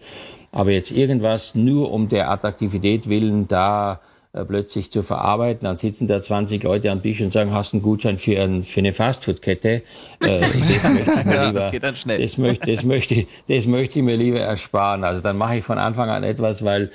aber 0.51 0.71
jetzt 0.71 0.91
irgendwas 0.91 1.55
nur 1.55 1.91
um 1.91 2.09
der 2.09 2.29
Attraktivität 2.29 3.09
willen 3.09 3.47
da 3.47 4.01
äh, 4.35 4.43
plötzlich 4.43 4.91
zu 4.91 5.01
verarbeiten, 5.01 5.63
dann 5.63 5.77
sitzen 5.77 6.07
da 6.07 6.21
20 6.21 6.61
Leute 6.63 6.91
am 6.91 7.01
Tisch 7.01 7.21
und 7.21 7.31
sagen, 7.31 7.53
hast 7.53 7.73
einen 7.73 7.81
Gutschein 7.81 8.17
für, 8.17 8.41
ein, 8.41 8.63
für 8.63 8.81
eine 8.81 8.91
Fastfood-Kette. 8.91 9.81
Äh, 10.19 10.41
das 10.41 10.53
möchte 10.53 11.19
ich 11.19 11.25
mir 11.25 11.45
lieber, 11.45 11.73
ja, 11.73 11.79
das, 11.79 12.03
das, 12.05 12.37
möchte, 12.37 12.71
das, 12.71 12.83
möchte, 12.83 13.27
das 13.47 13.65
möchte 13.65 13.99
ich 13.99 14.05
mir 14.05 14.17
lieber 14.17 14.39
ersparen. 14.41 15.05
Also 15.05 15.21
dann 15.21 15.37
mache 15.37 15.57
ich 15.57 15.63
von 15.63 15.77
Anfang 15.77 16.09
an 16.09 16.23
etwas, 16.23 16.65
weil 16.65 16.91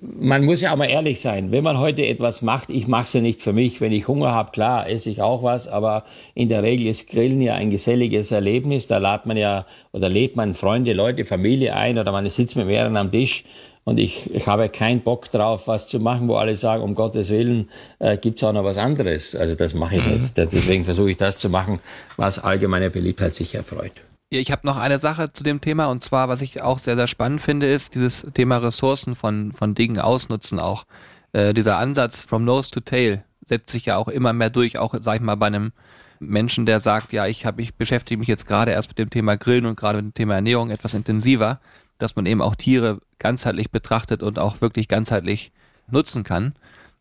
man 0.00 0.44
muss 0.44 0.60
ja 0.60 0.72
auch 0.72 0.76
mal 0.76 0.88
ehrlich 0.88 1.20
sein. 1.20 1.52
Wenn 1.52 1.64
man 1.64 1.78
heute 1.78 2.06
etwas 2.06 2.42
macht, 2.42 2.70
ich 2.70 2.86
mache 2.86 3.04
es 3.04 3.12
ja 3.12 3.20
nicht 3.20 3.40
für 3.40 3.52
mich. 3.52 3.80
Wenn 3.80 3.92
ich 3.92 4.08
Hunger 4.08 4.32
habe, 4.32 4.50
klar, 4.52 4.88
esse 4.88 5.10
ich 5.10 5.20
auch 5.20 5.42
was, 5.42 5.68
aber 5.68 6.04
in 6.34 6.48
der 6.48 6.62
Regel 6.62 6.86
ist 6.86 7.08
Grillen 7.08 7.40
ja 7.40 7.54
ein 7.54 7.70
geselliges 7.70 8.30
Erlebnis. 8.30 8.86
Da 8.86 8.98
lädt 8.98 9.26
man 9.26 9.36
ja 9.36 9.66
oder 9.92 10.08
lädt 10.08 10.36
man 10.36 10.54
Freunde, 10.54 10.92
Leute, 10.92 11.24
Familie 11.24 11.74
ein 11.74 11.98
oder 11.98 12.12
man 12.12 12.28
sitzt 12.30 12.56
mit 12.56 12.66
mehreren 12.66 12.96
am 12.96 13.10
Tisch 13.10 13.44
und 13.84 13.98
ich, 13.98 14.34
ich 14.34 14.46
habe 14.46 14.68
keinen 14.70 15.00
Bock 15.00 15.30
drauf, 15.30 15.68
was 15.68 15.86
zu 15.86 16.00
machen, 16.00 16.26
wo 16.28 16.36
alle 16.36 16.56
sagen, 16.56 16.82
um 16.82 16.94
Gottes 16.94 17.30
Willen 17.30 17.68
äh, 17.98 18.16
gibt 18.16 18.38
es 18.38 18.44
auch 18.44 18.52
noch 18.52 18.64
was 18.64 18.78
anderes. 18.78 19.36
Also 19.36 19.54
das 19.54 19.74
mache 19.74 19.96
ich 19.96 20.06
mhm. 20.06 20.20
nicht. 20.20 20.36
Deswegen 20.36 20.84
versuche 20.84 21.10
ich 21.10 21.16
das 21.18 21.38
zu 21.38 21.50
machen, 21.50 21.80
was 22.16 22.38
allgemeine 22.38 22.88
Beliebtheit 22.88 23.34
sich 23.34 23.54
erfreut. 23.54 23.92
Ja, 24.34 24.40
ich 24.40 24.50
habe 24.50 24.66
noch 24.66 24.78
eine 24.78 24.98
Sache 24.98 25.32
zu 25.32 25.44
dem 25.44 25.60
Thema 25.60 25.86
und 25.86 26.02
zwar, 26.02 26.28
was 26.28 26.42
ich 26.42 26.60
auch 26.60 26.80
sehr, 26.80 26.96
sehr 26.96 27.06
spannend 27.06 27.40
finde, 27.40 27.70
ist 27.70 27.94
dieses 27.94 28.26
Thema 28.34 28.56
Ressourcen 28.56 29.14
von, 29.14 29.52
von 29.52 29.76
Dingen 29.76 30.00
ausnutzen 30.00 30.58
auch. 30.58 30.86
Äh, 31.32 31.54
dieser 31.54 31.78
Ansatz 31.78 32.24
from 32.24 32.44
nose 32.44 32.72
to 32.72 32.80
tail 32.80 33.22
setzt 33.46 33.70
sich 33.70 33.86
ja 33.86 33.96
auch 33.96 34.08
immer 34.08 34.32
mehr 34.32 34.50
durch, 34.50 34.76
auch 34.76 34.92
sag 34.98 35.14
ich 35.14 35.20
mal 35.20 35.36
bei 35.36 35.46
einem 35.46 35.70
Menschen, 36.18 36.66
der 36.66 36.80
sagt, 36.80 37.12
ja, 37.12 37.28
ich 37.28 37.46
habe, 37.46 37.62
ich 37.62 37.76
beschäftige 37.76 38.18
mich 38.18 38.26
jetzt 38.26 38.48
gerade 38.48 38.72
erst 38.72 38.88
mit 38.88 38.98
dem 38.98 39.08
Thema 39.08 39.36
Grillen 39.36 39.66
und 39.66 39.76
gerade 39.76 40.02
mit 40.02 40.06
dem 40.06 40.14
Thema 40.14 40.34
Ernährung 40.34 40.70
etwas 40.70 40.94
intensiver, 40.94 41.60
dass 41.98 42.16
man 42.16 42.26
eben 42.26 42.42
auch 42.42 42.56
Tiere 42.56 42.98
ganzheitlich 43.20 43.70
betrachtet 43.70 44.24
und 44.24 44.40
auch 44.40 44.60
wirklich 44.60 44.88
ganzheitlich 44.88 45.52
nutzen 45.88 46.24
kann. 46.24 46.54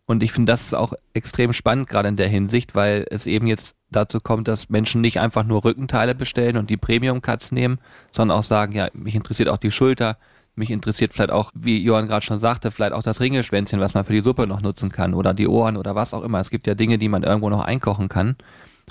Und 0.06 0.22
ich 0.22 0.34
finde, 0.34 0.52
das 0.52 0.64
ist 0.64 0.74
auch 0.74 0.94
extrem 1.14 1.54
spannend, 1.54 1.88
gerade 1.88 2.10
in 2.10 2.18
der 2.18 2.28
Hinsicht, 2.28 2.76
weil 2.76 3.06
es 3.10 3.26
eben 3.26 3.48
jetzt 3.48 3.76
dazu 3.90 4.20
kommt, 4.20 4.48
dass 4.48 4.70
Menschen 4.70 5.00
nicht 5.00 5.20
einfach 5.20 5.46
nur 5.46 5.64
Rückenteile 5.64 6.14
bestellen 6.14 6.58
und 6.58 6.70
die 6.70 6.78
Premium-Cuts 6.78 7.54
nehmen, 7.54 7.80
sondern 8.12 8.38
auch 8.38 8.44
sagen, 8.44 8.74
ja, 8.74 8.90
mich 8.94 9.16
interessiert 9.16 9.48
auch 9.48 9.58
die 9.58 9.72
Schulter, 9.72 10.18
mich 10.56 10.72
interessiert 10.72 11.14
vielleicht 11.14 11.32
auch, 11.32 11.52
wie 11.56 11.82
Johann 11.82 12.08
gerade 12.08 12.26
schon 12.26 12.40
sagte, 12.40 12.70
vielleicht 12.70 12.94
auch 12.94 13.02
das 13.02 13.22
Ringelschwänzchen, 13.22 13.80
was 13.80 13.94
man 13.94 14.06
für 14.06 14.14
die 14.14 14.20
Suppe 14.20 14.46
noch 14.46 14.62
nutzen 14.62 14.92
kann 14.92 15.14
oder 15.14 15.34
die 15.34 15.48
Ohren 15.48 15.78
oder 15.78 15.96
was 15.96 16.14
auch 16.14 16.24
immer. 16.24 16.40
Es 16.40 16.50
gibt 16.50 16.68
ja 16.68 16.76
Dinge, 16.76 16.98
die 16.98 17.10
man 17.10 17.24
irgendwo 17.24 17.50
noch 17.50 17.62
einkochen 17.62 18.10
kann. 18.10 18.36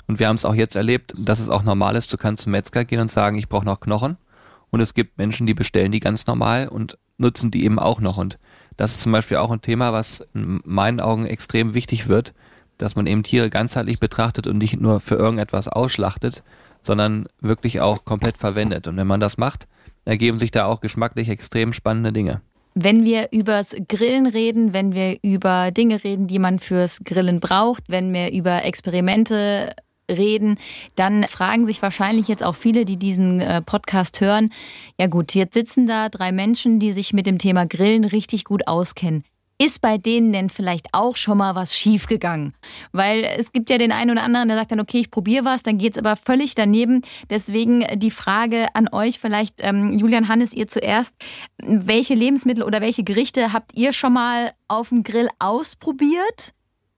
Und 0.07 0.19
wir 0.19 0.27
haben 0.27 0.35
es 0.35 0.45
auch 0.45 0.55
jetzt 0.55 0.75
erlebt, 0.75 1.13
dass 1.17 1.39
es 1.39 1.49
auch 1.49 1.63
normal 1.63 1.95
ist, 1.95 2.11
du 2.11 2.17
kannst 2.17 2.43
zum 2.43 2.51
Metzger 2.51 2.83
gehen 2.83 2.99
und 2.99 3.11
sagen, 3.11 3.37
ich 3.37 3.47
brauche 3.47 3.65
noch 3.65 3.79
Knochen. 3.79 4.17
Und 4.71 4.81
es 4.81 4.93
gibt 4.93 5.17
Menschen, 5.17 5.45
die 5.45 5.53
bestellen 5.53 5.91
die 5.91 5.99
ganz 5.99 6.25
normal 6.25 6.67
und 6.67 6.97
nutzen 7.17 7.51
die 7.51 7.63
eben 7.63 7.79
auch 7.79 8.01
noch. 8.01 8.17
Und 8.17 8.39
das 8.77 8.93
ist 8.93 9.01
zum 9.01 9.11
Beispiel 9.11 9.37
auch 9.37 9.51
ein 9.51 9.61
Thema, 9.61 9.93
was 9.93 10.25
in 10.33 10.61
meinen 10.65 10.99
Augen 10.99 11.25
extrem 11.25 11.73
wichtig 11.73 12.07
wird, 12.07 12.33
dass 12.77 12.95
man 12.95 13.07
eben 13.07 13.23
Tiere 13.23 13.49
ganzheitlich 13.49 13.99
betrachtet 13.99 14.47
und 14.47 14.57
nicht 14.57 14.79
nur 14.79 14.99
für 14.99 15.15
irgendetwas 15.15 15.67
ausschlachtet, 15.67 16.43
sondern 16.81 17.27
wirklich 17.39 17.81
auch 17.81 18.05
komplett 18.05 18.37
verwendet. 18.37 18.87
Und 18.87 18.97
wenn 18.97 19.07
man 19.07 19.19
das 19.19 19.37
macht, 19.37 19.67
ergeben 20.05 20.39
sich 20.39 20.51
da 20.51 20.65
auch 20.65 20.81
geschmacklich 20.81 21.29
extrem 21.29 21.73
spannende 21.73 22.11
Dinge. 22.11 22.41
Wenn 22.75 23.03
wir 23.03 23.31
übers 23.31 23.75
Grillen 23.87 24.25
reden, 24.25 24.73
wenn 24.73 24.93
wir 24.93 25.19
über 25.21 25.69
Dinge 25.71 26.03
reden, 26.03 26.27
die 26.27 26.39
man 26.39 26.57
fürs 26.57 27.01
Grillen 27.03 27.39
braucht, 27.39 27.83
wenn 27.87 28.11
wir 28.13 28.31
über 28.31 28.63
Experimente 28.63 29.75
reden, 30.09 30.57
dann 30.95 31.23
fragen 31.23 31.65
sich 31.65 31.81
wahrscheinlich 31.81 32.27
jetzt 32.27 32.43
auch 32.43 32.55
viele, 32.55 32.85
die 32.85 32.97
diesen 32.97 33.39
äh, 33.39 33.61
Podcast 33.61 34.21
hören, 34.21 34.51
ja 34.99 35.07
gut, 35.07 35.33
jetzt 35.33 35.53
sitzen 35.53 35.87
da 35.87 36.09
drei 36.09 36.31
Menschen, 36.31 36.79
die 36.79 36.93
sich 36.93 37.13
mit 37.13 37.25
dem 37.25 37.37
Thema 37.37 37.65
Grillen 37.65 38.03
richtig 38.05 38.45
gut 38.45 38.67
auskennen. 38.67 39.23
Ist 39.59 39.81
bei 39.81 39.97
denen 39.97 40.33
denn 40.33 40.49
vielleicht 40.49 40.87
auch 40.93 41.15
schon 41.15 41.37
mal 41.37 41.53
was 41.53 41.77
schiefgegangen? 41.77 42.53
Weil 42.91 43.23
es 43.23 43.51
gibt 43.51 43.69
ja 43.69 43.77
den 43.77 43.91
einen 43.91 44.11
oder 44.11 44.23
anderen, 44.23 44.47
der 44.47 44.57
sagt 44.57 44.71
dann, 44.71 44.79
okay, 44.79 44.99
ich 44.99 45.11
probiere 45.11 45.45
was, 45.45 45.61
dann 45.61 45.77
geht's 45.77 45.97
aber 45.97 46.15
völlig 46.15 46.55
daneben. 46.55 47.01
Deswegen 47.29 47.85
die 47.95 48.11
Frage 48.11 48.67
an 48.73 48.89
euch, 48.91 49.19
vielleicht 49.19 49.55
ähm, 49.59 49.97
Julian 49.97 50.27
Hannes, 50.27 50.53
ihr 50.53 50.67
zuerst, 50.67 51.15
welche 51.61 52.15
Lebensmittel 52.15 52.63
oder 52.63 52.81
welche 52.81 53.03
Gerichte 53.03 53.53
habt 53.53 53.73
ihr 53.75 53.93
schon 53.93 54.13
mal 54.13 54.53
auf 54.67 54.89
dem 54.89 55.03
Grill 55.03 55.29
ausprobiert, 55.37 56.53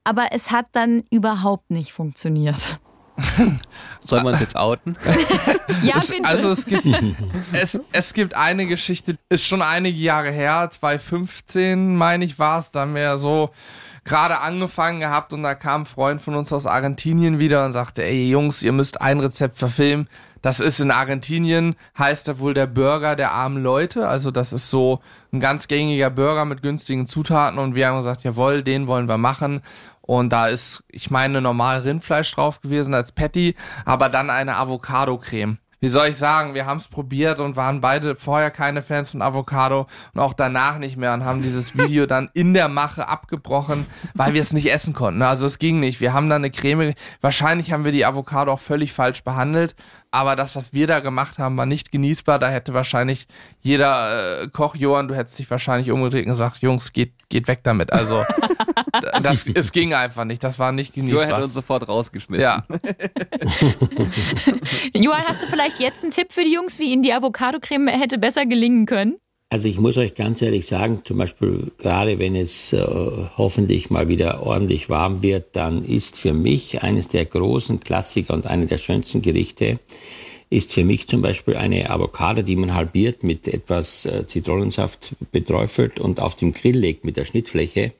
aber 0.06 0.28
es 0.32 0.50
hat 0.50 0.68
dann 0.72 1.04
überhaupt 1.12 1.70
nicht 1.70 1.92
funktioniert? 1.92 2.80
Sollen 4.04 4.24
wir 4.24 4.32
uns 4.32 4.40
jetzt 4.40 4.56
outen? 4.56 4.98
ja, 5.84 6.00
bitte. 6.00 6.30
Also 6.30 6.52
es 6.52 6.66
gibt, 6.66 6.86
es, 7.54 7.80
es 7.92 8.14
gibt 8.14 8.36
eine 8.36 8.68
Geschichte, 8.68 9.18
ist 9.30 9.48
schon 9.48 9.62
einige 9.62 9.98
Jahre 9.98 10.32
her, 10.32 10.70
2015 10.72 11.96
meine 11.96 12.26
ich 12.26 12.38
war 12.38 12.60
es, 12.60 12.72
da 12.72 12.82
haben 12.82 12.96
wir 12.96 13.02
ja 13.02 13.18
so 13.18 13.52
gerade 14.04 14.40
angefangen 14.40 15.00
gehabt 15.00 15.34
und 15.34 15.42
da 15.44 15.56
kam 15.56 15.82
ein 15.82 15.86
Freund 15.86 16.22
von 16.22 16.36
uns 16.36 16.54
aus 16.54 16.68
Argentinien 16.68 17.40
wieder 17.40 17.66
und 17.66 17.72
sagte, 17.72 18.04
ey 18.04 18.30
Jungs, 18.30 18.62
ihr 18.62 18.72
müsst 18.72 19.02
ein 19.02 19.20
Rezept 19.20 19.58
verfilmen. 19.58 20.08
Das 20.44 20.60
ist 20.60 20.80
in 20.80 20.92
Argentinien, 20.92 21.76
heißt 21.98 22.28
er 22.28 22.38
wohl 22.38 22.54
der 22.54 22.68
Burger 22.68 23.16
der 23.16 23.32
armen 23.32 23.64
Leute. 23.64 24.08
Also 24.08 24.30
das 24.30 24.54
ist 24.54 24.70
so 24.70 25.00
ein 25.34 25.40
ganz 25.40 25.68
gängiger 25.68 26.12
Burger 26.12 26.46
mit 26.46 26.62
günstigen 26.62 27.08
Zutaten 27.08 27.58
und 27.58 27.74
wir 27.74 27.88
haben 27.88 27.98
gesagt, 27.98 28.24
jawohl, 28.24 28.62
den 28.62 28.86
wollen 28.86 29.10
wir 29.10 29.18
machen. 29.18 29.64
Und 30.06 30.30
da 30.32 30.48
ist, 30.48 30.84
ich 30.90 31.10
meine, 31.10 31.42
normal 31.42 31.80
Rindfleisch 31.80 32.32
drauf 32.34 32.62
gewesen 32.62 32.94
als 32.94 33.12
Patty, 33.12 33.56
aber 33.86 34.10
dann 34.10 34.30
eine 34.30 34.58
Avocado-Creme 34.58 35.58
wie 35.86 35.90
soll 35.90 36.08
ich 36.08 36.18
sagen, 36.18 36.56
wir 36.56 36.66
haben 36.66 36.78
es 36.78 36.88
probiert 36.88 37.40
und 37.40 37.56
waren 37.56 37.80
beide 37.80 38.16
vorher 38.16 38.50
keine 38.50 38.82
Fans 38.82 39.12
von 39.12 39.22
Avocado 39.22 39.86
und 40.16 40.20
auch 40.20 40.34
danach 40.34 40.80
nicht 40.80 40.98
mehr 40.98 41.14
und 41.14 41.26
haben 41.26 41.44
dieses 41.44 41.78
Video 41.78 42.06
dann 42.08 42.30
in 42.34 42.56
der 42.56 42.70
Mache 42.70 43.08
abgebrochen, 43.08 43.86
weil 44.16 44.34
wir 44.34 44.42
es 44.42 44.52
nicht 44.52 44.72
essen 44.72 44.96
konnten. 44.96 45.22
Also 45.22 45.46
es 45.46 45.60
ging 45.60 45.80
nicht. 45.80 46.02
Wir 46.02 46.12
haben 46.12 46.28
dann 46.28 46.42
eine 46.42 46.50
Creme, 46.50 46.96
wahrscheinlich 47.22 47.72
haben 47.72 47.86
wir 47.86 47.92
die 47.92 48.04
Avocado 48.04 48.54
auch 48.54 48.60
völlig 48.60 48.94
falsch 48.94 49.24
behandelt, 49.24 49.76
aber 50.16 50.36
das, 50.38 50.56
was 50.56 50.74
wir 50.74 50.88
da 50.88 51.02
gemacht 51.02 51.40
haben, 51.40 51.58
war 51.58 51.66
nicht 51.66 51.92
genießbar. 51.92 52.40
Da 52.40 52.48
hätte 52.48 52.74
wahrscheinlich 52.74 53.28
jeder 53.62 54.44
äh, 54.44 54.48
Koch, 54.48 54.76
Johann, 54.76 55.10
du 55.10 55.16
hättest 55.16 55.38
dich 55.38 55.52
wahrscheinlich 55.52 55.92
umgedreht 55.92 56.26
und 56.26 56.32
gesagt, 56.32 56.62
Jungs, 56.62 56.94
geht, 56.94 57.12
geht 57.28 57.50
weg 57.50 57.60
damit. 57.64 57.92
Also 57.92 58.24
das, 59.22 59.46
es 59.46 59.74
ging 59.74 59.94
einfach 59.94 60.24
nicht. 60.24 60.42
Das 60.42 60.58
war 60.58 60.72
nicht 60.72 60.94
genießbar. 60.94 61.24
Johann 61.24 61.36
hätte 61.36 61.46
uns 61.46 61.54
sofort 61.54 61.90
rausgeschmissen. 61.90 62.42
Ja. 62.42 62.64
Johann, 64.94 65.26
hast 65.28 65.44
du 65.44 65.48
vielleicht 65.48 65.82
jetzt 65.82 66.02
einen 66.02 66.12
Tipp 66.12 66.32
für 66.32 66.46
die 66.46 66.54
Jungs, 66.54 66.80
wie 66.80 66.94
ihnen 66.94 67.04
die 67.04 67.12
Avocado-Creme 67.12 67.90
hätte 67.90 68.18
besser 68.18 68.46
gelingen 68.46 68.86
können? 68.86 69.18
Also 69.56 69.70
ich 69.70 69.80
muss 69.80 69.98
euch 69.98 70.16
ganz 70.16 70.42
ehrlich 70.42 70.68
sagen, 70.68 71.00
zum 71.06 71.18
Beispiel 71.18 71.72
gerade 71.78 72.20
wenn 72.20 72.36
es 72.36 72.74
äh, 72.74 72.86
hoffentlich 73.38 73.90
mal 73.90 74.10
wieder 74.10 74.46
ordentlich 74.46 74.90
warm 74.90 75.24
wird, 75.24 75.56
dann 75.56 75.86
ist 75.86 76.18
für 76.18 76.34
mich 76.34 76.84
eines 76.84 77.08
der 77.08 77.24
großen 77.24 77.80
Klassiker 77.80 78.34
und 78.34 78.48
eine 78.48 78.66
der 78.66 78.80
schönsten 78.80 79.22
Gerichte 79.22 79.80
ist 80.50 80.74
für 80.74 80.84
mich 80.84 81.08
zum 81.08 81.22
Beispiel 81.22 81.56
eine 81.56 81.90
Avocado, 81.90 82.42
die 82.42 82.58
man 82.58 82.74
halbiert 82.74 83.24
mit 83.24 83.48
etwas 83.48 84.06
äh, 84.06 84.28
Zitronensaft 84.28 85.16
beträufelt 85.32 86.02
und 86.02 86.20
auf 86.20 86.36
dem 86.36 86.54
Grill 86.54 86.78
legt 86.78 87.06
mit 87.06 87.16
der 87.16 87.24
Schnittfläche. 87.24 87.94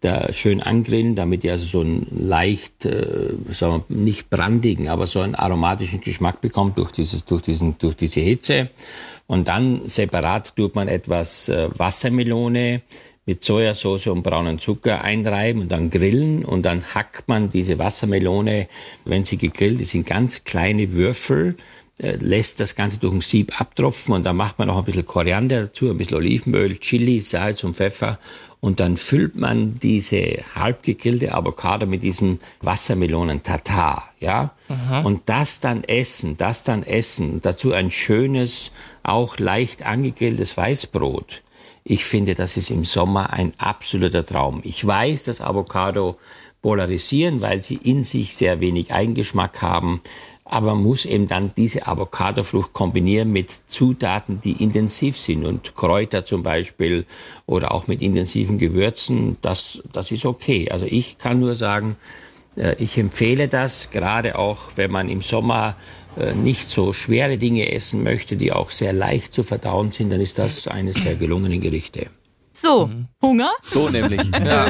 Da 0.00 0.32
schön 0.32 0.60
angrillen, 0.60 1.16
damit 1.16 1.42
ihr 1.42 1.52
also 1.52 1.64
so 1.64 1.80
einen 1.80 2.06
leicht, 2.16 2.84
äh, 2.84 3.32
sagen 3.50 3.82
wir, 3.88 3.96
nicht 3.96 4.30
brandigen, 4.30 4.86
aber 4.86 5.08
so 5.08 5.18
einen 5.18 5.34
aromatischen 5.34 6.02
Geschmack 6.02 6.40
bekommt 6.40 6.78
durch 6.78 6.92
dieses, 6.92 7.24
durch 7.24 7.42
diesen, 7.42 7.78
durch 7.78 7.96
diese 7.96 8.20
Hitze. 8.20 8.68
Und 9.26 9.48
dann 9.48 9.88
separat 9.88 10.54
tut 10.56 10.74
man 10.74 10.88
etwas 10.88 11.48
äh, 11.48 11.68
Wassermelone 11.76 12.82
mit 13.26 13.42
Sojasauce 13.42 14.08
und 14.08 14.22
braunen 14.22 14.58
Zucker 14.58 15.02
einreiben 15.02 15.62
und 15.62 15.72
dann 15.72 15.90
grillen. 15.90 16.44
Und 16.44 16.62
dann 16.62 16.94
hackt 16.94 17.26
man 17.28 17.48
diese 17.48 17.78
Wassermelone, 17.78 18.68
wenn 19.04 19.24
sie 19.24 19.38
gegrillt 19.38 19.80
ist, 19.80 19.94
in 19.94 20.04
ganz 20.04 20.44
kleine 20.44 20.92
Würfel 20.92 21.56
lässt 21.98 22.58
das 22.58 22.74
Ganze 22.74 22.98
durch 22.98 23.14
ein 23.14 23.20
Sieb 23.20 23.60
abtropfen 23.60 24.14
und 24.14 24.24
dann 24.24 24.36
macht 24.36 24.58
man 24.58 24.68
noch 24.68 24.78
ein 24.78 24.84
bisschen 24.84 25.06
Koriander 25.06 25.62
dazu, 25.62 25.90
ein 25.90 25.96
bisschen 25.96 26.16
Olivenöl, 26.16 26.78
Chili, 26.78 27.20
Salz 27.20 27.62
und 27.62 27.76
Pfeffer 27.76 28.18
und 28.60 28.80
dann 28.80 28.96
füllt 28.96 29.36
man 29.36 29.78
diese 29.78 30.38
halb 30.54 30.82
gegrillte 30.82 31.34
Avocado 31.34 31.86
mit 31.86 32.02
diesem 32.02 32.40
Wassermelonen-Tatar, 32.62 34.10
ja? 34.20 34.54
Mhm. 34.68 35.04
Und 35.04 35.22
das 35.26 35.60
dann 35.60 35.84
essen, 35.84 36.38
das 36.38 36.64
dann 36.64 36.82
essen, 36.82 37.42
dazu 37.42 37.72
ein 37.72 37.90
schönes, 37.90 38.72
auch 39.02 39.38
leicht 39.38 39.84
angegrilltes 39.84 40.56
Weißbrot. 40.56 41.42
Ich 41.84 42.06
finde, 42.06 42.34
das 42.34 42.56
ist 42.56 42.70
im 42.70 42.84
Sommer 42.84 43.34
ein 43.34 43.52
absoluter 43.58 44.24
Traum. 44.24 44.62
Ich 44.64 44.84
weiß, 44.84 45.24
dass 45.24 45.42
Avocado 45.42 46.16
polarisieren, 46.62 47.42
weil 47.42 47.62
sie 47.62 47.74
in 47.74 48.02
sich 48.02 48.34
sehr 48.34 48.60
wenig 48.60 48.90
Eigengeschmack 48.90 49.60
haben 49.60 50.00
aber 50.54 50.76
man 50.76 50.84
muss 50.84 51.04
eben 51.04 51.26
dann 51.26 51.50
diese 51.56 51.88
Avocadofrucht 51.88 52.72
kombinieren 52.72 53.32
mit 53.32 53.50
Zutaten, 53.66 54.40
die 54.40 54.62
intensiv 54.62 55.18
sind 55.18 55.44
und 55.44 55.74
Kräuter 55.74 56.24
zum 56.24 56.44
Beispiel 56.44 57.06
oder 57.44 57.72
auch 57.72 57.88
mit 57.88 58.00
intensiven 58.00 58.58
Gewürzen, 58.58 59.36
das, 59.42 59.82
das 59.92 60.12
ist 60.12 60.24
okay. 60.24 60.70
Also 60.70 60.86
ich 60.88 61.18
kann 61.18 61.40
nur 61.40 61.56
sagen, 61.56 61.96
äh, 62.56 62.76
ich 62.78 62.96
empfehle 62.96 63.48
das, 63.48 63.90
gerade 63.90 64.38
auch 64.38 64.60
wenn 64.76 64.92
man 64.92 65.08
im 65.08 65.22
Sommer 65.22 65.74
äh, 66.16 66.34
nicht 66.34 66.70
so 66.70 66.92
schwere 66.92 67.36
Dinge 67.36 67.72
essen 67.72 68.04
möchte, 68.04 68.36
die 68.36 68.52
auch 68.52 68.70
sehr 68.70 68.92
leicht 68.92 69.34
zu 69.34 69.42
verdauen 69.42 69.90
sind, 69.90 70.10
dann 70.10 70.20
ist 70.20 70.38
das 70.38 70.68
eines 70.68 71.02
der 71.02 71.16
gelungenen 71.16 71.60
Gerichte. 71.60 72.10
So, 72.56 72.86
mhm. 72.86 73.08
Hunger? 73.20 73.50
So 73.62 73.88
nämlich. 73.88 74.20
ja, 74.44 74.68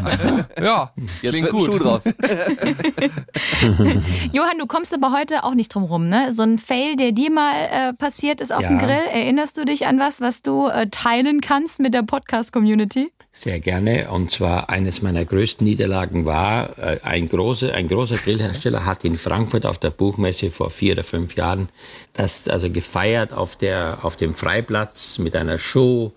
ja 0.61 0.93
jetzt 1.21 1.35
klingt 1.35 1.51
gut. 1.51 1.67
Schuh 1.67 1.79
draus. 1.79 2.03
Johann, 4.33 4.59
du 4.59 4.67
kommst 4.67 4.95
aber 4.95 5.13
heute 5.13 5.45
auch 5.45 5.55
nicht 5.55 5.75
drum 5.75 5.85
rum, 5.85 6.09
ne? 6.09 6.33
So 6.33 6.45
ein 6.45 6.59
Fail, 6.59 6.97
der 6.97 7.13
dir 7.13 7.31
mal 7.31 7.53
äh, 7.55 7.93
passiert 7.93 8.41
ist 8.41 8.53
auf 8.53 8.63
ja. 8.63 8.69
dem 8.69 8.79
Grill. 8.79 9.03
Erinnerst 9.13 9.59
du 9.59 9.67
dich 9.67 9.87
an 9.87 9.99
was, 9.99 10.23
was 10.23 10.41
du 10.41 10.69
äh, 10.69 10.89
teilen 10.89 11.43
kannst 11.43 11.79
mit 11.79 11.93
der 11.93 12.03
Podcast-Community? 12.03 13.13
Sehr 13.33 13.61
gerne. 13.61 14.11
Und 14.11 14.31
zwar 14.31 14.71
eines 14.71 15.03
meiner 15.03 15.27
größten 15.27 15.67
Niederlagen 15.67 16.25
war, 16.25 16.79
äh, 16.79 17.01
ein, 17.03 17.29
großer, 17.29 17.75
ein 17.75 17.89
großer 17.89 18.17
Grillhersteller 18.17 18.87
hat 18.87 19.05
in 19.05 19.17
Frankfurt 19.17 19.67
auf 19.67 19.79
der 19.79 19.91
Buchmesse 19.91 20.51
vor 20.51 20.71
vier 20.71 20.95
oder 20.95 21.05
fünf 21.05 21.37
Jahren 21.37 21.69
das 22.15 22.49
also 22.49 22.71
gefeiert 22.71 23.35
auf, 23.35 23.57
der, 23.57 23.99
auf 24.03 24.17
dem 24.17 24.33
Freiplatz 24.33 25.19
mit 25.19 25.37
einer 25.37 25.59
Show 25.59 26.15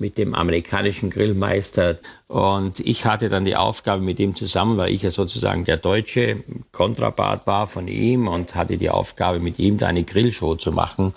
mit 0.00 0.18
dem 0.18 0.34
amerikanischen 0.34 1.10
Grillmeister. 1.10 1.98
Und 2.26 2.80
ich 2.80 3.04
hatte 3.04 3.28
dann 3.28 3.44
die 3.44 3.56
Aufgabe 3.56 4.02
mit 4.02 4.18
ihm 4.18 4.34
zusammen, 4.34 4.76
weil 4.78 4.92
ich 4.92 5.02
ja 5.02 5.10
sozusagen 5.10 5.64
der 5.64 5.76
deutsche 5.76 6.42
Kontrabart 6.72 7.46
war 7.46 7.66
von 7.66 7.86
ihm 7.86 8.26
und 8.26 8.54
hatte 8.54 8.76
die 8.78 8.90
Aufgabe 8.90 9.38
mit 9.38 9.58
ihm 9.58 9.78
da 9.78 9.86
eine 9.86 10.04
Grillshow 10.04 10.56
zu 10.56 10.72
machen. 10.72 11.14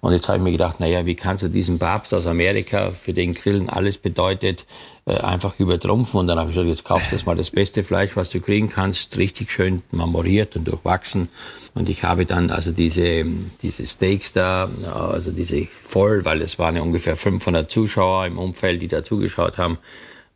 Und 0.00 0.12
jetzt 0.12 0.28
habe 0.28 0.38
ich 0.38 0.44
mir 0.44 0.52
gedacht, 0.52 0.80
naja, 0.80 1.06
wie 1.06 1.14
kannst 1.14 1.42
du 1.42 1.48
diesen 1.48 1.78
Papst 1.78 2.14
aus 2.14 2.26
Amerika, 2.26 2.90
für 2.90 3.12
den 3.12 3.34
Grillen 3.34 3.68
alles 3.68 3.98
bedeutet, 3.98 4.64
äh, 5.06 5.16
einfach 5.16 5.58
übertrumpfen? 5.58 6.20
Und 6.20 6.28
dann 6.28 6.38
habe 6.38 6.50
ich 6.50 6.56
gesagt, 6.56 6.70
jetzt 6.70 6.84
kaufst 6.84 7.12
du 7.12 7.16
mal 7.26 7.36
das 7.36 7.50
beste 7.50 7.82
Fleisch, 7.82 8.16
was 8.16 8.30
du 8.30 8.40
kriegen 8.40 8.68
kannst, 8.68 9.18
richtig 9.18 9.50
schön 9.50 9.82
marmoriert 9.90 10.54
und 10.56 10.68
durchwachsen. 10.68 11.28
Und 11.74 11.88
ich 11.88 12.04
habe 12.04 12.26
dann 12.26 12.50
also 12.50 12.72
diese, 12.72 13.24
diese 13.62 13.86
Steaks 13.86 14.32
da, 14.32 14.68
also 14.92 15.30
diese 15.32 15.66
voll, 15.66 16.24
weil 16.24 16.42
es 16.42 16.58
waren 16.58 16.76
ja 16.76 16.82
ungefähr 16.82 17.16
500 17.16 17.70
Zuschauer 17.70 18.26
im 18.26 18.38
Umfeld, 18.38 18.82
die 18.82 18.88
da 18.88 19.04
zugeschaut 19.04 19.58
haben, 19.58 19.78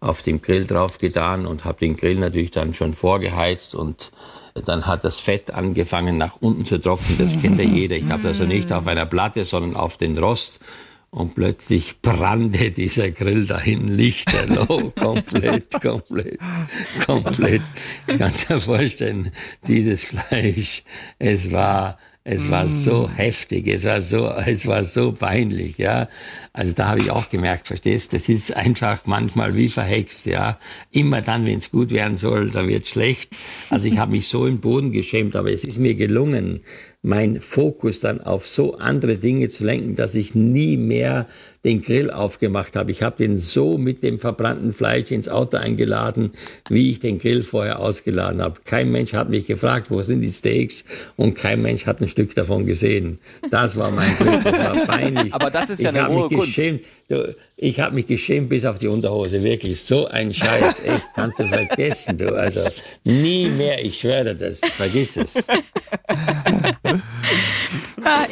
auf 0.00 0.22
dem 0.22 0.42
Grill 0.42 0.66
drauf 0.66 0.98
getan 0.98 1.46
und 1.46 1.64
habe 1.64 1.78
den 1.78 1.96
Grill 1.96 2.18
natürlich 2.18 2.50
dann 2.50 2.74
schon 2.74 2.92
vorgeheizt 2.92 3.74
und 3.74 4.10
dann 4.54 4.86
hat 4.86 5.04
das 5.04 5.20
Fett 5.20 5.52
angefangen 5.52 6.18
nach 6.18 6.36
unten 6.40 6.66
zu 6.66 6.78
tropfen. 6.78 7.16
Das 7.18 7.40
kennt 7.40 7.58
ja 7.58 7.64
jeder. 7.64 7.96
Ich 7.96 8.08
habe 8.08 8.28
also 8.28 8.44
nicht 8.44 8.72
auf 8.72 8.86
einer 8.86 9.06
Platte, 9.06 9.44
sondern 9.44 9.76
auf 9.76 9.96
den 9.96 10.18
Rost. 10.18 10.60
Und 11.10 11.34
plötzlich 11.34 12.00
brannte 12.00 12.70
dieser 12.70 13.10
Grill 13.10 13.46
dahin 13.46 13.88
lichterloh, 13.88 14.90
komplett, 14.98 15.70
komplett, 15.82 16.38
komplett. 17.04 17.60
Ich 18.06 18.18
kann 18.18 18.32
dir 18.32 18.58
vorstellen, 18.58 19.30
dieses 19.66 20.04
Fleisch, 20.04 20.84
es 21.18 21.52
war 21.52 21.98
es 22.24 22.48
war 22.50 22.68
so 22.68 23.08
mm. 23.08 23.16
heftig, 23.16 23.66
es 23.66 23.84
war 23.84 24.00
so, 24.00 24.28
es 24.28 24.66
war 24.66 24.84
so 24.84 25.12
peinlich, 25.12 25.78
ja. 25.78 26.08
Also 26.52 26.72
da 26.72 26.88
habe 26.88 27.00
ich 27.00 27.10
auch 27.10 27.28
gemerkt, 27.30 27.66
verstehst, 27.66 28.12
das 28.12 28.28
ist 28.28 28.56
einfach 28.56 29.00
manchmal 29.06 29.56
wie 29.56 29.68
verhext, 29.68 30.26
ja. 30.26 30.58
Immer 30.92 31.20
dann, 31.20 31.44
wenn 31.46 31.58
es 31.58 31.72
gut 31.72 31.90
werden 31.90 32.16
soll, 32.16 32.50
dann 32.50 32.68
wird 32.68 32.86
schlecht. 32.86 33.36
Also 33.70 33.88
ich 33.88 33.98
habe 33.98 34.12
mich 34.12 34.28
so 34.28 34.46
im 34.46 34.60
Boden 34.60 34.92
geschämt, 34.92 35.34
aber 35.34 35.50
es 35.50 35.64
ist 35.64 35.78
mir 35.78 35.94
gelungen, 35.96 36.60
mein 37.02 37.40
Fokus 37.40 37.98
dann 37.98 38.20
auf 38.20 38.46
so 38.46 38.76
andere 38.78 39.16
Dinge 39.16 39.48
zu 39.48 39.64
lenken, 39.64 39.96
dass 39.96 40.14
ich 40.14 40.36
nie 40.36 40.76
mehr 40.76 41.26
den 41.64 41.82
Grill 41.82 42.10
aufgemacht 42.10 42.76
habe. 42.76 42.92
Ich 42.92 43.02
habe 43.02 43.16
den 43.16 43.38
so 43.38 43.76
mit 43.76 44.04
dem 44.04 44.20
verbrannten 44.20 44.72
Fleisch 44.72 45.10
ins 45.10 45.28
Auto 45.28 45.56
eingeladen, 45.56 46.32
wie 46.68 46.90
ich 46.90 47.00
den 47.00 47.18
Grill 47.18 47.42
vorher 47.42 47.80
ausgeladen 47.80 48.40
habe. 48.40 48.60
Kein 48.64 48.92
Mensch 48.92 49.14
hat 49.14 49.30
mich 49.30 49.46
gefragt, 49.46 49.90
wo 49.90 50.00
sind 50.02 50.20
die 50.20 50.30
Steaks 50.30 50.84
und 51.16 51.34
kein 51.34 51.60
Mensch 51.60 51.86
hat 51.86 52.00
ein 52.00 52.08
Stück 52.08 52.36
davon 52.36 52.66
gesehen. 52.66 53.18
Das 53.50 53.76
war 53.76 53.90
mein 53.90 54.16
Grill, 54.18 54.40
das 54.44 54.58
war 54.58 54.86
peinlich. 54.86 55.34
Aber 55.34 55.50
das 55.50 55.70
ist 55.70 55.82
ja 55.82 55.90
ich 55.90 55.96
eine 55.96 56.08
hohe 56.08 56.28
mich 56.28 56.38
geschämt. 56.38 56.82
Du, 57.12 57.36
ich 57.58 57.78
habe 57.78 57.94
mich 57.94 58.06
geschämt 58.06 58.48
bis 58.48 58.64
auf 58.64 58.78
die 58.78 58.88
Unterhose, 58.88 59.42
wirklich. 59.42 59.82
So 59.82 60.06
ein 60.06 60.32
Scheiß, 60.32 60.80
echt, 60.84 61.04
kannst 61.14 61.38
du 61.38 61.46
vergessen, 61.46 62.16
du. 62.16 62.34
Also 62.34 62.62
nie 63.04 63.50
mehr, 63.50 63.84
ich 63.84 64.00
schwöre 64.00 64.34
das, 64.34 64.60
vergiss 64.60 65.18
es. 65.18 65.34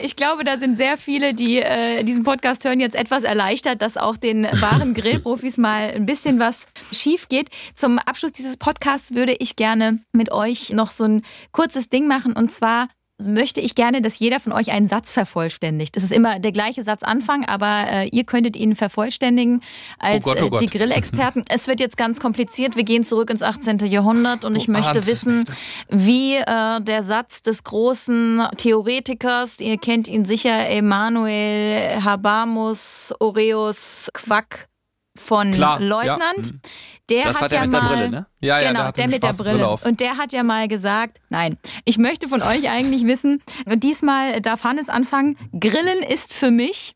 Ich 0.02 0.16
glaube, 0.16 0.44
da 0.44 0.56
sind 0.56 0.76
sehr 0.76 0.96
viele, 0.96 1.34
die 1.34 1.58
äh, 1.58 2.02
diesen 2.02 2.24
Podcast 2.24 2.64
hören, 2.64 2.80
jetzt 2.80 2.96
etwas 2.96 3.22
erleichtert, 3.22 3.82
dass 3.82 3.96
auch 3.96 4.16
den 4.16 4.44
wahren 4.44 4.94
Grillprofis 4.94 5.58
mal 5.58 5.90
ein 5.90 6.06
bisschen 6.06 6.38
was 6.38 6.66
schief 6.92 7.28
geht. 7.28 7.48
Zum 7.74 7.98
Abschluss 7.98 8.32
dieses 8.32 8.56
Podcasts 8.56 9.14
würde 9.14 9.34
ich 9.38 9.56
gerne 9.56 10.00
mit 10.12 10.32
euch 10.32 10.70
noch 10.70 10.90
so 10.90 11.04
ein 11.04 11.22
kurzes 11.52 11.88
Ding 11.88 12.06
machen 12.06 12.32
und 12.32 12.50
zwar 12.50 12.88
möchte 13.26 13.60
ich 13.60 13.74
gerne, 13.74 14.02
dass 14.02 14.18
jeder 14.18 14.40
von 14.40 14.52
euch 14.52 14.70
einen 14.70 14.88
Satz 14.88 15.12
vervollständigt. 15.12 15.96
Das 15.96 16.02
ist 16.02 16.12
immer 16.12 16.38
der 16.38 16.52
gleiche 16.52 16.82
Satzanfang, 16.82 17.44
aber 17.44 17.86
äh, 17.88 18.08
ihr 18.08 18.24
könntet 18.24 18.56
ihn 18.56 18.76
vervollständigen 18.76 19.62
als 19.98 20.26
oh 20.26 20.30
Gott, 20.30 20.42
oh 20.42 20.50
Gott. 20.50 20.62
Äh, 20.62 20.66
die 20.66 20.78
Grillexperten. 20.78 21.44
es 21.48 21.68
wird 21.68 21.80
jetzt 21.80 21.96
ganz 21.96 22.20
kompliziert. 22.20 22.76
Wir 22.76 22.84
gehen 22.84 23.04
zurück 23.04 23.30
ins 23.30 23.42
18. 23.42 23.78
Jahrhundert 23.86 24.44
und 24.44 24.56
ich 24.56 24.68
oh, 24.68 24.72
möchte 24.72 25.06
wissen, 25.06 25.44
wie 25.88 26.36
äh, 26.36 26.80
der 26.80 27.02
Satz 27.02 27.42
des 27.42 27.64
großen 27.64 28.48
Theoretikers, 28.56 29.60
ihr 29.60 29.78
kennt 29.78 30.08
ihn 30.08 30.24
sicher, 30.24 30.68
Emanuel 30.68 32.02
Habamus 32.02 33.14
Oreus 33.18 34.10
Quack 34.12 34.68
von 35.16 35.52
Klar, 35.52 35.80
Leutnant. 35.80 36.46
Ja. 36.46 36.70
Der 37.10 37.24
das 37.24 37.40
hat 37.40 37.50
der 37.50 37.58
ja 37.58 37.66
mit 37.66 37.72
mal, 37.72 37.80
der 37.80 37.88
Brille, 37.88 38.10
ne? 38.10 38.26
Ja, 38.40 38.60
ja, 38.60 38.68
genau, 38.68 38.82
der, 38.84 38.92
der 38.92 39.08
mit 39.08 39.22
der 39.22 39.32
Brille. 39.32 39.64
Brille 39.64 39.78
und 39.84 40.00
der 40.00 40.16
hat 40.16 40.32
ja 40.32 40.42
mal 40.42 40.68
gesagt, 40.68 41.20
nein, 41.28 41.58
ich 41.84 41.98
möchte 41.98 42.28
von 42.28 42.40
euch 42.42 42.70
eigentlich 42.70 43.04
wissen, 43.04 43.42
und 43.66 43.82
diesmal 43.82 44.40
darf 44.40 44.64
Hannes 44.64 44.88
anfangen, 44.88 45.36
Grillen 45.58 46.02
ist 46.02 46.32
für 46.32 46.50
mich. 46.50 46.94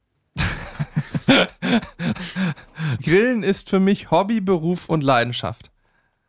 Grillen 3.03 3.43
ist 3.43 3.69
für 3.69 3.81
mich 3.81 4.11
Hobby, 4.11 4.41
Beruf 4.41 4.89
und 4.89 5.03
Leidenschaft. 5.03 5.71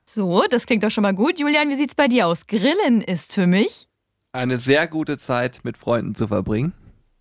So, 0.04 0.44
das 0.50 0.66
klingt 0.66 0.84
doch 0.84 0.92
schon 0.92 1.02
mal 1.02 1.14
gut. 1.14 1.40
Julian, 1.40 1.70
wie 1.70 1.76
sieht's 1.76 1.96
bei 1.96 2.08
dir 2.08 2.28
aus? 2.28 2.48
Grillen 2.48 3.02
ist 3.02 3.34
für 3.34 3.48
mich 3.48 3.88
eine 4.32 4.58
sehr 4.58 4.88
gute 4.88 5.18
Zeit 5.18 5.62
mit 5.64 5.78
Freunden 5.78 6.14
zu 6.14 6.28
verbringen. 6.28 6.74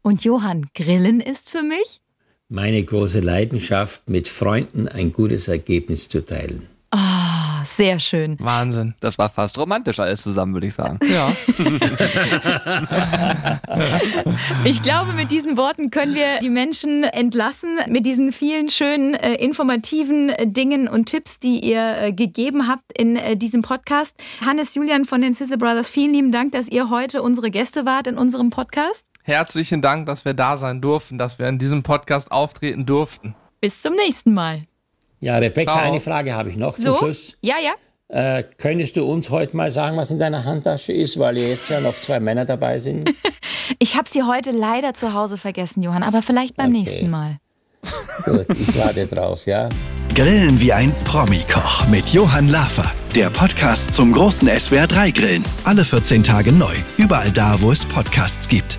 Und 0.02 0.24
Johann, 0.24 0.66
Grillen 0.74 1.20
ist 1.20 1.48
für 1.48 1.62
mich 1.62 2.02
meine 2.48 2.82
große 2.82 3.20
Leidenschaft, 3.20 4.08
mit 4.08 4.28
Freunden 4.28 4.88
ein 4.88 5.12
gutes 5.12 5.48
Ergebnis 5.48 6.08
zu 6.08 6.24
teilen. 6.24 6.68
Ah, 6.96 7.60
oh, 7.60 7.64
sehr 7.66 7.98
schön. 7.98 8.36
Wahnsinn. 8.38 8.94
Das 9.00 9.18
war 9.18 9.28
fast 9.28 9.58
romantisch 9.58 9.98
alles 9.98 10.22
zusammen, 10.22 10.54
würde 10.54 10.68
ich 10.68 10.74
sagen. 10.74 11.00
Ja. 11.12 11.32
ich 14.64 14.80
glaube, 14.80 15.12
mit 15.12 15.32
diesen 15.32 15.56
Worten 15.56 15.90
können 15.90 16.14
wir 16.14 16.38
die 16.40 16.50
Menschen 16.50 17.02
entlassen, 17.02 17.80
mit 17.88 18.06
diesen 18.06 18.30
vielen 18.30 18.68
schönen, 18.68 19.14
äh, 19.14 19.34
informativen 19.34 20.28
äh, 20.28 20.46
Dingen 20.46 20.86
und 20.86 21.06
Tipps, 21.06 21.40
die 21.40 21.68
ihr 21.68 21.96
äh, 21.96 22.12
gegeben 22.12 22.68
habt 22.68 22.96
in 22.96 23.16
äh, 23.16 23.36
diesem 23.36 23.62
Podcast. 23.62 24.14
Hannes 24.46 24.76
Julian 24.76 25.04
von 25.04 25.20
den 25.20 25.34
Sizzle 25.34 25.58
Brothers, 25.58 25.90
vielen 25.90 26.12
lieben 26.12 26.30
Dank, 26.30 26.52
dass 26.52 26.68
ihr 26.68 26.90
heute 26.90 27.22
unsere 27.22 27.50
Gäste 27.50 27.84
wart 27.84 28.06
in 28.06 28.16
unserem 28.16 28.50
Podcast. 28.50 29.08
Herzlichen 29.26 29.80
Dank, 29.80 30.04
dass 30.04 30.26
wir 30.26 30.34
da 30.34 30.58
sein 30.58 30.82
durften, 30.82 31.16
dass 31.16 31.38
wir 31.38 31.48
in 31.48 31.58
diesem 31.58 31.82
Podcast 31.82 32.30
auftreten 32.30 32.84
durften. 32.84 33.34
Bis 33.58 33.80
zum 33.80 33.94
nächsten 33.94 34.34
Mal. 34.34 34.60
Ja, 35.18 35.38
Rebecca, 35.38 35.72
Ciao. 35.72 35.82
eine 35.82 36.00
Frage 36.00 36.34
habe 36.34 36.50
ich 36.50 36.58
noch 36.58 36.74
zum 36.74 36.84
so? 36.84 36.98
Schluss. 36.98 37.36
Ja, 37.40 37.54
ja. 37.58 37.72
Äh, 38.08 38.44
könntest 38.58 38.96
du 38.96 39.04
uns 39.06 39.30
heute 39.30 39.56
mal 39.56 39.70
sagen, 39.70 39.96
was 39.96 40.10
in 40.10 40.18
deiner 40.18 40.44
Handtasche 40.44 40.92
ist, 40.92 41.18
weil 41.18 41.38
jetzt 41.38 41.70
ja 41.70 41.80
noch 41.80 41.98
zwei 42.02 42.20
Männer 42.20 42.44
dabei 42.44 42.78
sind? 42.80 43.14
ich 43.78 43.96
habe 43.96 44.10
sie 44.10 44.24
heute 44.24 44.50
leider 44.50 44.92
zu 44.92 45.14
Hause 45.14 45.38
vergessen, 45.38 45.82
Johann, 45.82 46.02
aber 46.02 46.20
vielleicht 46.20 46.58
beim 46.58 46.68
okay. 46.68 46.78
nächsten 46.80 47.08
Mal. 47.08 47.38
Gut, 48.26 48.46
ich 48.58 48.78
warte 48.78 49.06
drauf, 49.06 49.46
ja. 49.46 49.70
Grillen 50.14 50.60
wie 50.60 50.74
ein 50.74 50.92
Promi-Koch 51.06 51.88
mit 51.88 52.10
Johann 52.10 52.50
Lafer. 52.50 52.92
Der 53.14 53.30
Podcast 53.30 53.94
zum 53.94 54.12
großen 54.12 54.48
SWR 54.60 54.86
3 54.86 55.10
Grillen. 55.12 55.44
Alle 55.64 55.86
14 55.86 56.22
Tage 56.22 56.52
neu. 56.52 56.74
Überall 56.98 57.30
da, 57.30 57.58
wo 57.62 57.72
es 57.72 57.86
Podcasts 57.86 58.48
gibt. 58.48 58.78